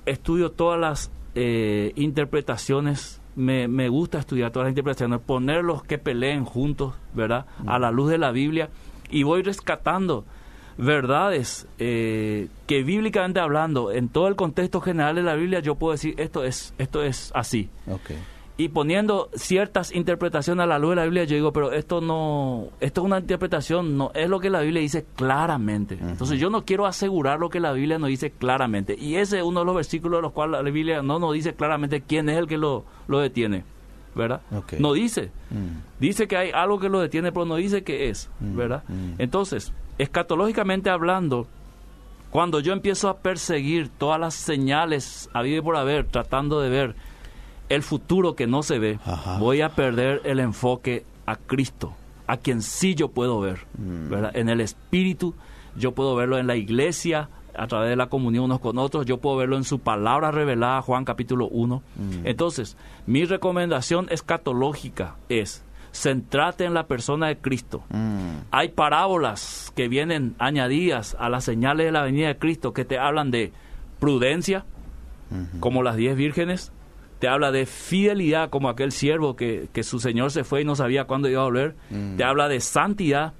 estudio 0.06 0.52
todas 0.52 0.80
las 0.80 1.12
eh, 1.34 1.94
interpretaciones. 1.96 3.22
Me, 3.36 3.68
me, 3.68 3.90
gusta 3.90 4.20
estudiar 4.20 4.52
todas 4.52 4.66
las 4.66 4.72
interpretaciones, 4.74 5.20
ponerlos 5.20 5.82
que 5.82 5.98
peleen 5.98 6.46
juntos, 6.46 6.94
¿verdad? 7.16 7.48
Mm. 7.64 7.70
A 7.70 7.80
la 7.80 7.90
luz 7.90 8.12
de 8.12 8.20
la 8.20 8.32
Biblia. 8.32 8.70
Y 9.10 9.24
voy 9.24 9.42
rescatando 9.42 10.26
verdades 10.78 11.68
eh, 11.80 12.48
que 12.68 12.84
bíblicamente 12.84 13.40
hablando, 13.40 13.92
en 13.92 14.10
todo 14.10 14.28
el 14.28 14.36
contexto 14.36 14.82
general 14.82 15.16
de 15.16 15.24
la 15.24 15.36
Biblia, 15.36 15.60
yo 15.60 15.76
puedo 15.76 15.92
decir 15.94 16.16
esto 16.18 16.44
es, 16.44 16.74
esto 16.78 17.04
es 17.04 17.32
así. 17.36 17.70
Okay. 17.88 18.18
Y 18.58 18.70
poniendo 18.70 19.30
ciertas 19.34 19.92
interpretaciones 19.96 20.64
a 20.64 20.68
la 20.68 20.78
luz 20.78 20.92
de 20.92 20.96
la 20.98 21.04
Biblia, 21.06 21.24
yo 21.24 21.36
digo, 21.36 21.52
pero 21.52 21.72
esto 21.72 22.00
no, 22.00 22.68
esto 22.80 23.02
es 23.02 23.06
una 23.06 23.18
interpretación, 23.20 23.98
no 23.98 24.12
es 24.14 24.30
lo 24.30 24.40
que 24.40 24.50
la 24.52 24.62
Biblia 24.62 24.82
dice 24.82 25.06
claramente. 25.16 25.96
Uh 25.96 26.00
-huh. 26.00 26.10
Entonces 26.12 26.40
yo 26.40 26.50
no 26.52 26.64
quiero 26.64 26.86
asegurar 26.86 27.40
lo 27.40 27.50
que 27.50 27.60
la 27.60 27.72
Biblia 27.72 27.98
nos 27.98 28.10
dice 28.10 28.32
claramente. 28.32 28.96
Y 29.00 29.16
ese 29.16 29.38
es 29.40 29.44
uno 29.44 29.62
de 29.62 29.66
los 29.66 29.76
versículos 29.76 30.20
de 30.20 30.22
los 30.24 30.32
cuales 30.34 30.62
la 30.64 30.70
Biblia 30.70 31.02
no 31.02 31.18
nos 31.18 31.34
dice 31.34 31.54
claramente 31.54 32.02
quién 32.02 32.30
es 32.30 32.38
el 32.38 32.46
que 32.48 32.58
lo, 32.58 32.86
lo 33.08 33.20
detiene. 33.20 33.64
¿verdad? 34.14 34.42
Okay. 34.54 34.78
No 34.78 34.92
dice. 34.92 35.32
Mm. 35.50 35.80
Dice 36.02 36.28
que 36.28 36.36
hay 36.36 36.52
algo 36.52 36.78
que 36.82 36.90
lo 36.90 37.00
detiene, 37.00 37.32
pero 37.32 37.46
no 37.46 37.56
dice 37.56 37.82
qué 37.84 38.10
es, 38.10 38.30
Mm, 38.42 38.58
¿verdad? 38.58 38.84
mm. 38.90 39.14
Entonces, 39.20 39.72
escatológicamente 40.02 40.90
hablando, 40.90 41.48
cuando 42.30 42.60
yo 42.60 42.74
empiezo 42.74 43.10
a 43.10 43.18
perseguir 43.18 43.90
todas 43.90 44.20
las 44.20 44.34
señales 44.34 45.30
a 45.34 45.46
y 45.46 45.60
por 45.62 45.76
haber, 45.76 46.06
tratando 46.06 46.62
de 46.62 46.70
ver 46.70 46.96
el 47.70 47.84
futuro 47.84 48.36
que 48.36 48.48
no 48.48 48.64
se 48.64 48.80
ve, 48.80 49.00
Ajá. 49.06 49.38
voy 49.38 49.62
a 49.62 49.70
perder 49.70 50.22
el 50.26 50.40
enfoque 50.40 51.06
a 51.26 51.36
Cristo, 51.36 51.94
a 52.28 52.38
quien 52.38 52.62
sí 52.62 52.96
yo 52.96 53.10
puedo 53.10 53.40
ver, 53.40 53.60
Mm. 53.78 54.10
¿verdad? 54.10 54.32
En 54.36 54.50
el 54.50 54.62
Espíritu, 54.62 55.36
yo 55.76 55.92
puedo 55.94 56.16
verlo 56.16 56.38
en 56.38 56.48
la 56.48 56.56
iglesia, 56.56 57.30
a 57.54 57.68
través 57.68 57.90
de 57.90 57.96
la 57.98 58.08
comunión 58.08 58.46
unos 58.46 58.60
con 58.62 58.78
otros, 58.78 59.06
yo 59.06 59.18
puedo 59.18 59.36
verlo 59.38 59.58
en 59.58 59.66
su 59.66 59.80
palabra 59.80 60.32
revelada, 60.32 60.82
Juan 60.82 61.04
capítulo 61.06 61.48
1. 61.50 61.84
Mm. 61.96 62.26
Entonces, 62.28 62.78
mi 63.06 63.26
recomendación 63.26 64.08
escatológica 64.10 65.16
es, 65.30 65.64
centrate 65.92 66.66
en 66.66 66.74
la 66.74 66.88
persona 66.88 67.28
de 67.28 67.38
Cristo. 67.38 67.84
Mm. 67.90 68.38
Hay 68.52 68.70
parábolas 68.70 69.72
que 69.76 69.88
vienen 69.88 70.36
añadidas 70.40 71.16
a 71.20 71.30
las 71.30 71.44
señales 71.44 71.86
de 71.88 71.92
la 71.92 72.04
venida 72.04 72.28
de 72.28 72.38
Cristo 72.38 72.74
que 72.74 72.86
te 72.86 72.98
hablan 72.98 73.32
de 73.32 73.52
prudencia, 74.00 74.66
como 75.62 75.82
las 75.82 75.96
diez 75.96 76.18
vírgenes, 76.18 76.74
te 77.20 77.30
habla 77.30 77.52
de 77.52 77.66
fidelidad, 77.66 78.50
como 78.50 78.68
aquel 78.68 78.92
siervo 78.92 79.36
que, 79.38 79.70
que 79.72 79.84
su 79.84 80.00
Señor 80.00 80.32
se 80.32 80.44
fue 80.44 80.62
y 80.62 80.66
no 80.66 80.76
sabía 80.76 81.06
cuándo 81.06 81.30
iba 81.30 81.42
a 81.42 81.46
volver, 81.46 81.76
Mm. 81.90 82.18
te 82.18 82.24
habla 82.26 82.50
de 82.50 82.60
santidad, 82.60 83.34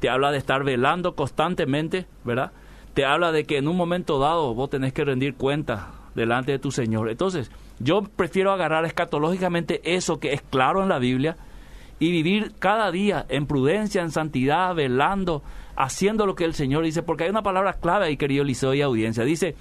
te 0.00 0.08
habla 0.08 0.32
de 0.32 0.38
estar 0.38 0.64
velando 0.64 1.14
constantemente, 1.14 2.06
¿verdad? 2.24 2.50
Te 2.94 3.04
habla 3.04 3.30
de 3.30 3.44
que 3.44 3.58
en 3.58 3.68
un 3.68 3.76
momento 3.76 4.18
dado 4.18 4.54
vos 4.54 4.70
tenés 4.70 4.92
que 4.92 5.04
rendir 5.04 5.34
cuenta 5.34 5.90
delante 6.14 6.52
de 6.52 6.58
tu 6.58 6.70
Señor. 6.72 7.10
Entonces, 7.10 7.50
yo 7.78 8.02
prefiero 8.02 8.52
agarrar 8.52 8.84
escatológicamente 8.86 9.80
eso 9.84 10.18
que 10.18 10.32
es 10.32 10.40
claro 10.42 10.82
en 10.82 10.88
la 10.88 10.98
Biblia 10.98 11.36
y 11.98 12.10
vivir 12.10 12.52
cada 12.58 12.90
día 12.90 13.24
en 13.28 13.46
prudencia, 13.46 14.02
en 14.02 14.10
santidad, 14.10 14.74
velando, 14.74 15.42
haciendo 15.76 16.26
lo 16.26 16.34
que 16.34 16.44
el 16.44 16.54
Señor 16.54 16.84
dice, 16.84 17.02
porque 17.02 17.24
hay 17.24 17.30
una 17.30 17.42
palabra 17.42 17.74
clave 17.74 18.06
ahí, 18.06 18.16
querido 18.16 18.44
Liceo 18.44 18.74
y 18.74 18.82
audiencia. 18.82 19.24
Dice, 19.24 19.54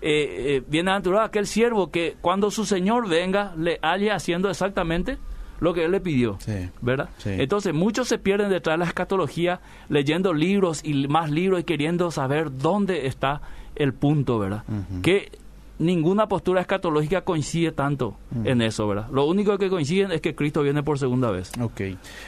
eh, 0.00 0.62
eh, 0.70 0.82
natural 0.82 1.24
aquel 1.24 1.46
siervo 1.46 1.90
que 1.90 2.16
cuando 2.20 2.50
su 2.50 2.66
Señor 2.66 3.08
venga 3.08 3.54
le 3.56 3.78
halle 3.82 4.10
haciendo 4.10 4.50
exactamente 4.50 5.18
lo 5.60 5.72
que 5.72 5.84
él 5.84 5.92
le 5.92 6.00
pidió, 6.00 6.36
¿verdad? 6.82 7.08
Entonces 7.24 7.72
muchos 7.72 8.08
se 8.08 8.18
pierden 8.18 8.50
detrás 8.50 8.74
de 8.74 8.78
la 8.78 8.84
escatología 8.84 9.60
leyendo 9.88 10.34
libros 10.34 10.82
y 10.84 11.08
más 11.08 11.30
libros 11.30 11.60
y 11.60 11.64
queriendo 11.64 12.10
saber 12.10 12.54
dónde 12.58 13.06
está 13.06 13.40
el 13.76 13.94
punto, 13.94 14.38
¿verdad? 14.38 14.64
Que 15.02 15.32
ninguna 15.78 16.28
postura 16.28 16.60
escatológica 16.60 17.22
coincide 17.22 17.72
tanto 17.72 18.16
en 18.44 18.62
eso, 18.62 18.86
¿verdad? 18.86 19.08
Lo 19.10 19.26
único 19.26 19.58
que 19.58 19.68
coinciden 19.68 20.12
es 20.12 20.20
que 20.20 20.34
Cristo 20.34 20.62
viene 20.62 20.82
por 20.82 20.98
segunda 20.98 21.30
vez. 21.30 21.52
Ok. 21.60 21.80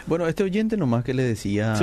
Bueno, 0.06 0.26
este 0.26 0.42
oyente 0.42 0.76
nomás 0.76 1.04
que 1.04 1.14
le 1.14 1.22
decía 1.22 1.74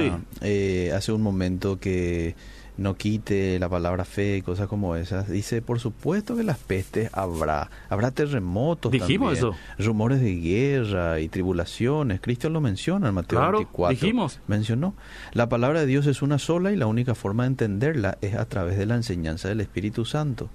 eh, 0.41 0.91
hace 0.95 1.11
un 1.11 1.21
momento 1.21 1.79
que 1.79 2.35
no 2.75 2.95
quite 2.95 3.59
la 3.59 3.69
palabra 3.69 4.03
fe 4.03 4.37
y 4.37 4.41
cosas 4.41 4.67
como 4.67 4.95
esas. 4.95 5.29
Dice, 5.29 5.61
por 5.61 5.79
supuesto 5.79 6.35
que 6.35 6.43
las 6.43 6.57
pestes 6.57 7.09
habrá, 7.13 7.69
habrá 7.89 8.11
terremotos 8.11 8.91
Dijimos 8.91 9.37
eso. 9.37 9.55
rumores 9.77 10.21
de 10.21 10.35
guerra 10.35 11.19
y 11.19 11.29
tribulaciones. 11.29 12.19
Cristo 12.19 12.49
lo 12.49 12.61
menciona 12.61 13.09
en 13.09 13.15
Mateo 13.15 13.39
claro, 13.39 13.57
24. 13.59 13.91
dijimos. 13.91 14.39
Mencionó. 14.47 14.95
La 15.33 15.49
palabra 15.49 15.81
de 15.81 15.85
Dios 15.85 16.07
es 16.07 16.21
una 16.21 16.39
sola 16.39 16.71
y 16.71 16.75
la 16.75 16.87
única 16.87 17.15
forma 17.15 17.43
de 17.43 17.47
entenderla 17.49 18.17
es 18.21 18.35
a 18.35 18.45
través 18.45 18.77
de 18.77 18.85
la 18.85 18.95
enseñanza 18.95 19.49
del 19.49 19.61
Espíritu 19.61 20.05
Santo. 20.05 20.49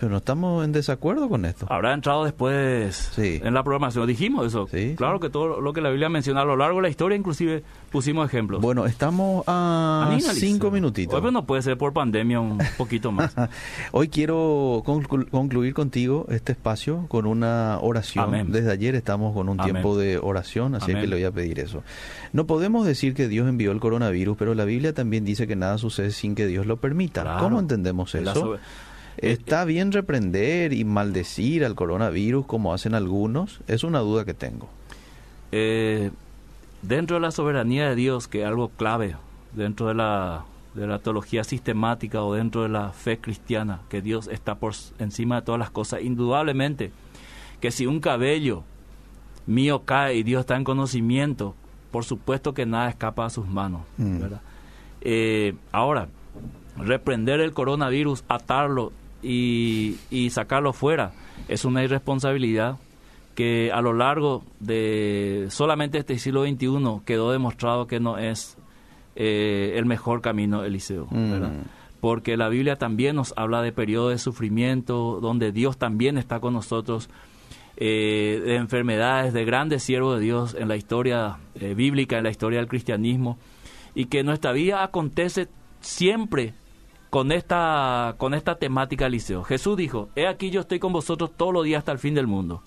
Pero 0.00 0.12
no 0.12 0.16
estamos 0.16 0.64
en 0.64 0.72
desacuerdo 0.72 1.28
con 1.28 1.44
esto. 1.44 1.66
Habrá 1.68 1.92
entrado 1.92 2.24
después 2.24 3.12
en 3.18 3.52
la 3.52 3.62
programación. 3.62 4.06
Dijimos 4.06 4.46
eso. 4.46 4.66
claro 4.96 5.20
que 5.20 5.28
todo 5.28 5.60
lo 5.60 5.74
que 5.74 5.82
la 5.82 5.90
Biblia 5.90 6.08
menciona 6.08 6.40
a 6.40 6.44
lo 6.46 6.56
largo 6.56 6.78
de 6.78 6.84
la 6.84 6.88
historia, 6.88 7.18
inclusive 7.18 7.62
pusimos 7.90 8.26
ejemplos. 8.26 8.62
Bueno, 8.62 8.86
estamos 8.86 9.44
a 9.46 10.16
cinco 10.32 10.70
minutitos. 10.70 11.22
Hoy 11.22 11.30
no 11.30 11.44
puede 11.44 11.60
ser 11.60 11.76
por 11.76 11.92
pandemia 11.92 12.40
un 12.40 12.58
poquito 12.78 13.12
más. 13.12 13.34
Hoy 13.92 14.08
quiero 14.08 14.82
concluir 14.84 15.74
contigo 15.74 16.24
este 16.30 16.52
espacio 16.52 17.04
con 17.08 17.26
una 17.26 17.78
oración. 17.82 18.50
Desde 18.50 18.72
ayer 18.72 18.94
estamos 18.94 19.34
con 19.34 19.50
un 19.50 19.58
tiempo 19.58 19.98
de 19.98 20.16
oración, 20.16 20.76
así 20.76 20.94
que 20.94 21.06
le 21.06 21.16
voy 21.16 21.24
a 21.24 21.30
pedir 21.30 21.60
eso. 21.60 21.82
No 22.32 22.46
podemos 22.46 22.86
decir 22.86 23.12
que 23.12 23.28
Dios 23.28 23.46
envió 23.46 23.70
el 23.70 23.80
coronavirus, 23.80 24.38
pero 24.38 24.54
la 24.54 24.64
Biblia 24.64 24.94
también 24.94 25.26
dice 25.26 25.46
que 25.46 25.56
nada 25.56 25.76
sucede 25.76 26.10
sin 26.10 26.34
que 26.34 26.46
Dios 26.46 26.64
lo 26.64 26.78
permita. 26.78 27.36
¿Cómo 27.38 27.60
entendemos 27.60 28.14
eso? 28.14 28.56
¿Está 29.16 29.64
bien 29.64 29.92
reprender 29.92 30.72
y 30.72 30.84
maldecir 30.84 31.64
al 31.64 31.74
coronavirus 31.74 32.46
como 32.46 32.72
hacen 32.72 32.94
algunos? 32.94 33.60
Es 33.66 33.84
una 33.84 33.98
duda 34.00 34.24
que 34.24 34.34
tengo. 34.34 34.68
Eh, 35.52 36.10
dentro 36.82 37.16
de 37.16 37.20
la 37.20 37.30
soberanía 37.30 37.88
de 37.88 37.94
Dios, 37.94 38.28
que 38.28 38.42
es 38.42 38.46
algo 38.46 38.68
clave, 38.70 39.16
dentro 39.52 39.88
de 39.88 39.94
la, 39.94 40.44
de 40.74 40.86
la 40.86 40.98
teología 40.98 41.44
sistemática 41.44 42.22
o 42.22 42.34
dentro 42.34 42.62
de 42.62 42.68
la 42.68 42.90
fe 42.90 43.18
cristiana, 43.18 43.80
que 43.88 44.00
Dios 44.00 44.28
está 44.28 44.54
por 44.54 44.74
encima 44.98 45.36
de 45.36 45.42
todas 45.42 45.58
las 45.58 45.70
cosas, 45.70 46.02
indudablemente 46.02 46.92
que 47.60 47.70
si 47.70 47.86
un 47.86 48.00
cabello 48.00 48.64
mío 49.46 49.84
cae 49.84 50.16
y 50.16 50.22
Dios 50.22 50.40
está 50.40 50.56
en 50.56 50.64
conocimiento, 50.64 51.54
por 51.90 52.04
supuesto 52.04 52.54
que 52.54 52.66
nada 52.66 52.88
escapa 52.88 53.26
a 53.26 53.30
sus 53.30 53.46
manos. 53.46 53.82
Mm. 53.98 54.22
Eh, 55.02 55.54
ahora, 55.72 56.08
reprender 56.78 57.40
el 57.40 57.52
coronavirus, 57.52 58.24
atarlo 58.28 58.92
y, 59.22 59.96
sacarlo 60.30 60.72
fuera 60.72 61.12
es 61.48 61.64
una 61.64 61.82
irresponsabilidad 61.82 62.76
que 63.34 63.70
a 63.72 63.80
lo 63.80 63.92
largo 63.92 64.44
de 64.58 65.46
solamente 65.50 65.98
este 65.98 66.18
siglo 66.18 66.44
XXI 66.44 67.00
quedó 67.04 67.32
demostrado 67.32 67.86
que 67.86 68.00
no 68.00 68.18
es 68.18 68.58
eh, 69.16 69.72
el 69.76 69.86
mejor 69.86 70.20
camino, 70.20 70.64
Eliseo. 70.64 71.06
Mm. 71.10 71.62
Porque 72.00 72.36
la 72.36 72.48
Biblia 72.48 72.76
también 72.76 73.16
nos 73.16 73.34
habla 73.36 73.62
de 73.62 73.72
periodos 73.72 74.12
de 74.12 74.18
sufrimiento, 74.18 75.20
donde 75.20 75.52
Dios 75.52 75.78
también 75.78 76.18
está 76.18 76.40
con 76.40 76.54
nosotros, 76.54 77.08
eh, 77.76 78.42
de 78.44 78.56
enfermedades, 78.56 79.32
de 79.32 79.44
grandes 79.44 79.82
siervos 79.82 80.18
de 80.18 80.24
Dios 80.24 80.54
en 80.58 80.68
la 80.68 80.76
historia 80.76 81.38
eh, 81.54 81.74
bíblica, 81.74 82.18
en 82.18 82.24
la 82.24 82.30
historia 82.30 82.58
del 82.58 82.68
cristianismo, 82.68 83.38
y 83.94 84.06
que 84.06 84.22
nuestra 84.22 84.52
vida 84.52 84.82
acontece 84.82 85.48
siempre 85.80 86.52
con 87.10 87.32
esta, 87.32 88.14
con 88.16 88.34
esta 88.34 88.54
temática, 88.54 89.08
Liceo. 89.08 89.42
Jesús 89.42 89.76
dijo, 89.76 90.08
he 90.14 90.26
aquí 90.26 90.50
yo 90.50 90.60
estoy 90.60 90.78
con 90.78 90.92
vosotros 90.92 91.32
todos 91.36 91.52
los 91.52 91.64
días 91.64 91.80
hasta 91.80 91.92
el 91.92 91.98
fin 91.98 92.14
del 92.14 92.28
mundo. 92.28 92.62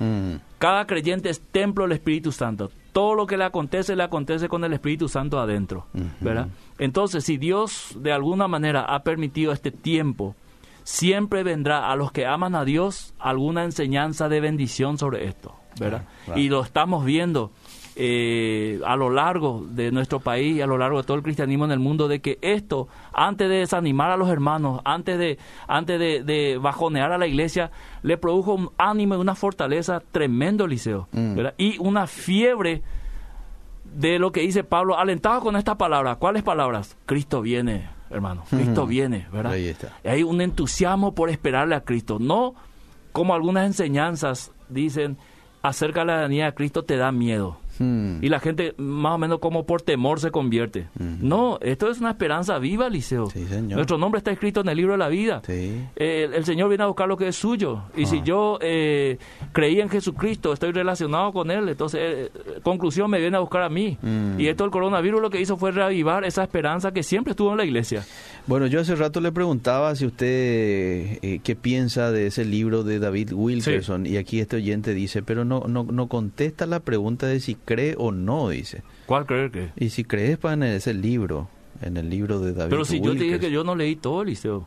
Mm. 0.00 0.34
Cada 0.58 0.86
creyente 0.86 1.30
es 1.30 1.40
templo 1.40 1.84
del 1.84 1.92
Espíritu 1.92 2.32
Santo. 2.32 2.70
Todo 2.92 3.14
lo 3.14 3.26
que 3.26 3.36
le 3.36 3.44
acontece, 3.44 3.96
le 3.96 4.02
acontece 4.02 4.48
con 4.48 4.64
el 4.64 4.72
Espíritu 4.72 5.08
Santo 5.08 5.38
adentro. 5.38 5.86
¿verdad? 6.20 6.48
Entonces, 6.78 7.24
si 7.24 7.38
Dios 7.38 7.96
de 7.96 8.12
alguna 8.12 8.48
manera 8.48 8.82
ha 8.82 9.02
permitido 9.02 9.52
este 9.52 9.70
tiempo, 9.70 10.34
siempre 10.82 11.42
vendrá 11.42 11.90
a 11.90 11.96
los 11.96 12.12
que 12.12 12.26
aman 12.26 12.54
a 12.54 12.64
Dios 12.64 13.14
alguna 13.18 13.64
enseñanza 13.64 14.28
de 14.28 14.40
bendición 14.40 14.98
sobre 14.98 15.26
esto. 15.26 15.54
¿verdad? 15.78 16.04
Y 16.36 16.48
lo 16.48 16.62
estamos 16.62 17.04
viendo 17.04 17.50
eh, 17.96 18.80
a 18.84 18.96
lo 18.96 19.10
largo 19.10 19.64
de 19.68 19.92
nuestro 19.92 20.20
país 20.20 20.56
y 20.56 20.60
a 20.60 20.66
lo 20.66 20.78
largo 20.78 20.98
de 20.98 21.04
todo 21.04 21.16
el 21.16 21.22
cristianismo 21.22 21.64
en 21.64 21.70
el 21.70 21.78
mundo 21.78 22.08
de 22.08 22.20
que 22.20 22.38
esto, 22.42 22.88
antes 23.12 23.48
de 23.48 23.56
desanimar 23.56 24.10
a 24.10 24.16
los 24.16 24.28
hermanos, 24.28 24.80
antes 24.84 25.18
de, 25.18 25.38
antes 25.68 25.98
de, 25.98 26.58
bajonear 26.60 27.12
a 27.12 27.18
la 27.18 27.26
iglesia, 27.26 27.70
le 28.02 28.16
produjo 28.16 28.54
un 28.54 28.70
ánimo 28.78 29.14
y 29.14 29.18
una 29.18 29.34
fortaleza 29.34 30.02
tremendo, 30.10 30.66
Liceo, 30.66 31.08
mm. 31.12 31.38
y 31.56 31.78
una 31.78 32.06
fiebre 32.06 32.82
de 33.84 34.18
lo 34.18 34.32
que 34.32 34.40
dice 34.40 34.64
Pablo, 34.64 34.98
alentado 34.98 35.40
con 35.40 35.56
esta 35.56 35.78
palabra. 35.78 36.16
¿Cuáles 36.16 36.42
palabras? 36.42 36.96
Cristo 37.06 37.42
viene, 37.42 37.88
hermano. 38.10 38.42
Cristo 38.50 38.86
viene, 38.86 39.26
¿verdad? 39.32 39.56
Hay 40.04 40.22
un 40.22 40.40
entusiasmo 40.40 41.14
por 41.14 41.30
esperarle 41.30 41.76
a 41.76 41.82
Cristo. 41.82 42.18
No 42.18 42.54
como 43.12 43.34
algunas 43.34 43.66
enseñanzas 43.66 44.50
dicen 44.68 45.16
acerca 45.62 46.00
de 46.00 46.06
la 46.06 46.16
venida 46.22 46.46
de 46.46 46.54
Cristo 46.54 46.82
te 46.82 46.96
da 46.96 47.12
miedo. 47.12 47.58
Hmm. 47.78 48.22
Y 48.22 48.28
la 48.28 48.40
gente 48.40 48.74
más 48.78 49.14
o 49.14 49.18
menos 49.18 49.38
como 49.38 49.66
por 49.66 49.82
temor 49.82 50.20
se 50.20 50.30
convierte. 50.30 50.86
No, 50.98 51.58
esto 51.60 51.90
es 51.90 52.00
una 52.00 52.10
esperanza 52.10 52.58
viva, 52.58 52.88
Liceo. 52.88 53.28
Nuestro 53.62 53.98
nombre 53.98 54.18
está 54.18 54.30
escrito 54.30 54.60
en 54.60 54.68
el 54.68 54.76
libro 54.76 54.92
de 54.92 54.98
la 54.98 55.08
vida. 55.08 55.42
el, 55.48 56.44
Señor 56.44 56.68
viene 56.68 56.84
a 56.84 56.86
buscar 56.86 57.08
lo 57.08 57.16
que 57.16 57.28
es 57.28 57.36
suyo. 57.36 57.82
Y 57.96 58.06
si 58.06 58.18
ah. 58.18 58.24
yo 58.24 58.58
eh, 58.60 59.18
creí 59.52 59.80
en 59.80 59.88
Jesucristo, 59.88 60.52
estoy 60.52 60.72
relacionado 60.72 61.32
con 61.32 61.50
Él, 61.50 61.68
entonces, 61.68 62.00
eh, 62.02 62.30
conclusión, 62.62 63.10
me 63.10 63.18
viene 63.18 63.36
a 63.36 63.40
buscar 63.40 63.62
a 63.62 63.68
mí. 63.68 63.96
Hmm. 64.00 64.38
Y 64.38 64.48
esto 64.48 64.64
el 64.64 64.70
coronavirus 64.70 65.20
lo 65.20 65.30
que 65.30 65.40
hizo 65.40 65.56
fue 65.56 65.72
reavivar 65.72 66.24
esa 66.24 66.42
esperanza 66.42 66.92
que 66.92 67.02
siempre 67.02 67.32
estuvo 67.32 67.50
en 67.52 67.56
la 67.56 67.64
iglesia. 67.64 68.04
Bueno, 68.46 68.66
yo 68.66 68.80
hace 68.80 68.94
rato 68.94 69.20
le 69.20 69.32
preguntaba 69.32 69.94
si 69.96 70.06
usted 70.06 71.18
eh, 71.22 71.40
qué 71.42 71.56
piensa 71.56 72.12
de 72.12 72.26
ese 72.26 72.44
libro 72.44 72.84
de 72.84 72.98
David 72.98 73.32
Wilkerson. 73.32 74.06
Y 74.06 74.16
aquí 74.16 74.40
este 74.40 74.56
oyente 74.56 74.92
dice, 74.92 75.22
pero 75.22 75.44
no, 75.44 75.64
no, 75.66 75.84
no 75.84 76.08
contesta 76.08 76.66
la 76.66 76.80
pregunta 76.80 77.26
de 77.26 77.40
si 77.40 77.54
cree 77.64 77.94
o 77.98 78.12
no, 78.12 78.48
dice. 78.48 78.82
¿Cuál 79.06 79.26
creer 79.26 79.50
que? 79.50 79.70
Y 79.76 79.90
si 79.90 80.04
crees 80.04 80.38
para 80.38 80.54
en 80.54 80.62
ese 80.64 80.94
libro, 80.94 81.48
en 81.82 81.96
el 81.96 82.08
libro 82.08 82.40
de 82.40 82.52
David 82.52 82.70
Pero 82.70 82.84
si 82.84 83.00
yo 83.00 83.12
te 83.12 83.24
dije 83.24 83.40
que 83.40 83.50
yo 83.50 83.64
no 83.64 83.74
leí 83.74 83.96
todo, 83.96 84.24
Liceo. 84.24 84.66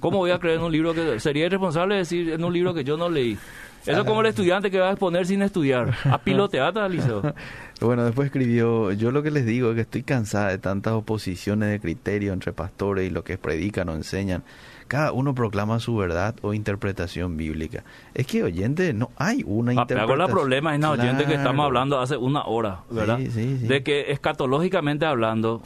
¿Cómo 0.00 0.18
voy 0.18 0.30
a 0.30 0.38
creer 0.38 0.58
en 0.58 0.64
un 0.64 0.72
libro 0.72 0.92
que... 0.94 1.18
Sería 1.18 1.46
irresponsable 1.46 1.96
decir 1.96 2.30
en 2.30 2.44
un 2.44 2.52
libro 2.52 2.74
que 2.74 2.84
yo 2.84 2.96
no 2.96 3.08
leí. 3.08 3.38
Eso 3.86 4.00
es 4.00 4.06
como 4.06 4.20
el 4.20 4.26
estudiante 4.26 4.70
que 4.70 4.78
va 4.78 4.88
a 4.88 4.92
exponer 4.92 5.26
sin 5.26 5.42
estudiar. 5.42 5.94
A 6.04 6.18
piloteata, 6.18 6.88
Liceo. 6.88 7.22
Bueno, 7.80 8.04
después 8.04 8.26
escribió, 8.26 8.92
yo 8.92 9.10
lo 9.10 9.24
que 9.24 9.32
les 9.32 9.44
digo 9.44 9.70
es 9.70 9.74
que 9.74 9.80
estoy 9.80 10.04
cansada 10.04 10.50
de 10.50 10.58
tantas 10.58 10.92
oposiciones 10.92 11.68
de 11.68 11.80
criterio 11.80 12.32
entre 12.32 12.52
pastores 12.52 13.08
y 13.08 13.10
lo 13.10 13.24
que 13.24 13.38
predican 13.38 13.88
o 13.88 13.94
enseñan 13.94 14.44
cada 14.92 15.12
uno 15.12 15.34
proclama 15.34 15.80
su 15.80 15.96
verdad 15.96 16.34
o 16.42 16.52
interpretación 16.52 17.38
bíblica. 17.38 17.82
Es 18.12 18.26
que, 18.26 18.42
oyente, 18.42 18.92
no 18.92 19.08
hay 19.16 19.42
una 19.46 19.72
interpretación. 19.72 20.20
Hago 20.20 20.28
el 20.28 20.30
problema 20.30 20.74
es 20.74 20.82
la 20.82 20.90
oyente 20.90 21.24
que 21.24 21.32
estamos 21.32 21.64
hablando 21.64 21.98
hace 21.98 22.18
una 22.18 22.44
hora, 22.44 22.80
¿verdad? 22.90 23.18
De 23.18 23.82
que 23.82 24.10
escatológicamente 24.12 25.06
hablando, 25.06 25.62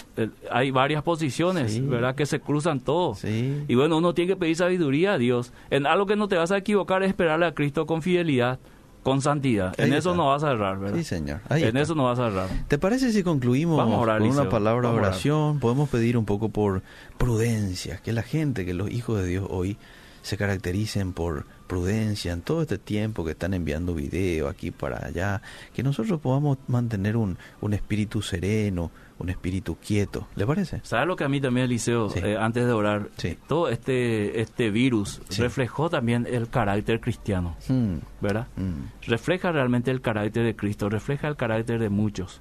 hay 0.48 0.70
varias 0.70 1.02
posiciones, 1.02 1.84
¿verdad? 1.88 2.14
Que 2.14 2.24
se 2.24 2.38
cruzan 2.38 2.78
todos. 2.78 3.24
Y 3.24 3.74
bueno, 3.74 3.96
uno 3.96 4.14
tiene 4.14 4.34
que 4.34 4.36
pedir 4.36 4.54
sabiduría 4.54 5.14
a 5.14 5.18
Dios. 5.18 5.52
En 5.70 5.88
algo 5.88 6.06
que 6.06 6.14
no 6.14 6.28
te 6.28 6.36
vas 6.36 6.52
a 6.52 6.58
equivocar 6.58 7.02
es 7.02 7.08
esperarle 7.08 7.46
a 7.46 7.52
Cristo 7.52 7.84
con 7.84 8.02
fidelidad 8.02 8.60
con 9.06 9.22
santidad. 9.22 9.72
en 9.78 9.92
eso 9.92 10.16
no 10.16 10.26
vas 10.26 10.42
a 10.42 10.50
errar, 10.50 10.80
¿verdad? 10.80 10.96
Sí, 10.96 11.04
señor. 11.04 11.40
en 11.50 11.76
eso 11.76 11.94
no 11.94 12.06
vas 12.06 12.18
a 12.18 12.26
errar. 12.26 12.48
¿Te 12.66 12.76
parece 12.76 13.12
si 13.12 13.22
concluimos 13.22 13.80
con 13.80 14.22
una 14.22 14.48
palabra 14.48 14.90
de 14.90 14.96
oración? 14.96 15.60
Podemos 15.60 15.88
pedir 15.88 16.16
un 16.16 16.24
poco 16.24 16.48
por 16.48 16.82
prudencia, 17.16 17.98
que 17.98 18.12
la 18.12 18.24
gente, 18.24 18.66
que 18.66 18.74
los 18.74 18.90
hijos 18.90 19.20
de 19.22 19.28
Dios 19.28 19.46
hoy 19.48 19.78
se 20.22 20.36
caractericen 20.36 21.12
por 21.12 21.46
prudencia 21.68 22.32
en 22.32 22.42
todo 22.42 22.62
este 22.62 22.78
tiempo 22.78 23.24
que 23.24 23.30
están 23.30 23.54
enviando 23.54 23.94
video 23.94 24.48
aquí 24.48 24.72
para 24.72 25.06
allá, 25.06 25.40
que 25.72 25.84
nosotros 25.84 26.20
podamos 26.20 26.58
mantener 26.66 27.16
un, 27.16 27.38
un 27.60 27.74
espíritu 27.74 28.22
sereno, 28.22 28.90
un 29.18 29.30
espíritu 29.30 29.76
quieto. 29.76 30.26
¿Le 30.36 30.46
parece? 30.46 30.80
¿Sabes 30.82 31.06
lo 31.06 31.16
que 31.16 31.24
a 31.24 31.28
mí 31.28 31.40
también, 31.40 31.64
Eliseo, 31.66 32.10
eh, 32.16 32.36
antes 32.38 32.66
de 32.66 32.72
orar? 32.72 33.08
Sí. 33.16 33.36
Todo 33.48 33.68
este, 33.68 34.40
este 34.40 34.70
virus 34.70 35.20
reflejó 35.38 35.88
también 35.88 36.26
el 36.30 36.48
carácter 36.48 37.00
cristiano, 37.00 37.56
Mm. 37.68 37.96
¿verdad? 38.20 38.46
Mm. 38.56 39.06
Refleja 39.08 39.52
realmente 39.52 39.90
el 39.90 40.00
carácter 40.00 40.44
de 40.44 40.54
Cristo, 40.56 40.88
refleja 40.88 41.28
el 41.28 41.36
carácter 41.36 41.78
de 41.78 41.88
muchos. 41.88 42.40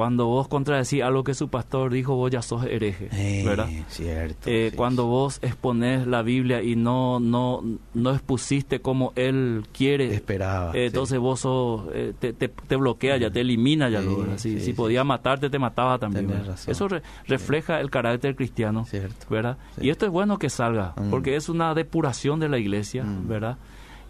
Cuando 0.00 0.24
vos 0.28 0.48
contradecís 0.48 1.02
algo 1.02 1.22
que 1.24 1.34
su 1.34 1.48
pastor 1.48 1.92
dijo, 1.92 2.14
vos 2.16 2.30
ya 2.30 2.40
sos 2.40 2.64
hereje, 2.64 3.10
Eh, 3.12 3.42
¿verdad? 3.44 3.68
Cierto. 3.88 4.48
Eh, 4.48 4.68
sí, 4.70 4.76
cuando 4.78 5.02
sí. 5.02 5.08
vos 5.10 5.38
exponés 5.42 6.06
la 6.06 6.22
Biblia 6.22 6.62
y 6.62 6.74
no 6.74 7.20
no 7.20 7.62
no 7.92 8.10
expusiste 8.12 8.80
como 8.80 9.12
él 9.14 9.64
quiere, 9.74 10.14
Esperaba, 10.14 10.70
eh, 10.70 10.80
sí. 10.80 10.86
entonces 10.86 11.18
vos 11.18 11.40
sos, 11.40 11.82
eh, 11.92 12.14
te, 12.18 12.32
te, 12.32 12.48
te 12.48 12.76
bloquea 12.76 13.18
ya, 13.18 13.30
te 13.30 13.42
elimina 13.42 13.90
ya. 13.90 14.00
¿verdad? 14.00 14.38
si 14.38 14.58
si 14.60 14.72
podía 14.72 15.04
matarte, 15.04 15.50
te 15.50 15.58
mataba 15.58 15.98
también. 15.98 16.30
Eso 16.66 16.88
re- 16.88 17.02
refleja 17.26 17.78
el 17.80 17.90
carácter 17.90 18.34
cristiano, 18.36 18.86
Cierto. 18.86 19.26
¿verdad? 19.28 19.58
Y 19.82 19.90
esto 19.90 20.06
es 20.06 20.12
bueno 20.12 20.38
que 20.38 20.48
salga, 20.48 20.94
Mm. 20.96 21.10
porque 21.10 21.36
es 21.36 21.50
una 21.50 21.74
depuración 21.74 22.40
de 22.40 22.48
la 22.48 22.56
iglesia, 22.58 23.04
Mm. 23.04 23.28
¿verdad? 23.28 23.58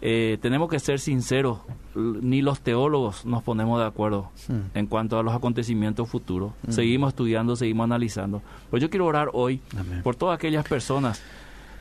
Eh, 0.01 0.39
tenemos 0.41 0.69
que 0.69 0.79
ser 0.79 0.99
sinceros, 0.99 1.59
ni 1.95 2.41
los 2.41 2.61
teólogos 2.61 3.25
nos 3.25 3.43
ponemos 3.43 3.79
de 3.79 3.85
acuerdo 3.85 4.29
en 4.73 4.87
cuanto 4.87 5.19
a 5.19 5.23
los 5.23 5.33
acontecimientos 5.33 6.09
futuros. 6.09 6.53
Mm. 6.67 6.71
Seguimos 6.71 7.09
estudiando, 7.09 7.55
seguimos 7.55 7.83
analizando. 7.83 8.41
Pues 8.69 8.81
yo 8.81 8.89
quiero 8.89 9.05
orar 9.05 9.29
hoy 9.33 9.61
Amén. 9.77 10.01
por 10.03 10.15
todas 10.15 10.35
aquellas 10.35 10.67
personas 10.67 11.21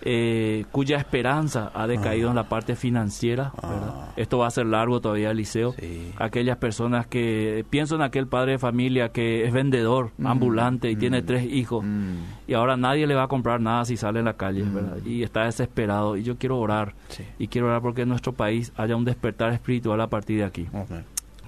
eh, 0.02 0.64
cuya 0.72 0.96
esperanza 0.96 1.70
ha 1.74 1.86
decaído 1.86 2.28
Ah. 2.28 2.30
en 2.30 2.36
la 2.36 2.48
parte 2.48 2.76
financiera. 2.76 3.52
¿verdad? 3.62 3.94
Ah. 3.94 4.12
Esto 4.16 4.38
va 4.38 4.46
a 4.46 4.50
ser 4.50 4.66
largo 4.66 5.00
todavía, 5.00 5.30
Eliseo. 5.30 5.72
Sí. 5.78 6.12
Aquellas 6.18 6.56
personas 6.58 7.06
que 7.06 7.64
pienso 7.70 7.94
en 7.96 8.02
aquel 8.02 8.26
padre 8.26 8.52
de 8.52 8.58
familia 8.58 9.10
que 9.10 9.44
es 9.44 9.52
vendedor, 9.52 10.12
Mm. 10.18 10.26
ambulante 10.26 10.90
y 10.90 10.96
tiene 10.96 11.22
Mm. 11.22 11.26
tres 11.26 11.44
hijos 11.44 11.84
Mm. 11.84 12.16
y 12.48 12.54
ahora 12.54 12.76
nadie 12.76 13.06
le 13.06 13.14
va 13.14 13.24
a 13.24 13.28
comprar 13.28 13.60
nada 13.60 13.84
si 13.84 13.96
sale 13.96 14.18
en 14.20 14.24
la 14.24 14.34
calle, 14.34 14.62
Mm. 14.64 14.74
¿verdad? 14.74 14.96
Y 15.04 15.22
está 15.22 15.44
desesperado 15.44 16.16
y 16.16 16.22
yo 16.22 16.36
quiero 16.36 16.58
orar 16.58 16.94
Sí. 17.08 17.24
y 17.38 17.48
quiero 17.48 17.66
orar 17.68 17.82
porque 17.82 18.02
en 18.02 18.08
nuestro 18.08 18.32
país 18.32 18.72
haya 18.76 18.96
un 18.96 19.04
despertar 19.04 19.52
espiritual 19.52 20.00
a 20.00 20.06
partir 20.08 20.38
de 20.38 20.44
aquí. 20.44 20.66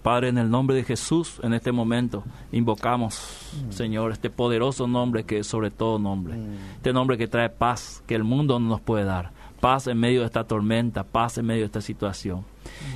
Padre, 0.02 0.28
en 0.28 0.38
el 0.38 0.50
nombre 0.50 0.74
de 0.76 0.84
Jesús, 0.84 1.38
en 1.42 1.54
este 1.54 1.70
momento, 1.72 2.24
invocamos, 2.50 3.38
Mm. 3.68 3.70
Señor, 3.72 4.12
este 4.12 4.30
poderoso 4.30 4.86
nombre 4.86 5.24
que 5.24 5.38
es 5.38 5.46
sobre 5.46 5.70
todo 5.70 5.98
nombre. 5.98 6.34
Mm. 6.34 6.54
Este 6.76 6.92
nombre 6.92 7.18
que 7.18 7.28
trae 7.28 7.50
paz, 7.50 8.02
que 8.06 8.14
el 8.14 8.24
mundo 8.24 8.58
no 8.58 8.68
nos 8.68 8.80
puede 8.80 9.04
dar. 9.04 9.30
Paz 9.60 9.86
en 9.86 9.98
medio 9.98 10.20
de 10.20 10.26
esta 10.26 10.42
tormenta, 10.44 11.04
paz 11.04 11.38
en 11.38 11.46
medio 11.46 11.60
de 11.60 11.66
esta 11.66 11.80
situación. 11.80 12.44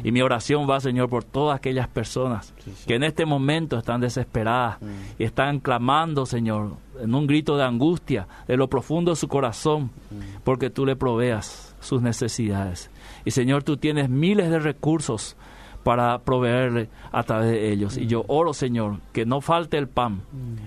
Y 0.02 0.10
mi 0.10 0.20
oración 0.22 0.68
va, 0.68 0.80
Señor, 0.80 1.08
por 1.08 1.22
todas 1.22 1.56
aquellas 1.56 1.86
personas 1.88 2.52
Sí, 2.64 2.72
sí. 2.74 2.84
que 2.88 2.94
en 2.96 3.04
este 3.04 3.24
momento 3.24 3.78
están 3.78 4.00
desesperadas 4.00 4.80
Mm. 4.80 4.86
y 5.20 5.24
están 5.24 5.60
clamando, 5.60 6.26
Señor, 6.26 6.72
en 7.00 7.14
un 7.14 7.26
grito 7.28 7.56
de 7.56 7.64
angustia, 7.64 8.26
de 8.48 8.56
lo 8.56 8.68
profundo 8.68 9.12
de 9.12 9.16
su 9.16 9.28
corazón, 9.28 9.90
Mm. 10.10 10.38
porque 10.42 10.70
tú 10.70 10.84
le 10.86 10.96
proveas 10.96 11.74
sus 11.80 12.02
necesidades. 12.02 12.90
Y 13.24 13.30
Señor, 13.30 13.62
tú 13.62 13.76
tienes 13.76 14.08
miles 14.08 14.50
de 14.50 14.58
recursos 14.58 15.36
para 15.86 16.18
proveerle 16.18 16.88
a 17.12 17.22
través 17.22 17.52
de 17.52 17.70
ellos. 17.70 17.96
Y 17.96 18.08
yo 18.08 18.24
oro, 18.26 18.52
Señor, 18.54 18.96
que 19.12 19.24
no 19.24 19.40
falte 19.40 19.78
el 19.78 19.86
pan 19.86 20.22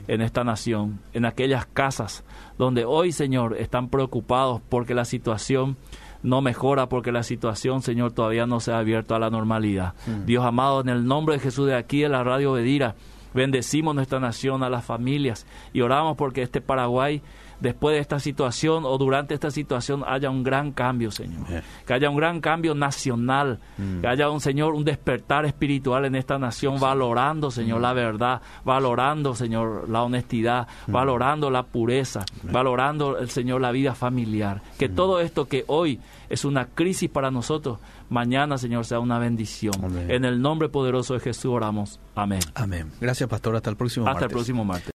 en 0.07 0.21
esta 0.21 0.45
nación, 0.45 1.01
en 1.11 1.25
aquellas 1.25 1.65
casas 1.65 2.23
donde 2.57 2.85
hoy, 2.85 3.11
Señor, 3.11 3.57
están 3.57 3.89
preocupados 3.89 4.61
porque 4.69 4.93
la 4.93 5.03
situación 5.03 5.75
no 6.23 6.39
mejora, 6.39 6.87
porque 6.87 7.11
la 7.11 7.23
situación, 7.23 7.81
Señor, 7.81 8.13
todavía 8.13 8.45
no 8.45 8.61
se 8.61 8.71
ha 8.71 8.77
abierto 8.77 9.13
a 9.13 9.19
la 9.19 9.29
normalidad. 9.29 9.93
Dios 10.25 10.45
amado, 10.45 10.79
en 10.79 10.87
el 10.87 11.05
nombre 11.05 11.35
de 11.35 11.41
Jesús 11.41 11.67
de 11.67 11.75
aquí 11.75 11.99
de 11.99 12.07
la 12.07 12.23
radio 12.23 12.53
Bedira, 12.53 12.95
bendecimos 13.33 13.93
nuestra 13.93 14.21
nación, 14.21 14.63
a 14.63 14.69
las 14.69 14.85
familias 14.85 15.45
y 15.73 15.81
oramos 15.81 16.15
porque 16.15 16.43
este 16.43 16.61
Paraguay 16.61 17.21
después 17.59 17.95
de 17.95 17.99
esta 18.01 18.19
situación 18.19 18.83
o 18.85 18.97
durante 18.97 19.33
esta 19.33 19.51
situación 19.51 20.03
haya 20.07 20.29
un 20.29 20.43
gran 20.43 20.71
cambio, 20.71 21.11
Señor. 21.11 21.45
Amén. 21.47 21.63
Que 21.85 21.93
haya 21.93 22.09
un 22.09 22.15
gran 22.17 22.39
cambio 22.41 22.75
nacional, 22.75 23.59
Mm. 23.77 24.01
que 24.01 24.07
haya 24.07 24.29
un 24.29 24.41
Señor, 24.41 24.73
un 24.73 24.83
despertar 24.83 25.45
espiritual 25.45 26.05
en 26.05 26.15
esta 26.15 26.37
nación, 26.37 26.79
valorando, 26.79 27.49
Señor, 27.51 27.81
la 27.81 27.93
verdad, 27.93 28.41
valorando, 28.65 29.35
Señor, 29.35 29.89
la 29.89 30.03
honestidad, 30.03 30.67
valorando 30.87 31.49
la 31.49 31.63
pureza, 31.63 32.25
valorando, 32.43 33.17
el 33.17 33.29
Señor, 33.29 33.61
la 33.61 33.71
vida 33.71 33.95
familiar. 33.95 34.61
Que 34.77 34.89
todo 34.89 35.19
esto 35.19 35.45
que 35.47 35.63
hoy 35.67 35.99
es 36.29 36.45
una 36.45 36.65
crisis 36.65 37.09
para 37.09 37.31
nosotros, 37.31 37.79
mañana, 38.09 38.57
Señor, 38.57 38.85
sea 38.85 38.99
una 38.99 39.17
bendición. 39.19 39.73
Amén. 39.83 40.09
En 40.11 40.25
el 40.25 40.41
nombre 40.41 40.69
poderoso 40.69 41.13
de 41.13 41.19
Jesús 41.19 41.45
oramos. 41.45 41.99
Amén. 42.15 42.39
Amén. 42.55 42.91
Gracias, 42.99 43.29
pastor. 43.29 43.55
Hasta 43.55 43.69
el 43.69 43.75
próximo 43.77 44.05
Hasta 44.05 44.19
el 44.19 44.21
martes. 44.25 44.33
próximo 44.35 44.65
martes. 44.65 44.87